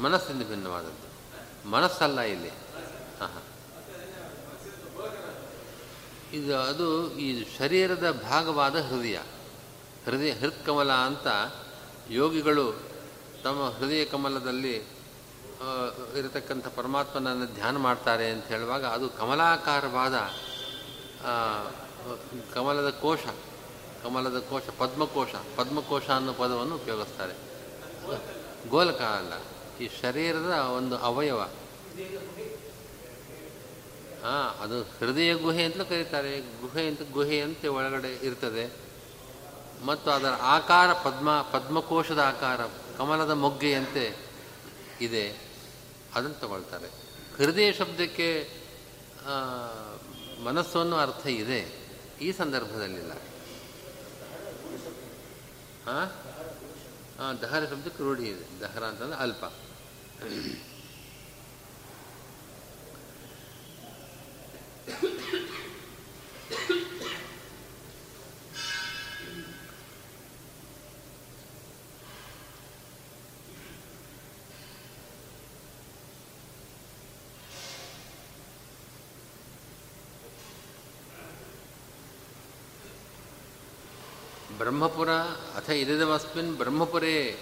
ಮನಸ್ಸಿಂದ 0.00 0.48
ಭಿನ್ನವಾದದ್ದು. 0.48 1.08
ಮನಸ್ಸಲ್ಲ 1.70 2.20
ಇಲ್ಲಿ. 2.20 2.48
ಹಾಂ. 3.20 3.42
ಇದು, 6.32 6.56
ಅದು 6.56 7.18
ಈ 7.18 7.46
ಶರೀರದ 7.58 8.22
ಭಾಗವಾದ 8.28 8.76
ಹೃದಯ. 8.76 9.18
ಹೃದಯ 10.06 10.32
ಹೃತ್ಕಮಲ 10.32 10.92
ಅಂತ 10.92 11.26
ಯೋಗಿಗಳು 12.10 12.72
ತಮ್ಮ 13.44 13.70
ಹೃದಯ 13.70 14.04
ಕಮಲದಲ್ಲಿ 14.04 14.97
ಇರತಕ್ಕಂಥ 16.18 16.66
ಪರಮಾತ್ಮನನ್ನು 16.66 17.46
ಧ್ಯಾನ 17.54 17.76
ಮಾಡ್ತಾರೆ 17.76 18.30
ಅಂತ 18.30 18.46
ಹೇಳುವಾಗ 18.46 18.84
ಅದು 18.86 19.08
ಕಮಲಾಕಾರವಾದ 19.08 20.16
ಕಮಲದ 22.54 22.90
ಕೋಶ 22.90 23.20
ಕಮಲದ 24.02 24.38
ಕೋಶ, 24.38 24.62
ಪದ್ಮಕೋಶ 24.78 25.28
ಪದ್ಮಕೋಶ 25.56 26.08
ಅನ್ನೋ 26.10 26.32
ಪದವನ್ನು 26.32 26.74
ಉಪಯೋಗಿಸ್ತಾರೆ. 26.74 27.34
ಗೋಲಕ 28.68 29.00
ಅಲ್ಲ, 29.00 29.32
ಈ 29.80 29.88
ಶರೀರದ 30.02 30.52
ಒಂದು 30.76 30.96
ಅವಯವ. 30.98 31.40
ಹಾಂ 34.22 34.62
ಅದು 34.62 34.82
ಹೃದಯ 34.82 35.34
ಗುಹೆ 35.34 35.64
ಅಂತಲೂ 35.64 35.84
ಕರೀತಾರೆ, 35.84 36.40
ಗುಹೆ 36.40 36.86
ಅಂತ 36.88 37.00
ಗುಹೆ 37.12 37.40
ಅಂತ 37.40 37.64
ಒಳಗಡೆ 37.64 38.12
ಇರ್ತದೆ. 38.26 38.64
ಮತ್ತು 39.86 40.10
ಅದರ 40.10 40.32
ಆಕಾರ 40.42 40.92
ಪದ್ಮ, 40.92 41.28
ಪದ್ಮಕೋಶದ 41.52 42.18
ಆಕಾರ 42.18 42.60
ಕಮಲದ 42.98 43.30
ಮೊಗ್ಗೆಯಂತೆ 43.30 44.06
ಇದೆ. 45.00 45.47
ಅದನ್ನು 46.18 46.40
ತಗೊಳ್ತಾರೆ. 46.40 46.88
ಹೃದಯ 47.36 47.72
ಶಬ್ದಕ್ಕೆ 47.72 48.28
ಮನಸ್ಸು 50.44 50.80
ಅನ್ನೋ 50.80 50.96
ಅರ್ಥ 50.96 51.26
ಇದೆ. 51.26 51.60
ಈ 52.20 52.32
ಸಂದರ್ಭದಲ್ಲಿಲ್ಲ. 52.32 53.12
ಹಾಂ 55.86 57.38
ದಹರ 57.42 57.64
ಶಬ್ದಕ್ಕೆ 57.70 58.02
ರೂಢಿ 58.02 58.24
ಇದೆ. 58.24 58.60
ದಹರ 58.60 58.84
ಅಂತಂದ್ರೆ 58.84 59.20
ಅಲ್ಪ. 59.20 59.44
ಬ್ರಹ್ಮಪುರ 84.68 85.10
ಅಥ 85.56 85.70
ಇದಮಸ್ಮಿನ್ 85.70 86.56
ಬ್ರಹ್ಮಪುರೇ, 86.56 87.38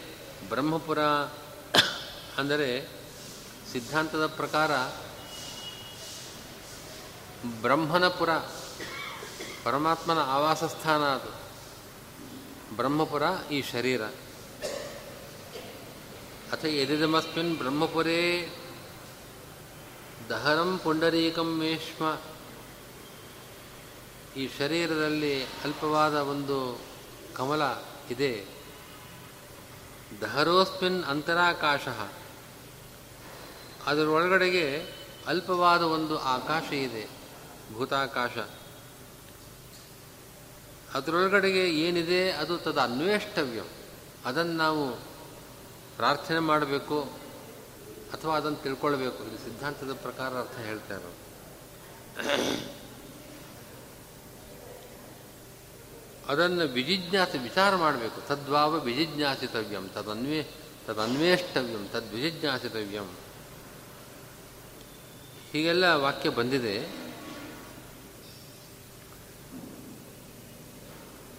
ಬ್ರಹ್ಮಪುರ 0.48 0.98
ಅಂದರೆ 2.38 2.88
ಸಿದ್ಧಾಂತದ 3.72 4.26
ಪ್ರಕಾರ 4.26 4.76
ಬ್ರಹ್ಮನಪುರ, 7.62 8.30
ಪರಮಾತ್ಮನ 9.64 10.18
ಆವಾಸ 10.18 10.64
ಸ್ಥಾನ 10.64 11.02
ಅದು. 11.02 11.32
ಬ್ರಹ್ಮಪುರ 12.76 13.22
ಈ 13.50 13.62
ಶರೀರ. 13.62 14.02
ಅಥ 16.52 16.64
ಎದಿದಮಸ್ಮಿನ್ 16.64 17.58
ಬ್ರಹ್ಮಪುರೇ 17.58 18.48
ದಹರಂ 20.28 20.80
ಪುಂಡರೀಕಂ 20.84 21.58
ಮೇಷ್ಮ. 21.58 22.20
ಈ 24.36 24.48
ಶರೀರದಲ್ಲಿ 24.58 25.44
ಅಲ್ಪವಾದ 25.44 26.14
ಒಂದು 26.14 26.86
ಕಮಲ 27.36 27.62
ಇದೆ. 28.10 28.46
ದಹರೋಸ್ಮಿನ್ 30.20 31.04
ಅಂತರಾಕಾಶ. 31.04 31.88
ಅದರೊಳಗಡೆಗೆ 33.86 34.92
ಅಲ್ಪವಾದ 35.26 35.82
ಒಂದು 35.82 36.18
ಆಕಾಶ 36.18 36.72
ಇದೆ, 36.72 37.08
ಭೂತಾಕಾಶ. 37.72 38.30
ಅದರೊಳಗಡೆಗೆ 40.94 41.80
ಏನಿದೆ 41.80 42.30
ಅದು 42.30 42.58
ತದ 42.58 42.78
ಅನ್ವೇಷ್ಟವ್ಯ. 42.78 43.62
ಅದನ್ನು 44.24 44.52
ನಾವು 44.52 44.96
ಪ್ರಾರ್ಥನೆ 45.96 46.38
ಮಾಡಬೇಕು 46.38 47.02
ಅಥವಾ 48.12 48.36
ಅದನ್ನು 48.36 48.62
ತಿಳ್ಕೊಳ್ಬೇಕು. 48.62 49.24
ಇದು 49.24 49.38
ಸಿದ್ಧಾಂತದ 49.38 49.92
ಪ್ರಕಾರ 49.92 50.38
ಅರ್ಥ 50.38 50.58
ಹೇಳ್ತಾ 50.58 50.94
ಅದನ್ನು 56.28 56.66
ವಿಜಿಜ್ಞಾಸ 56.68 57.28
ವಿಚಾರ 57.42 57.76
ಮಾಡಬೇಕು. 57.76 58.28
ತದ್ವಾವ 58.28 58.80
ವಿಜಿಜ್ಞಾಸಿತವ್ಯಂ 58.80 59.88
ತದನ್ವೇ, 59.88 60.42
ತದನ್ವೇಷ್ಟವ್ಯಂ. 60.86 61.88
ತದ್ವಿಜಿಜ್ಞಾಸಿತವ್ಯಂ 61.88 63.14
ಹೀಗೆಲ್ಲ 65.52 65.84
ವಾಕ್ಯ 65.94 66.28
ಬಂದಿದೆ. 66.28 67.06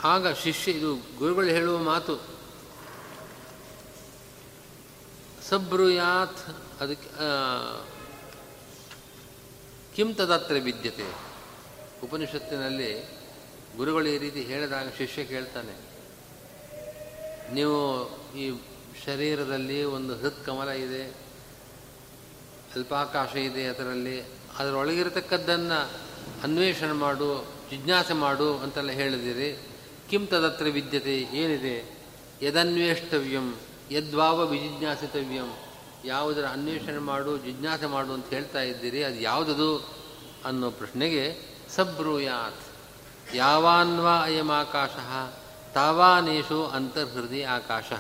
ಆಗ 0.03 0.33
ಶಿಷ್ಯ 0.33 0.71
ಇದು 0.71 0.95
ಗುರುಗಳು 0.95 1.47
ಹೇಳುವ 1.47 1.77
ಮಾತು. 1.77 2.37
ಸಬ್ರೂಯಾತ್ 5.49 6.37
ಅದಕ್ಕೆ 6.81 7.09
ಕಿಂ 9.95 10.13
ತದತ್ರ 10.13 10.53
ವಿದ್ಯತೆ. 10.53 11.13
ಉಪನಿಷತ್ತಿನಲ್ಲಿ 12.03 13.16
ಗುರುಗಳು 13.77 14.07
ಈ 14.07 14.17
ರೀತಿ 14.17 14.41
ಹೇಳಿದಾಗ 14.41 14.87
ಶಿಷ್ಯ 14.97 15.23
ಕೇಳ್ತಾನೆ, 15.23 15.75
ನೀವು 17.53 17.77
ಈ 18.35 18.45
ಶರೀರದಲ್ಲಿ 19.05 19.79
ಒಂದು 19.97 20.13
ಹೃತ್ಕಮಲ 20.15 20.69
ಇದೆ, 20.85 21.03
ಅಲ್ಪಾಕಾಶ 22.75 23.35
ಇದೆ 23.35 23.63
ಅದರಲ್ಲಿ, 23.65 24.17
ಅದರೊಳಗಿರತಕ್ಕದ್ದನ್ನು 24.57 25.79
ಅನ್ವೇಷಣೆ 26.43 26.95
ಮಾಡು, 27.03 27.29
ಜಿಜ್ಞಾಸೆ 27.69 28.13
ಮಾಡು 28.13 28.49
ಅಂತೆಲ್ಲ 28.57 28.91
ಹೇಳಿದಿರಿ. 28.91 29.49
ಕಿಂ 30.09 30.23
ತದತ್ರ 30.27 30.67
ವಿದ್ಯತೆ, 30.71 31.15
ಏನಿದೆ? 31.37 31.77
ಯದನ್ವೇಷ್ಟವ್ಯಂ 32.41 33.47
ಯದ್ವಾವ 33.91 34.37
ವಿಜಿಜ್ಞಾಸಿತವ್ಯಂ. 34.47 35.49
ಯಾವುದರ 36.05 36.45
ಅನ್ವೇಷಣೆ 36.47 37.01
ಮಾಡು, 37.11 37.31
ಜಿಜ್ಞಾಸೆ 37.37 37.85
ಮಾಡು 37.85 38.11
ಅಂತ 38.13 38.27
ಹೇಳ್ತಾ 38.29 38.61
ಇದ್ದೀರಿ, 38.61 39.01
ಅದು 39.03 39.19
ಯಾವುದದು 39.21 39.71
ಅನ್ನೋ 40.45 40.67
ಪ್ರಶ್ನೆಗೆ 40.71 41.23
ಸಬ್ರೂಯಾತ್. 41.75 42.66
ಯಾವಾನ್ವಾ 43.33 44.25
ಆಕಾಶ 44.53 44.89
ತಾವಾನೇಶು 45.73 46.67
ಅಂತರ್ಹೃದಯ 46.67 47.45
ಆಕಾಶ. 47.45 47.93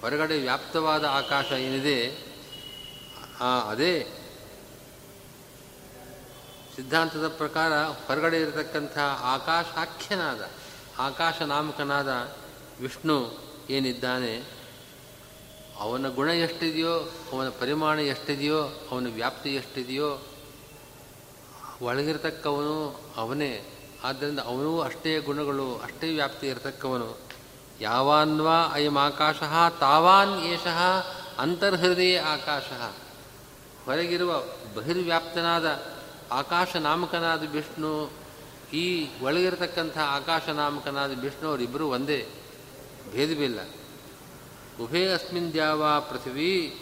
ಹೊರಗಡೆ 0.00 0.40
ವ್ಯಾಪ್ತವಾದ 0.40 1.04
ಆಕಾಶ 1.04 1.52
ಏನಿದೆ? 1.52 2.32
ಅದೇ. 3.68 4.06
ಸಿದ್ಧಾಂತದ 6.76 7.28
ಪ್ರಕಾರ 7.28 7.72
ಹೊರಗಡೆ 7.82 8.40
ಇರತಕ್ಕಂಥ 8.40 8.98
ಆಕಾಶಾಖ್ಯನಾದ 9.20 10.50
ಆಕಾಶ 10.98 11.42
ನಾಮಕನಾದ 11.42 12.36
ವಿಷ್ಣು 12.80 13.38
ಏನಿದ್ದಾನೆ? 13.70 14.42
ಅವನ 15.80 16.08
ಗುಣ 16.08 16.30
ಎಷ್ಟಿದೆಯೋ, 16.30 17.12
ಅವನ 17.32 17.48
ಪರಿಮಾಣ 17.48 17.98
ಎಷ್ಟಿದೆಯೋ, 17.98 18.88
ಅವನ 18.90 19.06
ವ್ಯಾಪ್ತಿ 19.14 19.54
ಎಷ್ಟಿದೆಯೋ, 19.54 20.18
ಒಳಗಿರತಕ್ಕವನು 21.82 23.00
ಅವನೇ. 23.16 23.71
ಆದ್ದರಿಂದ 24.04 24.38
ಅವನೂ 24.38 24.80
ಅಷ್ಟೇ 24.80 25.18
ಗುಣಗಳು, 25.18 25.78
ಅಷ್ಟೇ 25.78 26.14
ವ್ಯಾಪ್ತಿ 26.14 26.46
ಇರತಕ್ಕವನು. 26.46 27.18
ಯಾವಾನ್ವಾ 27.80 28.64
ಅಯಂ 28.72 28.96
ಆಕಾಶ, 28.96 29.36
ತಾವಾನ್ 29.80 30.40
ಏಷಃ, 30.40 30.80
ಅಂತರ್ಹೃದಯ 31.38 32.18
ಆಕಾಶ. 32.18 32.94
ಹೊರಗಿರುವ 33.84 34.44
ಬಹಿರ್ವ್ಯಾಪ್ತನಾದ 34.76 35.82
ಆಕಾಶ 36.32 36.76
ನಾಮಕನಾದ 36.76 37.50
ವಿಷ್ಣು, 37.50 38.12
ಈ 38.72 39.08
ಒಳಗಿರತಕ್ಕಂಥ 39.22 39.98
ಆಕಾಶ 39.98 40.48
ನಾಮಕನಾದ 40.48 41.20
ವಿಷ್ಣು 41.20 41.48
ಅವರಿಬ್ಬರೂ 41.48 41.88
ಒಂದೇ. 41.88 42.28
ಭೇದವಿಲ್ಲ. 43.12 43.68
ಉಭಯ 44.80 45.14
ಅಸ್ಮಿನ್ 45.14 45.52
ದ್ಯಾವ 45.52 46.00
ಪೃಥ್ವಿ. 46.00 46.80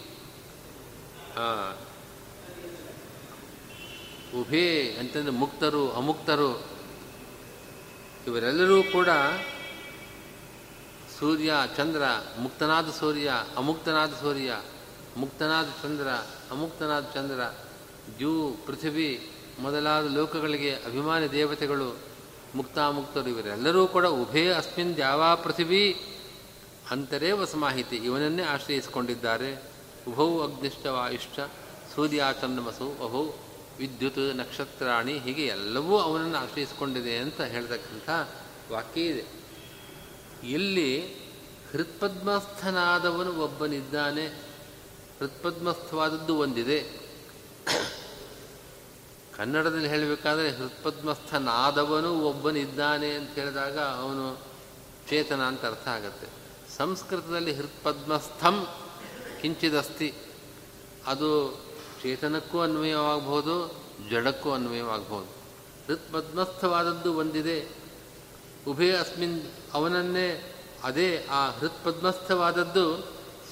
ಉಭೇ 4.41 4.97
ಅಂತಂದ್ರೆ 5.01 5.31
ಮುಕ್ತರು, 5.31 5.93
ಅಮುಕ್ತರು. 5.93 6.70
ಇವರೆಲ್ಲರೂ 8.27 8.83
ಕೂಡ 8.83 9.09
ಸೂರ್ಯ, 11.18 11.53
ಚಂದ್ರ, 11.77 12.03
ಮುಕ್ತನಾದ 12.39 12.91
ಸೂರ್ಯ, 12.91 13.33
ಅಮುಕ್ತನಾದ 13.57 14.11
ಸೂರ್ಯ, 14.11 14.62
ಮುಕ್ತನಾದ 15.16 15.66
ಚಂದ್ರ, 15.83 16.09
ಅಮುಕ್ತನಾದ 16.51 17.05
ಚಂದ್ರ, 17.14 17.41
ಜೂ, 18.21 18.57
ಪೃಥ್ವಿ 18.66 19.31
ಮೊದಲಾದ 19.59 20.07
ಲೋಕಗಳಿಗೆ 20.14 20.75
ಅಭಿಮಾನಿ 20.75 21.31
ದೇವತೆಗಳು, 21.31 21.99
ಮುಕ್ತಾಮುಕ್ತರು 22.55 23.29
ಇವರೆಲ್ಲರೂ 23.29 23.87
ಕೂಡ 23.87 24.07
ಉಭಯ 24.07 24.55
ಅಸ್ಮಿನ್ 24.55 24.97
ದ್ಯಾವಾ 24.97 25.35
ಪೃಥ್ವಿ 25.35 26.05
ಅಂತರೇ 26.91 27.33
ವಸಮಾಹಿತಿ 27.33 27.97
ಇವನನ್ನೇ 27.97 28.43
ಆಶ್ರಯಿಸಿಕೊಂಡಿದ್ದಾರೆ. 28.43 29.62
ಉಭೌ 30.09 30.41
ಅಗ್ನಿಶ್ಚ 30.41 30.87
ವಾಯುಶ್ಚ 30.87 31.41
ಸೂರ್ಯ 31.95 32.25
ಚಂದ್ರಮಸು 32.41 33.05
ಅಭೌ 33.05 33.27
ವಿದ್ಯುತ್ 33.81 34.18
ನಕ್ಷತ್ರಾಣಿ 34.18 35.18
ಹೀಗೆ 35.18 35.47
ಎಲ್ಲವೂ 35.47 35.99
ಅವನನ್ನು 35.99 36.39
ಆಶ್ರಯಿಸಿಕೊಂಡಿದೆ 36.39 37.16
ಅಂತ 37.16 37.41
ಹೇಳ್ತಕ್ಕಂಥ 37.41 38.11
ವಾಕ್ಯ 38.72 39.01
ಇದೆ. 39.01 39.24
ಇಲ್ಲಿ 40.45 41.14
ಹೃತ್ಪದ್ಮಸ್ಥನಾದವನು 41.72 43.33
ಒಬ್ಬನಿದ್ದಾನೆ. 43.33 44.26
ಹೃತ್ಪದ್ಮಸ್ಥವಾದದ್ದು 45.18 46.37
ಒಂದಿದೆ. 46.37 47.01
ಕನ್ನಡದಲ್ಲಿ 49.37 49.89
ಹೇಳಬೇಕಾದ್ರೆ 49.89 50.51
ಹೃತ್ಪದ್ಮಸ್ಥನಾದವನು 50.51 52.20
ಒಬ್ಬನಿದ್ದಾನೆ 52.20 53.11
ಅಂತ 53.11 53.31
ಹೇಳಿದಾಗ 53.31 53.78
ಅವನು 53.78 54.41
ಚೇತನ 55.09 55.41
ಅಂತ 55.41 55.64
ಅರ್ಥ 55.64 55.89
ಆಗುತ್ತೆ. 55.89 56.26
ಸಂಸ್ಕೃತದಲ್ಲಿ 56.76 57.55
ಹೃತ್ಪದ್ಮಸ್ಥಂ 57.55 58.66
ಕಿಂಚಿದಸ್ತಿ. 59.43 60.14
ಅದು 61.07 61.61
ಚೇತನಕ್ಕೂ 62.03 62.61
ಅನ್ವಯವಾಗಬಹುದು, 62.61 63.84
ಜಡಕ್ಕೂ 64.11 64.53
ಅನ್ವಯವಾಗಬಹುದು. 64.53 65.40
ಹೃತ್ಪದ್ಮಸ್ಥವಾದದ್ದು 65.86 67.14
ಒಂದಿದೆ. 67.14 67.68
ಉಭಯ 68.66 68.96
ಅಸ್ಮಿನ್ 68.96 69.42
ಅವನನ್ನೇ 69.72 70.55
ಅದೇ 70.84 71.26
ಆ 71.30 71.51
ಹೃತ್ಪದ್ಮಸ್ಥವಾದದ್ದು 71.51 73.03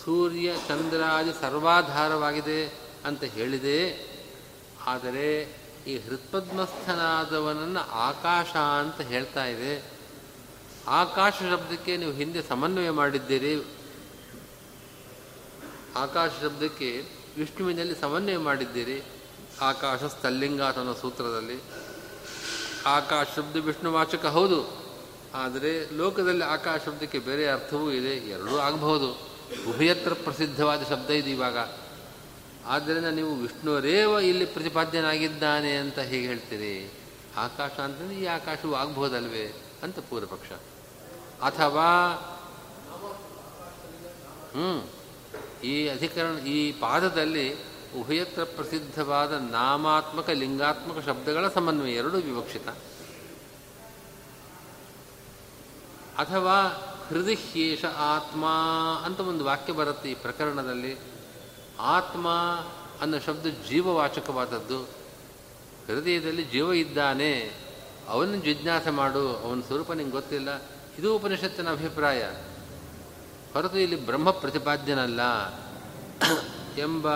ಸೂರ್ಯ 0.05 0.55
ಚಂದ್ರಾದಿ 0.69 1.41
ಸರ್ವಾಧಾರವಾಗಿದೆ 1.41 2.67
ಅಂತ 3.05 3.25
ಹೇಳಿದೆ. 3.25 4.09
ಆದರೆ 4.87 5.57
ಈ 5.87 5.99
ಹೃತ್ಪದ್ಮಸ್ಥನಾದವನನ್ನು 5.99 7.91
ಆಕಾಶ 7.91 8.57
ಅಂತ 8.57 9.01
ಹೇಳ್ತಾ 9.01 9.45
ಇದೆ. 9.45 9.85
ಆಕಾಶ 10.89 11.33
ಶಬ್ದಕ್ಕೆ 11.33 11.97
ನೀವು 11.97 12.13
ಹಿಂದೆ 12.13 12.43
ಸಮನ್ವಯ 12.43 12.91
ಮಾಡಿದ್ದೀರಿ. 12.91 13.65
ಆಕಾಶ 15.97 16.31
ಶಬ್ದಕ್ಕೆ 16.43 17.18
ವಿಷ್ಣುವಿನಲ್ಲಿ 17.39 18.01
ಸಮನ್ವಯ 18.01 18.39
ಮಾಡಿದ್ದೀರಿ? 18.39 19.03
ಆಕಾಶ 19.61 20.05
ಸ್ಥಲಿಂಗ 20.05 20.63
ತನ್ನ 20.63 20.93
ಸೂತ್ರದಲ್ಲಿ. 20.93 21.63
ಆಕಾಶ 22.87 23.27
ಶಬ್ದ 23.37 23.57
ವಿಷ್ಣುವಾಚಕ 23.57 24.27
ಹೌದು. 24.27 24.89
ಆದರೆ 25.35 25.97
ಲೋಕದಲ್ಲಿ 25.97 26.45
ಆಕಾಶ 26.45 26.81
ಶಬ್ದಕ್ಕೆ 26.87 27.19
ಬೇರೆ 27.19 27.47
ಅರ್ಥವೂ 27.47 27.91
ಇದೆ, 27.91 28.31
ಎರಡೂ 28.31 28.59
ಆಗಬಹುದು. 28.59 29.13
ಉಭಯತ್ರ 29.69 30.13
ಪ್ರಸಿದ್ಧವಾದ 30.13 30.83
ಶಬ್ದ 30.91 31.11
ಇದೆ 31.11 31.31
ಇವಾಗ. 31.31 31.59
ಆದ್ದರಿಂದ 32.67 33.07
ನೀವು 33.07 33.35
ವಿಷ್ಣುವರೇವ 33.35 34.09
ಇಲ್ಲಿ 34.09 34.45
ಪ್ರತಿಪಾದ್ಯನಾಗಿದ್ದಾನೆ 34.45 35.77
ಅಂತ 35.77 35.99
ಹೇಗೆ 35.99 36.27
ಹೇಳ್ತೀರಿ? 36.27 36.93
ಆಕಾಶ 37.37 37.71
ಅಂತಂದರೆ 37.71 38.17
ಈ 38.17 38.27
ಆಕಾಶವೂ 38.27 38.75
ಆಗ್ಬೋದಲ್ವೇ 38.75 39.63
ಅಂತ 39.83 39.99
ಪೂರ್ವಪಕ್ಷ. 39.99 40.53
ಅಥವಾ 41.43 42.13
ಹ್ಞೂ 44.51 44.89
ಈ 45.65 45.89
ಅಧಿಕರಣ, 45.89 46.39
ಈ 46.39 46.73
ಪಾದದಲ್ಲಿ 46.73 47.55
ಉಭಯತ್ರ 48.01 48.45
ಪ್ರಸಿದ್ಧವಾದ 48.45 49.33
ನಾಮಾತ್ಮಕ, 49.33 50.31
ಲಿಂಗಾತ್ಮಕ 50.31 51.05
ಶಬ್ದಗಳ 51.07 51.49
ಸಮನ್ವಯ 51.49 51.93
ಎರಡೂ 51.93 52.19
ವಿವಕ್ಷಿತ. 52.19 52.69
ಅಥವಾ 56.19 56.63
ಹೃದಯೇಶ 57.09 57.85
ಆತ್ಮ 57.85 58.45
ಅಂತ 59.05 59.21
ಒಂದು 59.21 59.45
ವಾಕ್ಯ 59.45 59.73
ಬರುತ್ತೆ 59.73 60.11
ಈ 60.11 60.15
ಪ್ರಕರಣದಲ್ಲಿ. 60.15 60.99
ಆತ್ಮ 61.81 62.29
ಅನ್ನೋ 63.01 63.19
ಶಬ್ದ 63.19 63.47
ಜೀವವಾಚಕವಾದದ್ದು. 63.69 64.83
ಹೃದಯದಲ್ಲಿ 65.87 66.45
ಜೀವ 66.45 66.73
ಇದ್ದಾನೆ. 66.73 67.53
ಅವನ 68.09 68.35
ಜಿಜ್ಞಾಸೆ 68.35 68.91
ಮಾಡು, 68.91 69.37
ಅವನ 69.37 69.61
ಸ್ವರೂಪ 69.61 69.93
ನಿಂಗೆ 69.93 70.13
ಗೊತ್ತಿಲ್ಲ. 70.13 70.63
ಇದು 70.99 71.17
ಉಪನಿಷತ್ತಿನ 71.17 71.71
ಅಭಿಪ್ರಾಯ. 71.71 72.23
ಹೊರತು 73.53 73.79
ಇಲ್ಲಿ 73.79 74.07
ಬ್ರಹ್ಮ 74.07 74.31
ಪ್ರತಿಪಾದ್ಯನಲ್ಲ 74.31 75.21
ಎಂಬ 76.79 77.09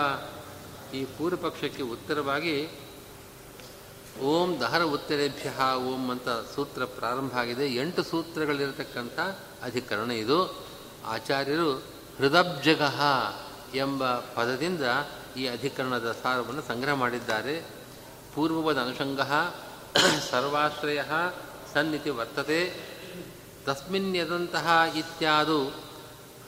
ಈ 0.93 1.05
ಪೂರ್ವಪಕ್ಷಕ್ಕೆ 1.05 1.83
ಉತ್ತರವಾಗಿ 1.83 2.69
ಓಂ 4.21 4.59
ದಹರ 4.59 4.83
ಉತ್ತರೇಭ್ಯ 4.83 5.73
ಓಂ 5.75 6.11
ಅಂತ 6.11 6.29
ಸೂತ್ರ 6.55 6.85
ಪ್ರಾರಂಭ 6.85 7.33
ಆಗಿದೆ. 7.33 7.75
ಎಂಟು 7.75 8.03
ಸೂತ್ರಗಳಿರತಕ್ಕಂಥ 8.03 9.19
ಅಧಿಕರಣ 9.63 10.11
ಇದು. 10.11 10.65
ಆಚಾರ್ಯರು 11.05 11.71
ಹೃದಬ್ಜಗ 12.17 12.81
ಎಂಬ 13.75 14.15
ಪದದಿಂದ 14.15 14.81
ಈ 15.37 15.47
ಅಧಿಕರಣದ 15.47 16.15
ಸಾರವನ್ನು 16.23 16.61
ಸಂಗ್ರಹ 16.61 16.93
ಮಾಡಿದ್ದಾರೆ. 16.93 17.65
ಪೂರ್ವವದ 18.35 18.77
ಅನುಷಂಗ 18.77 19.19
ಸರ್ವಾಶ್ರಯ 20.31 21.01
ಸನ್ನಿತಿ 21.73 22.09
ವರ್ತತೆ. 22.09 22.73
ತಸ್ಮಿನ್ಯದಂತಹ 23.65 24.83
ಇತ್ಯಾದು 24.95 25.92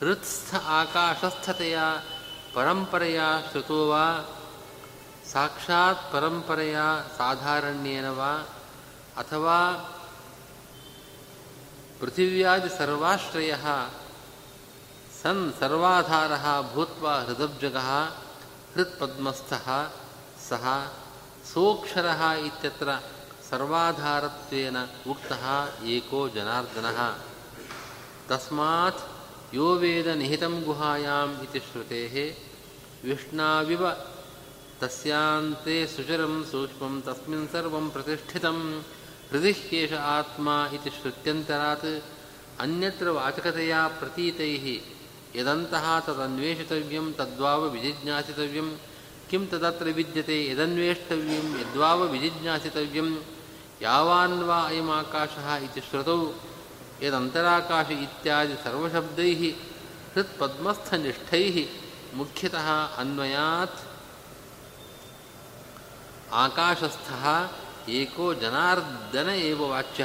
ಹೃತ್ಸ್ಥ 0.00 0.54
ಆಕಾಶಸ್ಥತೆಯ 0.70 1.76
ಪರಂಪರೆಯ 2.54 3.20
ಶ್ರುತೋ 3.50 3.78
ವಾ 3.90 4.04
ಸಾಕ್ಷಾತ್ 5.32 6.02
ಪರಂಪರೆಯ 6.12 6.78
ಸಾಧಾರಣ್ಯೇನ 7.18 8.08
ವಾ 8.10 8.32
ಅಥವಾ 9.18 9.58
ಪೃಥಿವ್ಯಾದಿ 12.00 12.70
ಸರ್ವಾಶ್ರಯ 12.78 13.54
ಸನ್ 15.22 15.44
ಸರ್ವಾಧಾರ 15.60 16.32
ಭೂತ್ವ 16.74 17.06
ಹೃದಬ್ಜಗ 17.28 17.78
ಹೃತ್ಪದ್ಮಸ್ಥ 18.74 19.52
ಸಹ 20.48 20.64
ಸೋಕ್ಷರ 21.52 22.08
ಇತ್ಯತ್ರ 22.44 22.90
ಸರ್ವಾಧಾರತ್ವೇನ 23.50 24.78
ಉಕ್ತಃ 25.10 25.44
ಏಕೋ 25.86 26.28
ಜನಾರ್ದನಃ 26.28 26.98
ತಸ್ಮಾತ್ 28.28 29.02
ಯೋ 29.54 29.66
ವೇದ 29.76 30.08
ನಿಹಿತಂ 30.14 30.54
ಗುಹಾಯಾಂ 30.64 31.30
ಇತಿ 31.42 31.60
ಶ್ರುತೆ 31.66 32.00
ವಿಷ್ಣಾವಿವ 33.04 33.84
ತಸ್ಯಾಂತೆ 34.80 35.76
ಸುಚರಂ 35.86 36.34
ಸೂಕ್ಷ್ಮಂ 36.50 36.94
ತಸ್ಮಿನ್ 37.06 37.46
ಸರ್ವಂ 37.52 37.86
ಪ್ರತಿಷ್ಠಿತಂ 37.92 38.58
ಹೃದಯ 39.30 39.54
ಹ್ಯೇಷ 39.60 39.92
ಆತ್ಮ 40.10 40.48
ಇತಿ 40.72 40.90
ಶ್ರುತ್ಯಂತರಾತ್ 40.96 41.90
ಅನ್ಯತ್ರ 42.60 43.06
ವಾಚಕತೆಯ 43.10 43.76
ಪ್ರತೀತೈಃ 43.98 44.66
ಯದಂತಹ 45.36 45.86
ತದನ್ವೇಷಿತವ್ಯಂ 46.06 47.06
ತದ್ವಾವ 47.12 47.62
ವಿಜಿಜ್ಞಾಸಿತವ್ಯಂ 47.72 48.68
ಕಿಂ 49.30 49.44
ತದತ್ರ 49.46 49.88
ವಿದ್ಯತೆ 49.92 50.36
ಯದನ್ವೇಷ್ಟವ್ಯಂ 50.50 51.48
ಯದ್ವಾವ 51.62 52.02
ವಿಜಿಜ್ಞಾಸಿತವ್ಯಂ 52.12 53.08
ಯಾವಾನ್ವಾ 53.82 54.58
ಅಯಮಾಕಾಶಃ 54.68 55.48
ಇತಿ 55.64 55.80
ಶ್ರುತೌ 55.88 56.20
ಯದಂತರಾಕಾಶ 57.02 57.88
ಇತ್ಯಾದಿ 58.06 58.56
ಸರ್ವಶಬ್ದೈಃ 58.64 59.42
ಹೃತ್ಪದ್ಮಸ್ಥನಿಷ್ಠೈಃ 60.14 61.56
ಮುಖ್ಯತಃ 62.20 62.68
ಅನ್ವಯಾತ್ 62.98 63.80
ಆಕಾಶಸ್ಥ 66.44 67.10
ಏಕೋ 67.98 68.26
ಜನಾರ್ದನ 68.42 69.28
ಏವ 69.48 69.60
ವಾಚ್ಯ 69.72 70.04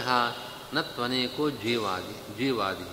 ನ 0.74 0.82
ತ್ವನೇಕೋ 0.82 1.46
ಜೀವಾದಿ 1.64 2.18
ಜೀವಾದಿ 2.38 2.86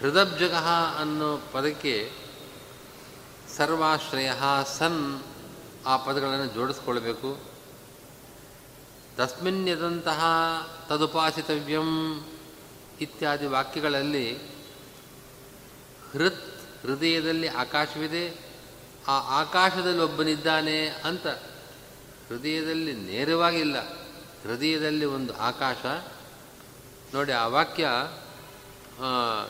ಹೃದಬ್ಜಗ 0.00 0.54
ಅನ್ನೋ 1.00 1.28
ಪದಕ್ಕೆ 1.52 1.94
ಸರ್ವಾಶ್ರಯ 3.56 4.30
ಸನ್ 4.78 5.02
ಆ 5.86 5.96
ಪದಗಳನ್ನು 5.96 6.48
ಜೋಡಿಸ್ಕೊಳ್ಬೇಕು. 6.54 7.55
ತಸ್ಮಿನ್ಯದಂತಹ 9.16 10.24
ತದುಪಾಸಿತವ್ಯಂ 10.88 11.90
ಇತ್ಯಾದಿ 13.00 13.46
ವಾಕ್ಯಗಳಲ್ಲಿ 13.46 14.36
ಹೃತ್ 16.12 16.44
ಹೃದಯದಲ್ಲಿ 16.82 17.48
ಆಕಾಶವಿದೆ, 17.48 18.24
ಆ 19.08 19.16
ಆಕಾಶದಲ್ಲಿ 19.40 20.00
ಒಬ್ಬನಿದ್ದಾನೆ 20.00 20.88
ಅಂತ 20.88 21.26
ಹೃದಯದಲ್ಲಿ 22.28 22.92
ನೇರವಾಗಿಲ್ಲ 22.92 23.76
ಹೃದಯದಲ್ಲಿ 24.42 25.04
ಒಂದು 25.04 25.32
ಆಕಾಶ. 25.36 25.84
ನೋಡಿ, 27.14 27.32
ಆ 27.32 27.46
ವಾಕ್ಯ 27.46 27.88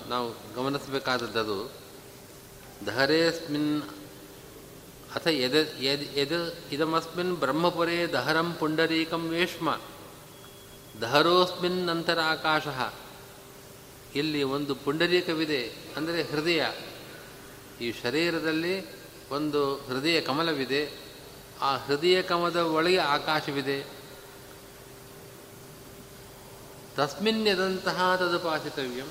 ನಾವು 0.09 0.55
ಗಮನಿಸಬೇಕಾದದ್ದು 0.55 1.73
ದಹರೇಸ್ಮಿನ್ 2.87 3.83
ಅಥ 5.17 5.27
ಯದ 5.27 5.55
ಯದ್ 5.81 6.19
ಯದ್ 6.19 6.73
ಇದಮಸ್ಮಿನ್ 6.73 7.37
ಬ್ರಹ್ಮಪುರೇ 7.37 8.07
ದಹರಂ 8.07 8.53
ಪುಂಡರೀಕಂ 8.53 9.29
ವೇಷ್ಮ 9.29 9.81
ದಹರೋಸ್ಮಿನ್ 11.01 11.87
ನಂತರ 11.87 12.19
ಆಕಾಶ 12.21 12.67
ಇಲ್ಲಿ 14.17 14.43
ಒಂದು 14.43 14.75
ಪುಂಡರೀಕವಿದೆ 14.75 15.63
ಅಂದರೆ 15.97 16.23
ಹೃದಯ. 16.23 16.65
ಈ 17.81 17.93
ಶರೀರದಲ್ಲಿ 17.93 18.87
ಒಂದು 19.31 19.75
ಹೃದಯ 19.75 20.21
ಕಮಲವಿದೆ. 20.21 21.07
ಆ 21.61 21.77
ಹೃದಯ 21.77 22.23
ಕಮಲದ 22.23 22.57
ಒಳಗೆ 22.57 22.99
ಆಕಾಶವಿದೆ. 22.99 23.79
ತಸ್ಮಿನ್ಯದಂತಹ 26.97 28.17
ತದುಪಾಸಿತವ್ಯಂ, 28.17 29.09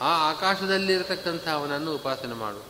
ಆ 0.00 0.30
ಆಕಾಶದಲ್ಲಿರತಕ್ಕಂಥ 0.30 1.48
ಅವನನ್ನು 1.48 1.94
ಉಪಾಸನೆ 1.94 2.34
ಮಾಡು. 2.34 2.69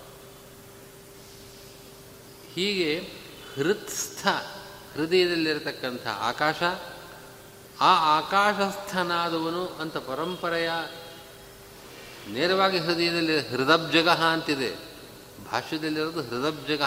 ಹೀಗೆ 2.55 3.13
ಹೃತ್ಸ್ಥ 3.55 4.27
ಹೃದಯದಲ್ಲಿರತಕ್ಕಂಥ 4.95 6.07
ಆಕಾಶ, 6.07 6.63
ಆ 7.81 8.19
ಆಕಾಶಸ್ಥನಾದವನು 8.19 9.67
ಅಂತ 9.67 9.97
ಪರಂಪರೆಯ 9.97 10.71
ನೇರವಾಗಿ 12.29 12.79
ಹೃದಯದಲ್ಲಿ 12.79 13.49
ಹೃದಬ್ಜಗ 13.49 14.09
ಅಂತಿದೆ. 14.09 14.75
ಭಾಷ್ಯದಲ್ಲಿರೋದು 15.51 16.23
ಹೃದಬ್ಜಗ, 16.23 16.83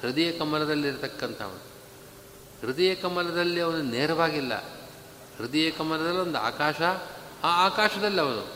ಹೃದಯ 0.00 0.32
ಕಮಲದಲ್ಲಿರತಕ್ಕಂಥವನು. 0.32 1.68
ಹೃದಯ 2.66 2.94
ಕಮಲದಲ್ಲಿ 2.94 3.60
ಅವನು 3.60 3.82
ನೇರವಾಗಿಲ್ಲ. 3.82 4.64
ಹೃದಯ 5.36 5.70
ಕಮಲದಲ್ಲಿ 5.70 6.18
ಒಂದು 6.18 6.38
ಆಕಾಶ, 6.38 6.76
ಆ 7.42 7.66
ಆಕಾಶದಲ್ಲಿ 7.66 8.20
ಅವನು. 8.20 8.52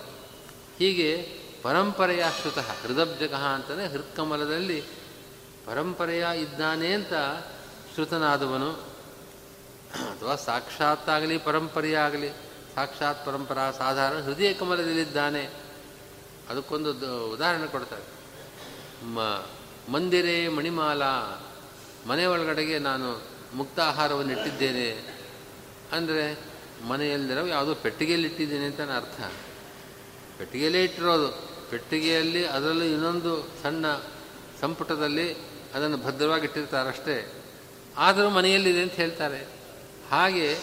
ಹೀಗೆ 0.78 1.38
ಪರಂಪರೆಯ 1.62 2.24
ಶ್ರುತಃ 2.40 2.72
ಹೃದಬ್ಜಗ 2.82 3.34
ಅಂತಲೇ 3.34 3.86
ಹೃತ್ಕಮಲದಲ್ಲಿ 3.86 5.01
ಪರಂಪರೆಯ 5.66 6.26
ಇದ್ದಾನೆ 6.40 6.92
ಅಂತ 6.92 7.12
ಶ್ರುತನಾದವನು. 7.94 8.72
ಅಥವಾ 9.92 10.36
ಸಾಕ್ಷಾತ್ತಾಗಲಿ, 10.36 11.38
ಪರಂಪರೆಯಾಗಲಿ, 11.38 12.28
ಸಾಕ್ಷಾತ್ 12.74 13.26
ಪರಂಪರಾ 13.26 13.70
ಸಾಧಾರಣ 13.70 14.18
ಹೃದಯ 14.18 14.54
ಕಮಲದಲ್ಲಿದ್ದಾನೆ. 14.54 15.50
ಅದಕ್ಕೊಂದು 16.48 16.90
ಉದಾಹರಣೆ 17.30 17.66
ಕೊಡ್ತಾರೆ. 17.66 18.02
ಮ, 19.04 19.20
ಮಂದಿರೇ 19.88 20.48
ಮಣಿಮಾಲ, 20.48 21.02
ಮನೆ 22.08 22.26
ಒಳಗಡೆಗೆ 22.26 22.78
ನಾನು 22.78 23.22
ಮುಕ್ತ 23.54 23.80
ಆಹಾರವನ್ನು 23.80 24.32
ಇಟ್ಟಿದ್ದೇನೆ. 24.32 25.18
ಅಂದರೆ 25.92 26.38
ಮನೆಯಲ್ಲಿರೋ 26.88 27.46
ಯಾವುದೋ 27.46 27.74
ಪೆಟ್ಟಿಗೆಯಲ್ಲಿ 27.74 28.28
ಇಟ್ಟಿದ್ದೇನೆ 28.28 28.64
ಅಂತ 28.66 28.80
ಅರ್ಥ. 28.80 29.20
ಪೆಟ್ಟಿಗೆಯಲ್ಲೇ 30.38 30.84
ಇಟ್ಟಿರೋದು. 30.84 31.28
ಪೆಟ್ಟಿಗೆಯಲ್ಲಿ 31.70 32.46
ಅದರಲ್ಲೂ 32.46 32.84
ಇನ್ನೊಂದು 32.84 33.48
ಸಣ್ಣ 33.62 33.86
ಸಂಪುಟದಲ್ಲಿ 34.60 35.51
ಅದನ್ನು 35.74 35.96
ಭದ್ರವಾಗಿಟ್ಟಿರ್ತಾರಷ್ಟೇ 35.96 37.44
ಆದರೂ 37.96 38.30
ಮನೆಯಲ್ಲಿದೆ 38.30 38.82
ಅಂತ 38.82 38.92
ಹೇಳ್ತಾರೆ. 38.92 39.46
ಹಾಗೆ 40.10 40.54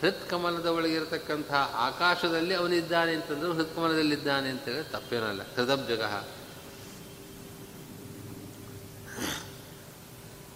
ಹೃತ್ಕಮಲದ 0.00 0.66
ಒಳಗಿರತಕ್ಕಂಥ 0.66 1.52
ಆಕಾಶದಲ್ಲಿ 1.74 2.54
ಅವನಿದ್ದಾನೆ 2.54 3.14
ಅಂತಂದ್ರೆ 3.14 3.52
ಹೃತ್ಕಮಲದಲ್ಲಿದ್ದಾನೆ 3.52 4.48
ಅಂತೇಳಿ 4.48 4.92
ತಪ್ಪೇನಲ್ಲ. 4.92 5.42
ಹೃದಬ್ಜಗ. 5.42 6.02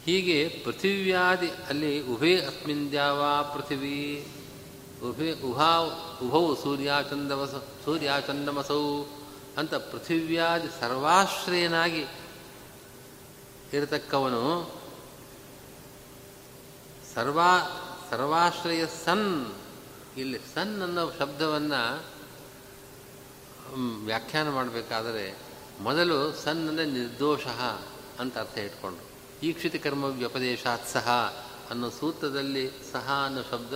ಹೀಗೆ 0.05 0.49
ಪೃಥಿವ್ಯಾದಿ 0.65 1.49
ಅಲ್ಲಿ 1.49 2.03
ಉಭೇ 2.03 2.37
ಅಸ್ಮಿನ್ 2.41 2.91
ದ್ಯಾವಾ 2.91 3.43
ಪೃಥಿವಿ. 3.43 4.29
ಉಭೆ 5.09 5.33
ಉಭಾ 5.33 5.79
ಉಭೌ 6.23 6.55
ಸೂರ್ಯಾಚಂದಮಸ 6.55 7.85
ಸೂರ್ಯಾಚಂದಮಸೌ 7.85 9.05
ಅಂತ 9.57 9.75
ಪೃಥಿವ್ಯಾದಿ 9.75 10.81
ಸರ್ವಾಶ್ರಯನಾಗಿ 10.81 12.05
ಇರತಕ್ಕವನು 13.73 14.43
ಸರ್ವಾ 17.15 17.53
ಸರ್ವಾಶ್ರಯ 18.11 18.83
ಸನ್. 19.05 19.31
ಇಲ್ಲಿ 20.17 20.39
ಸನ್ 20.55 20.83
ಅನ್ನೋ 20.83 21.05
ಶಬ್ದವನ್ನು 21.19 21.83
ವ್ಯಾಖ್ಯಾನ 24.05 24.49
ಮಾಡಬೇಕಾದರೆ 24.51 25.25
ಮೊದಲು 25.81 26.33
ಸನ್ 26.33 26.69
ಅಂದರೆ 26.69 26.87
ನಿರ್ದೋಷ 26.87 27.47
ಅಂತ 28.21 28.39
ಅರ್ಥ 28.39 28.59
ಇಟ್ಕೊಂಡು, 28.59 29.03
ಈಕ್ಷಿತ 29.43 29.77
ಕರ್ಮ 29.85 30.05
ವ್ಯಪದೇಶಾತ್ 30.05 30.87
ಸಹ 30.89 31.09
ಅನ್ನೋ 31.71 31.91
ಸೂತ್ರದಲ್ಲಿ 31.91 32.71
ಸಹ 32.93 33.07
ಅನ್ನೋ 33.25 33.43
ಶಬ್ದ 33.43 33.75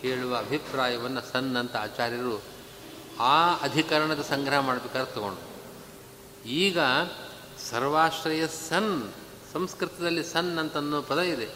ಹೇಳುವ 0.00 0.36
ಅಭಿಪ್ರಾಯವನ್ನು 0.36 1.22
ಸನ್ 1.32 1.56
ಅಂತ 1.56 1.76
ಆಚಾರ್ಯರು 1.76 2.42
ಆ 3.20 3.54
ಅಧಿಕರಣದ 3.54 4.22
ಸಂಗ್ರಹ 4.22 4.60
ಮಾಡಬೇಕಾದ್ರೆ 4.60 5.14
ತಗೊಂಡು. 5.14 5.42
ಈಗ 6.64 6.78
ಸರ್ವಾಶ್ರಯ 7.70 8.42
ಸನ್, 8.68 8.92
ಸಂಸ್ಕೃತದಲ್ಲಿ 9.52 10.24
ಸನ್ 10.24 10.52
ಅಂತ 10.58 10.76
ಅನ್ನೋ 10.76 10.98
ಪದ 11.02 11.20
ಇದೆ. 11.26 11.48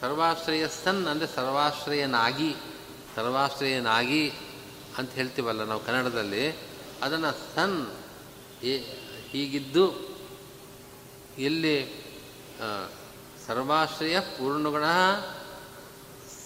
ಸರ್ವಾಶ್ರಯ 0.00 0.64
ಸನ್ 0.82 1.02
ಅಂದರೆ 1.06 1.28
ಸರ್ವಾಶ್ರಯನಾಗಿ 1.36 2.50
ಸರ್ವಾಶ್ರಯನಾಗಿ 3.16 4.22
ಅಂತ 4.98 5.10
ಹೇಳ್ತೀವಲ್ಲ 5.10 5.62
ನಾವು 5.64 5.82
ಕನ್ನಡದಲ್ಲಿ. 5.86 6.44
ಅದನ್ನು 7.02 7.32
ಸನ್ 7.54 7.78
ಹೀಗಿದ್ದು 9.30 9.84
ಇಲ್ಲಿ 11.38 11.76
ಸರ್ವಾಶ್ರಯ 13.46 14.16
ಪೂರ್ಣಗುಣ 14.34 14.86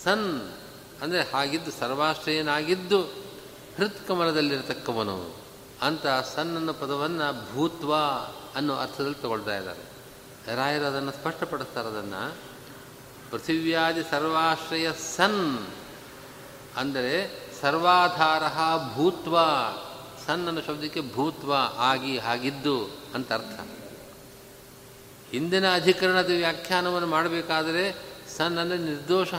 ಸನ್ 0.02 0.28
ಅಂದರೆ 1.02 1.22
ಹಾಗಿದ್ದು, 1.32 1.70
ಸರ್ವಾಶ್ರಯನಾಗಿದ್ದು 1.80 3.00
ಹೃತ್ಕಮಲದಲ್ಲಿರತಕ್ಕವನು. 3.78 5.18
ಅಂತ 5.82 6.06
ಸನ್ 6.34 6.52
ಅನ್ನೋ 6.56 6.72
ಪದವನ್ನು 6.72 7.26
ಭೂತ್ವ 7.48 7.92
ಅನ್ನೋ 8.56 8.74
ಅರ್ಥದಲ್ಲಿ 8.74 9.22
ತಗೊಳ್ತಾ 9.22 9.56
ಇದ್ದಾರೆ. 9.56 9.84
ರಾಯರು 10.56 10.84
ಅದನ್ನು 10.84 11.12
ಸ್ಪಷ್ಟಪಡಿಸ್ತಾರೆ 11.12 11.88
ಅದನ್ನು 11.88 12.22
ಪೃಥಿವ್ಯಾದಿ 13.30 14.02
ಸರ್ವಾಶ್ರಯ 14.10 14.92
ಸನ್ 15.16 15.66
ಅಂದರೆ 16.76 17.14
ಸರ್ವಾಧಾರ 17.60 18.42
ಭೂತ್ವ, 18.94 19.38
ಸನ್ 20.26 20.46
ಅನ್ನೋ 20.48 20.60
ಶಬ್ದಕ್ಕೆ 20.60 21.02
ಭೂತ್ವ 21.14 21.52
ಆಗಿ 21.76 22.18
ಹಾಗಿದ್ದು 22.18 22.76
ಅಂತ 23.14 23.32
ಅರ್ಥ. 23.32 23.58
ಹಿಂದಿನ 25.30 25.74
ಅಧಿಕರಣದ 25.74 26.30
ವ್ಯಾಖ್ಯಾನವನ್ನು 26.36 27.08
ಮಾಡಬೇಕಾದರೆ 27.08 27.84
ಸನ್ 28.36 28.58
ಅಂದರೆ 28.58 28.78
ನಿರ್ದೋಷ 28.78 29.34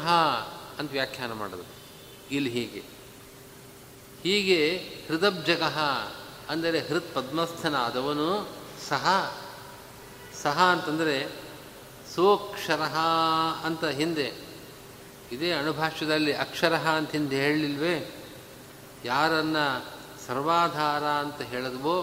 ಅಂತ 0.79 0.91
ವ್ಯಾಖ್ಯಾನ 0.91 1.31
ಮಾಡೋದು 1.31 1.65
ಇಲ್ಲಿ 2.31 2.49
ಹೀಗೆ. 2.49 2.83
ಹೀಗೆ 4.23 4.59
ಹೃದಬ್ಜಗಃ 5.07 5.77
ಅಂದರೆ 6.49 6.79
ಹೃತ್ 6.79 7.15
ಪದ್ಮಸ್ಥನಾದವನು 7.15 8.29
ಸಹ 8.89 9.05
ಸಹ 10.43 10.57
ಅಂತಂದರೆ 10.63 11.15
ಸೋಕ್ಷರ 12.15 12.83
ಅಂತ 13.65 13.85
ಹಿಂದೆ, 13.99 14.27
ಇದೇ 15.31 15.49
ಅಣುಭಾಷ್ಯದಲ್ಲಿ 15.51 16.33
ಅಕ್ಷರ 16.33 16.75
ಅಂತ 16.75 17.11
ಹಿಂದೆ 17.11 17.37
ಹೇಳಲಿಲ್ವೇ? 17.41 17.95
ಯಾರನ್ನು 19.05 19.65
ಸರ್ವಾಧಾರ 20.27 21.03
ಅಂತ 21.03 21.41
ಹೇಳಿದ್ವೋ, 21.41 21.97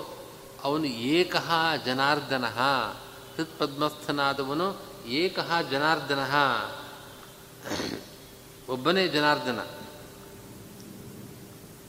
ಅವನು 0.62 0.85
ಏಕಃ 0.85 1.51
ಜನಾರ್ದನ 1.87 2.45
ಹೃತ್ಪದ್ಮಸ್ಥನಾದವನು 3.37 4.68
ಏಕಃ 5.12 5.51
ಜನಾರ್ದನ. 5.70 6.22
ಒಬ್ಬನೇ 8.68 9.09
ಜನಾರ್ದನ. 9.09 9.61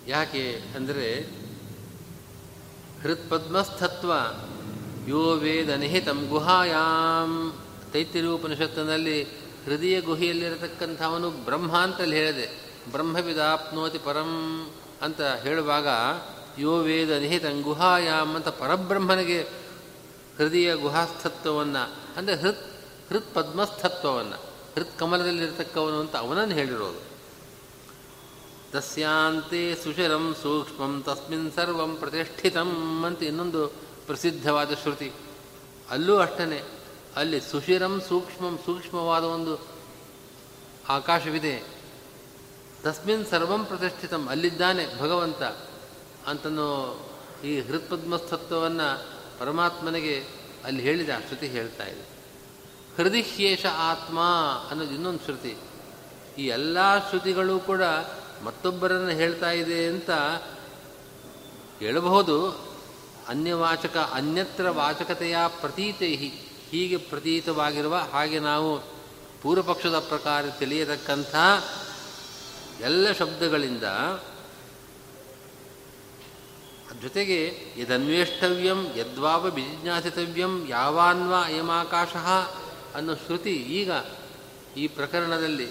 ಯಾಕೆ 0.08 0.44
ಅಂದರೆ 0.76 1.08
ಹೃತ್ಪದ್ಮಸ್ಥತ್ವ 3.04 4.12
ಯೋ 5.08 5.24
ವೇದ 5.36 5.70
ನಿಹಿತಂ 5.70 6.20
ಗುಹಾಯಾಂ. 6.30 7.32
ತೈತಿರೂಪನಿಷತ್ತಿನಲ್ಲಿ 7.94 9.18
ಹೃದಯ 9.66 10.02
ಗುಹೆಯಲ್ಲಿರತಕ್ಕಂಥವನು 10.02 11.30
ಬ್ರಹ್ಮ 11.30 11.74
ಅಂತಲ್ಲಿ 11.78 12.16
ಹೇಳಿದೆ, 12.16 12.48
ಬ್ರಹ್ಮವಿದಾಪ್ನೋತಿ 12.92 13.98
ಪರಂ 13.98 14.32
ಅಂತ 15.02 15.22
ಹೇಳುವಾಗ, 15.22 15.88
ಯೋ 16.60 16.74
ವೇದ 16.80 17.12
ನಿಹಿತಂ 17.12 17.62
ಗುಹಾಯಾಮ್ 17.62 18.36
ಅಂತ 18.36 18.48
ಪರಬ್ರಹ್ಮನಿಗೆ 18.48 19.40
ಹೃದಯ 20.38 20.76
ಗುಹಾಸ್ಥತ್ವವನ್ನು, 20.76 21.84
ಅಂದರೆ 22.18 22.36
ಹೃತ್ 22.36 22.66
ಹೃತ್ 23.10 23.34
ಪದ್ಮಸ್ಥತ್ವವನ್ನು, 23.34 24.38
ಹೃತ್ 24.76 25.00
ಕಮಲದಲ್ಲಿರತಕ್ಕವನು 25.00 26.00
ಅಂತ 26.00 26.16
ಅವನನ್ನು 26.16 26.56
ಹೇಳಿರೋದು. 26.56 27.02
ತಸ್ಯಾಂತೆ 28.72 29.64
ಸುಶರಂ 29.76 30.36
ಸೂಕ್ಷ್ಮಂ 30.42 30.94
ತಸ್ಮಿನ್ 31.06 31.52
ಸರ್ವಂ 31.52 31.92
ಪ್ರತಿಷ್ಠಿತಂ 31.96 32.72
ಅಂತ 33.06 33.24
ಇನ್ನೊಂದು 33.24 33.62
ಪ್ರಸಿದ್ಧವಾದ 34.08 34.74
ಶ್ರುತಿ. 34.74 35.12
ಅಲ್ಲೂ 35.90 36.18
ಅಷ್ಟನೇ, 36.18 36.64
ಅಲ್ಲಿ 37.16 37.42
ಸುಶಿರಂ 37.42 38.02
ಸೂಕ್ಷ್ಮಂ 38.10 38.60
ಸೂಕ್ಷ್ಮವಾದ 38.66 39.24
ಒಂದು 39.24 39.68
ಆಕಾಶವಿದೆ. 40.90 41.64
ತಸ್ಮಿನ್ 42.84 43.26
ಸರ್ವಂ 43.26 43.66
ಪ್ರತಿಷ್ಠಿತಂ, 43.66 44.28
ಅಲ್ಲಿದ್ದಾನೆ 44.28 45.02
ಭಗವಂತ 45.02 45.42
ಅಂತನೋ 46.28 47.00
ಈ 47.44 47.60
ಹೃತ್ಪದ್ಮಸ್ತತ್ವವನ್ನು 47.60 49.06
ಪರಮಾತ್ಮನಿಗೆ 49.40 50.26
ಅಲ್ಲಿ 50.64 50.82
ಹೇಳಿದ, 50.82 51.10
ಆ 51.10 51.20
ಶ್ರುತಿ 51.20 51.48
ಹೇಳ್ತಾ 51.48 51.84
ಇದೆ. 51.84 52.16
ಹೃದಿಹ್ಯೇಷ 52.98 53.66
ಆತ್ಮ 53.66 54.20
ಅನ್ನೋದು 54.70 54.94
ಇನ್ನೊಂದು 54.94 55.20
ಶ್ರುತಿ. 55.20 55.58
ಈ 56.38 56.48
ಎಲ್ಲ 56.48 57.10
ಶ್ರುತಿಗಳು 57.10 57.60
ಕೂಡ 57.60 57.82
ಮತ್ತೊಬ್ಬರನ್ನು 58.44 59.10
ಹೇಳ್ತಾ 59.10 59.52
ಇದೆ 59.52 59.86
ಅಂತ 59.86 60.10
ಹೇಳಬಹುದು. 61.80 62.65
ಅನ್ಯವಾಚಕ, 63.30 63.98
ಅನ್ಯತ್ರ 63.98 64.70
ವಾಚಕತೆಯ 64.70 65.38
ಪ್ರತೀತೈ 65.48 66.16
ಹೀಗೆ 66.72 66.98
ಪ್ರತೀತವಾಗಿರುವ 66.98 67.96
ಹಾಗೆ 67.96 68.40
ನಾವು 68.40 68.80
ಪೂರ್ವಪಕ್ಷದ 69.42 70.00
ಪ್ರಕಾರ 70.00 70.46
ತಿಳಿಯತಕ್ಕಂಥ 70.60 71.36
ಎಲ್ಲ 72.82 73.12
ಶಬ್ದಗಳಿಂದ 73.12 73.84
ಜೊತೆಗೆ 77.02 77.40
ಯದನ್ವೇಷ್ಟವ್ಯಂ, 77.78 78.80
ಯದ್ವಾವ 78.96 79.50
ವಿಜಿಜ್ಞಾಸಿತವ್ಯಂ, 79.50 80.66
ಯಾವಾನ್ವಾ 80.68 81.42
ಅಯಮಾಕಾಶ 81.44 82.16
ಅನ್ನೋ 82.96 83.16
ಶ್ರುತಿ 83.16 83.54
ಈಗ 83.56 83.92
ಈ 84.78 84.88
ಪ್ರಕರಣದಲ್ಲಿ 84.88 85.68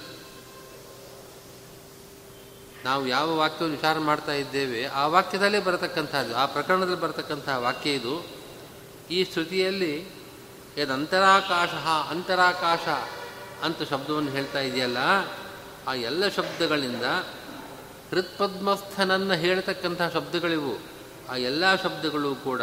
ನಾವು 2.85 3.09
ಯಾವ 3.09 3.37
ವಾಕ್ಯವನ್ನು 3.37 3.77
ವಿಚಾರ 3.77 3.99
ಮಾಡ್ತಾ 3.99 4.33
ಇದ್ದೇವೆ, 4.33 4.87
ಆ 4.87 5.07
ವಾಕ್ಯದಲ್ಲೇ 5.07 5.61
ಬರತಕ್ಕಂಥದ್ದು, 5.61 6.37
ಆ 6.37 6.47
ಪ್ರಕರಣದಲ್ಲಿ 6.47 7.01
ಬರತಕ್ಕಂಥ 7.01 7.49
ವಾಕ್ಯ 7.49 7.91
ಇದು. 7.91 8.27
ಈ 9.11 9.25
ಶ್ರುತಿಯಲ್ಲಿ 9.25 10.09
ಅಂತರಾಕಾಶ 10.93 11.71
ಅಂತರಾಕಾಶ 12.11 12.89
ಅಂತ 13.65 13.83
ಶಬ್ದವನ್ನು 13.83 14.31
ಹೇಳ್ತಾ 14.31 14.61
ಇದೆಯಲ್ಲ, 14.61 14.99
ಆ 15.89 15.95
ಎಲ್ಲ 15.95 16.29
ಶಬ್ದಗಳಿಂದ 16.29 17.05
ಹೃತ್ಪದ್ಮಸ್ಥನನ್ನು 18.11 19.35
ಹೇಳ್ತಕ್ಕಂಥ 19.35 20.03
ಶಬ್ದಗಳಿವು. 20.15 20.79
ಆ 21.31 21.37
ಎಲ್ಲ 21.37 21.75
ಶಬ್ದಗಳು 21.75 22.35
ಕೂಡ 22.35 22.63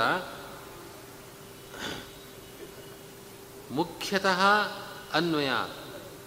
ಮುಖ್ಯತಃ 3.72 4.42
ಅನ್ವಯ. 5.14 5.50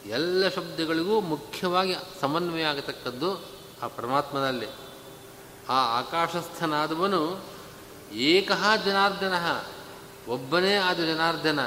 ಎಲ್ಲ 0.06 0.48
ಶಬ್ದಗಳಿಗೂ 0.48 1.20
ಮುಖ್ಯವಾಗಿ 1.20 1.96
ಸಮನ್ವಯ 2.20 2.62
ಆಗತಕ್ಕದ್ದು 2.62 3.53
ಆ 3.84 3.88
ಪರಮಾತ್ಮನಲ್ಲಿ. 3.88 4.66
ಆ 5.68 5.98
ಆಕಾಶಸ್ಥನಾದವನು 5.98 7.44
ಏಕಃ 8.12 8.76
ಜನಾರ್ದನ 8.76 9.34
ಒಬ್ಬನೇ 10.28 10.74
ಆದ 10.74 11.00
ಜನಾರ್ದನ. 11.00 11.60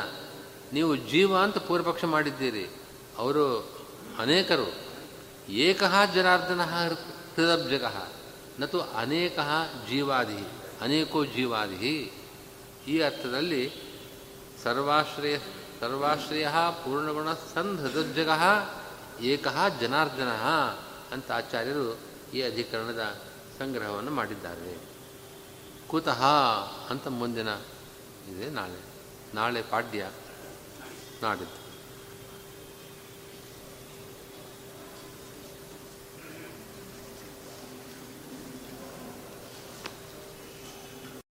ನೀವು 0.73 0.95
ಜೀವ 0.95 1.37
ಅಂತ 1.37 1.57
ಪೂರ್ವಪಕ್ಷ 1.57 2.05
ಮಾಡಿದ್ದೀರಿ. 2.05 2.69
ಅವರು 3.17 3.71
ಅನೇಕರು. 4.19 4.87
ಏಕಃ 5.49 6.05
ಜನಾರ್ದನ 6.05 6.61
ಹೃದಬ್ಜಗ 6.63 7.85
ನತು 8.59 8.81
ಅನೇಕ 8.81 9.39
ಜೀವಾದಿ 9.89 10.47
ಅನೇಕೋ 10.81 11.25
ಜೀವಾದಿ 11.25 12.11
ಈ 12.87 12.99
ಅರ್ಥದಲ್ಲಿ 12.99 13.71
ಸರ್ವಾಶ್ರಯ 14.63 15.37
ಸರ್ವಾಶ್ರಯ 15.81 16.47
ಪೂರ್ಣಗುಣ 16.71 17.33
ಸನ್ 17.33 17.79
ಹೃದಬ್ಜಗ 17.79 18.29
ಏಕಃ 19.21 19.67
ಜನಾರ್ದನ 19.81 20.29
ಅಂತ 21.13 21.31
ಆಚಾರ್ಯರು 21.31 22.06
ಈ 22.33 22.41
ಅಧಿಕರಣದ 22.41 23.21
ಸಂಗ್ರಹವನ್ನು 23.59 24.11
ಮಾಡಿದ್ದಾರೆ. 24.11 24.77
ಕುತಃ 25.87 26.23
ಅಂತ 26.89 27.07
ಮುಂದಿನ 27.07 27.49
ಇದೆ 28.29 28.49
ನಾಳೆ. 28.49 28.79
ನಾಳೆ 29.33 29.61
ಪಾಡ್ಯ 29.61 30.11
ನಾಡಿದ್ದು. 31.21 31.56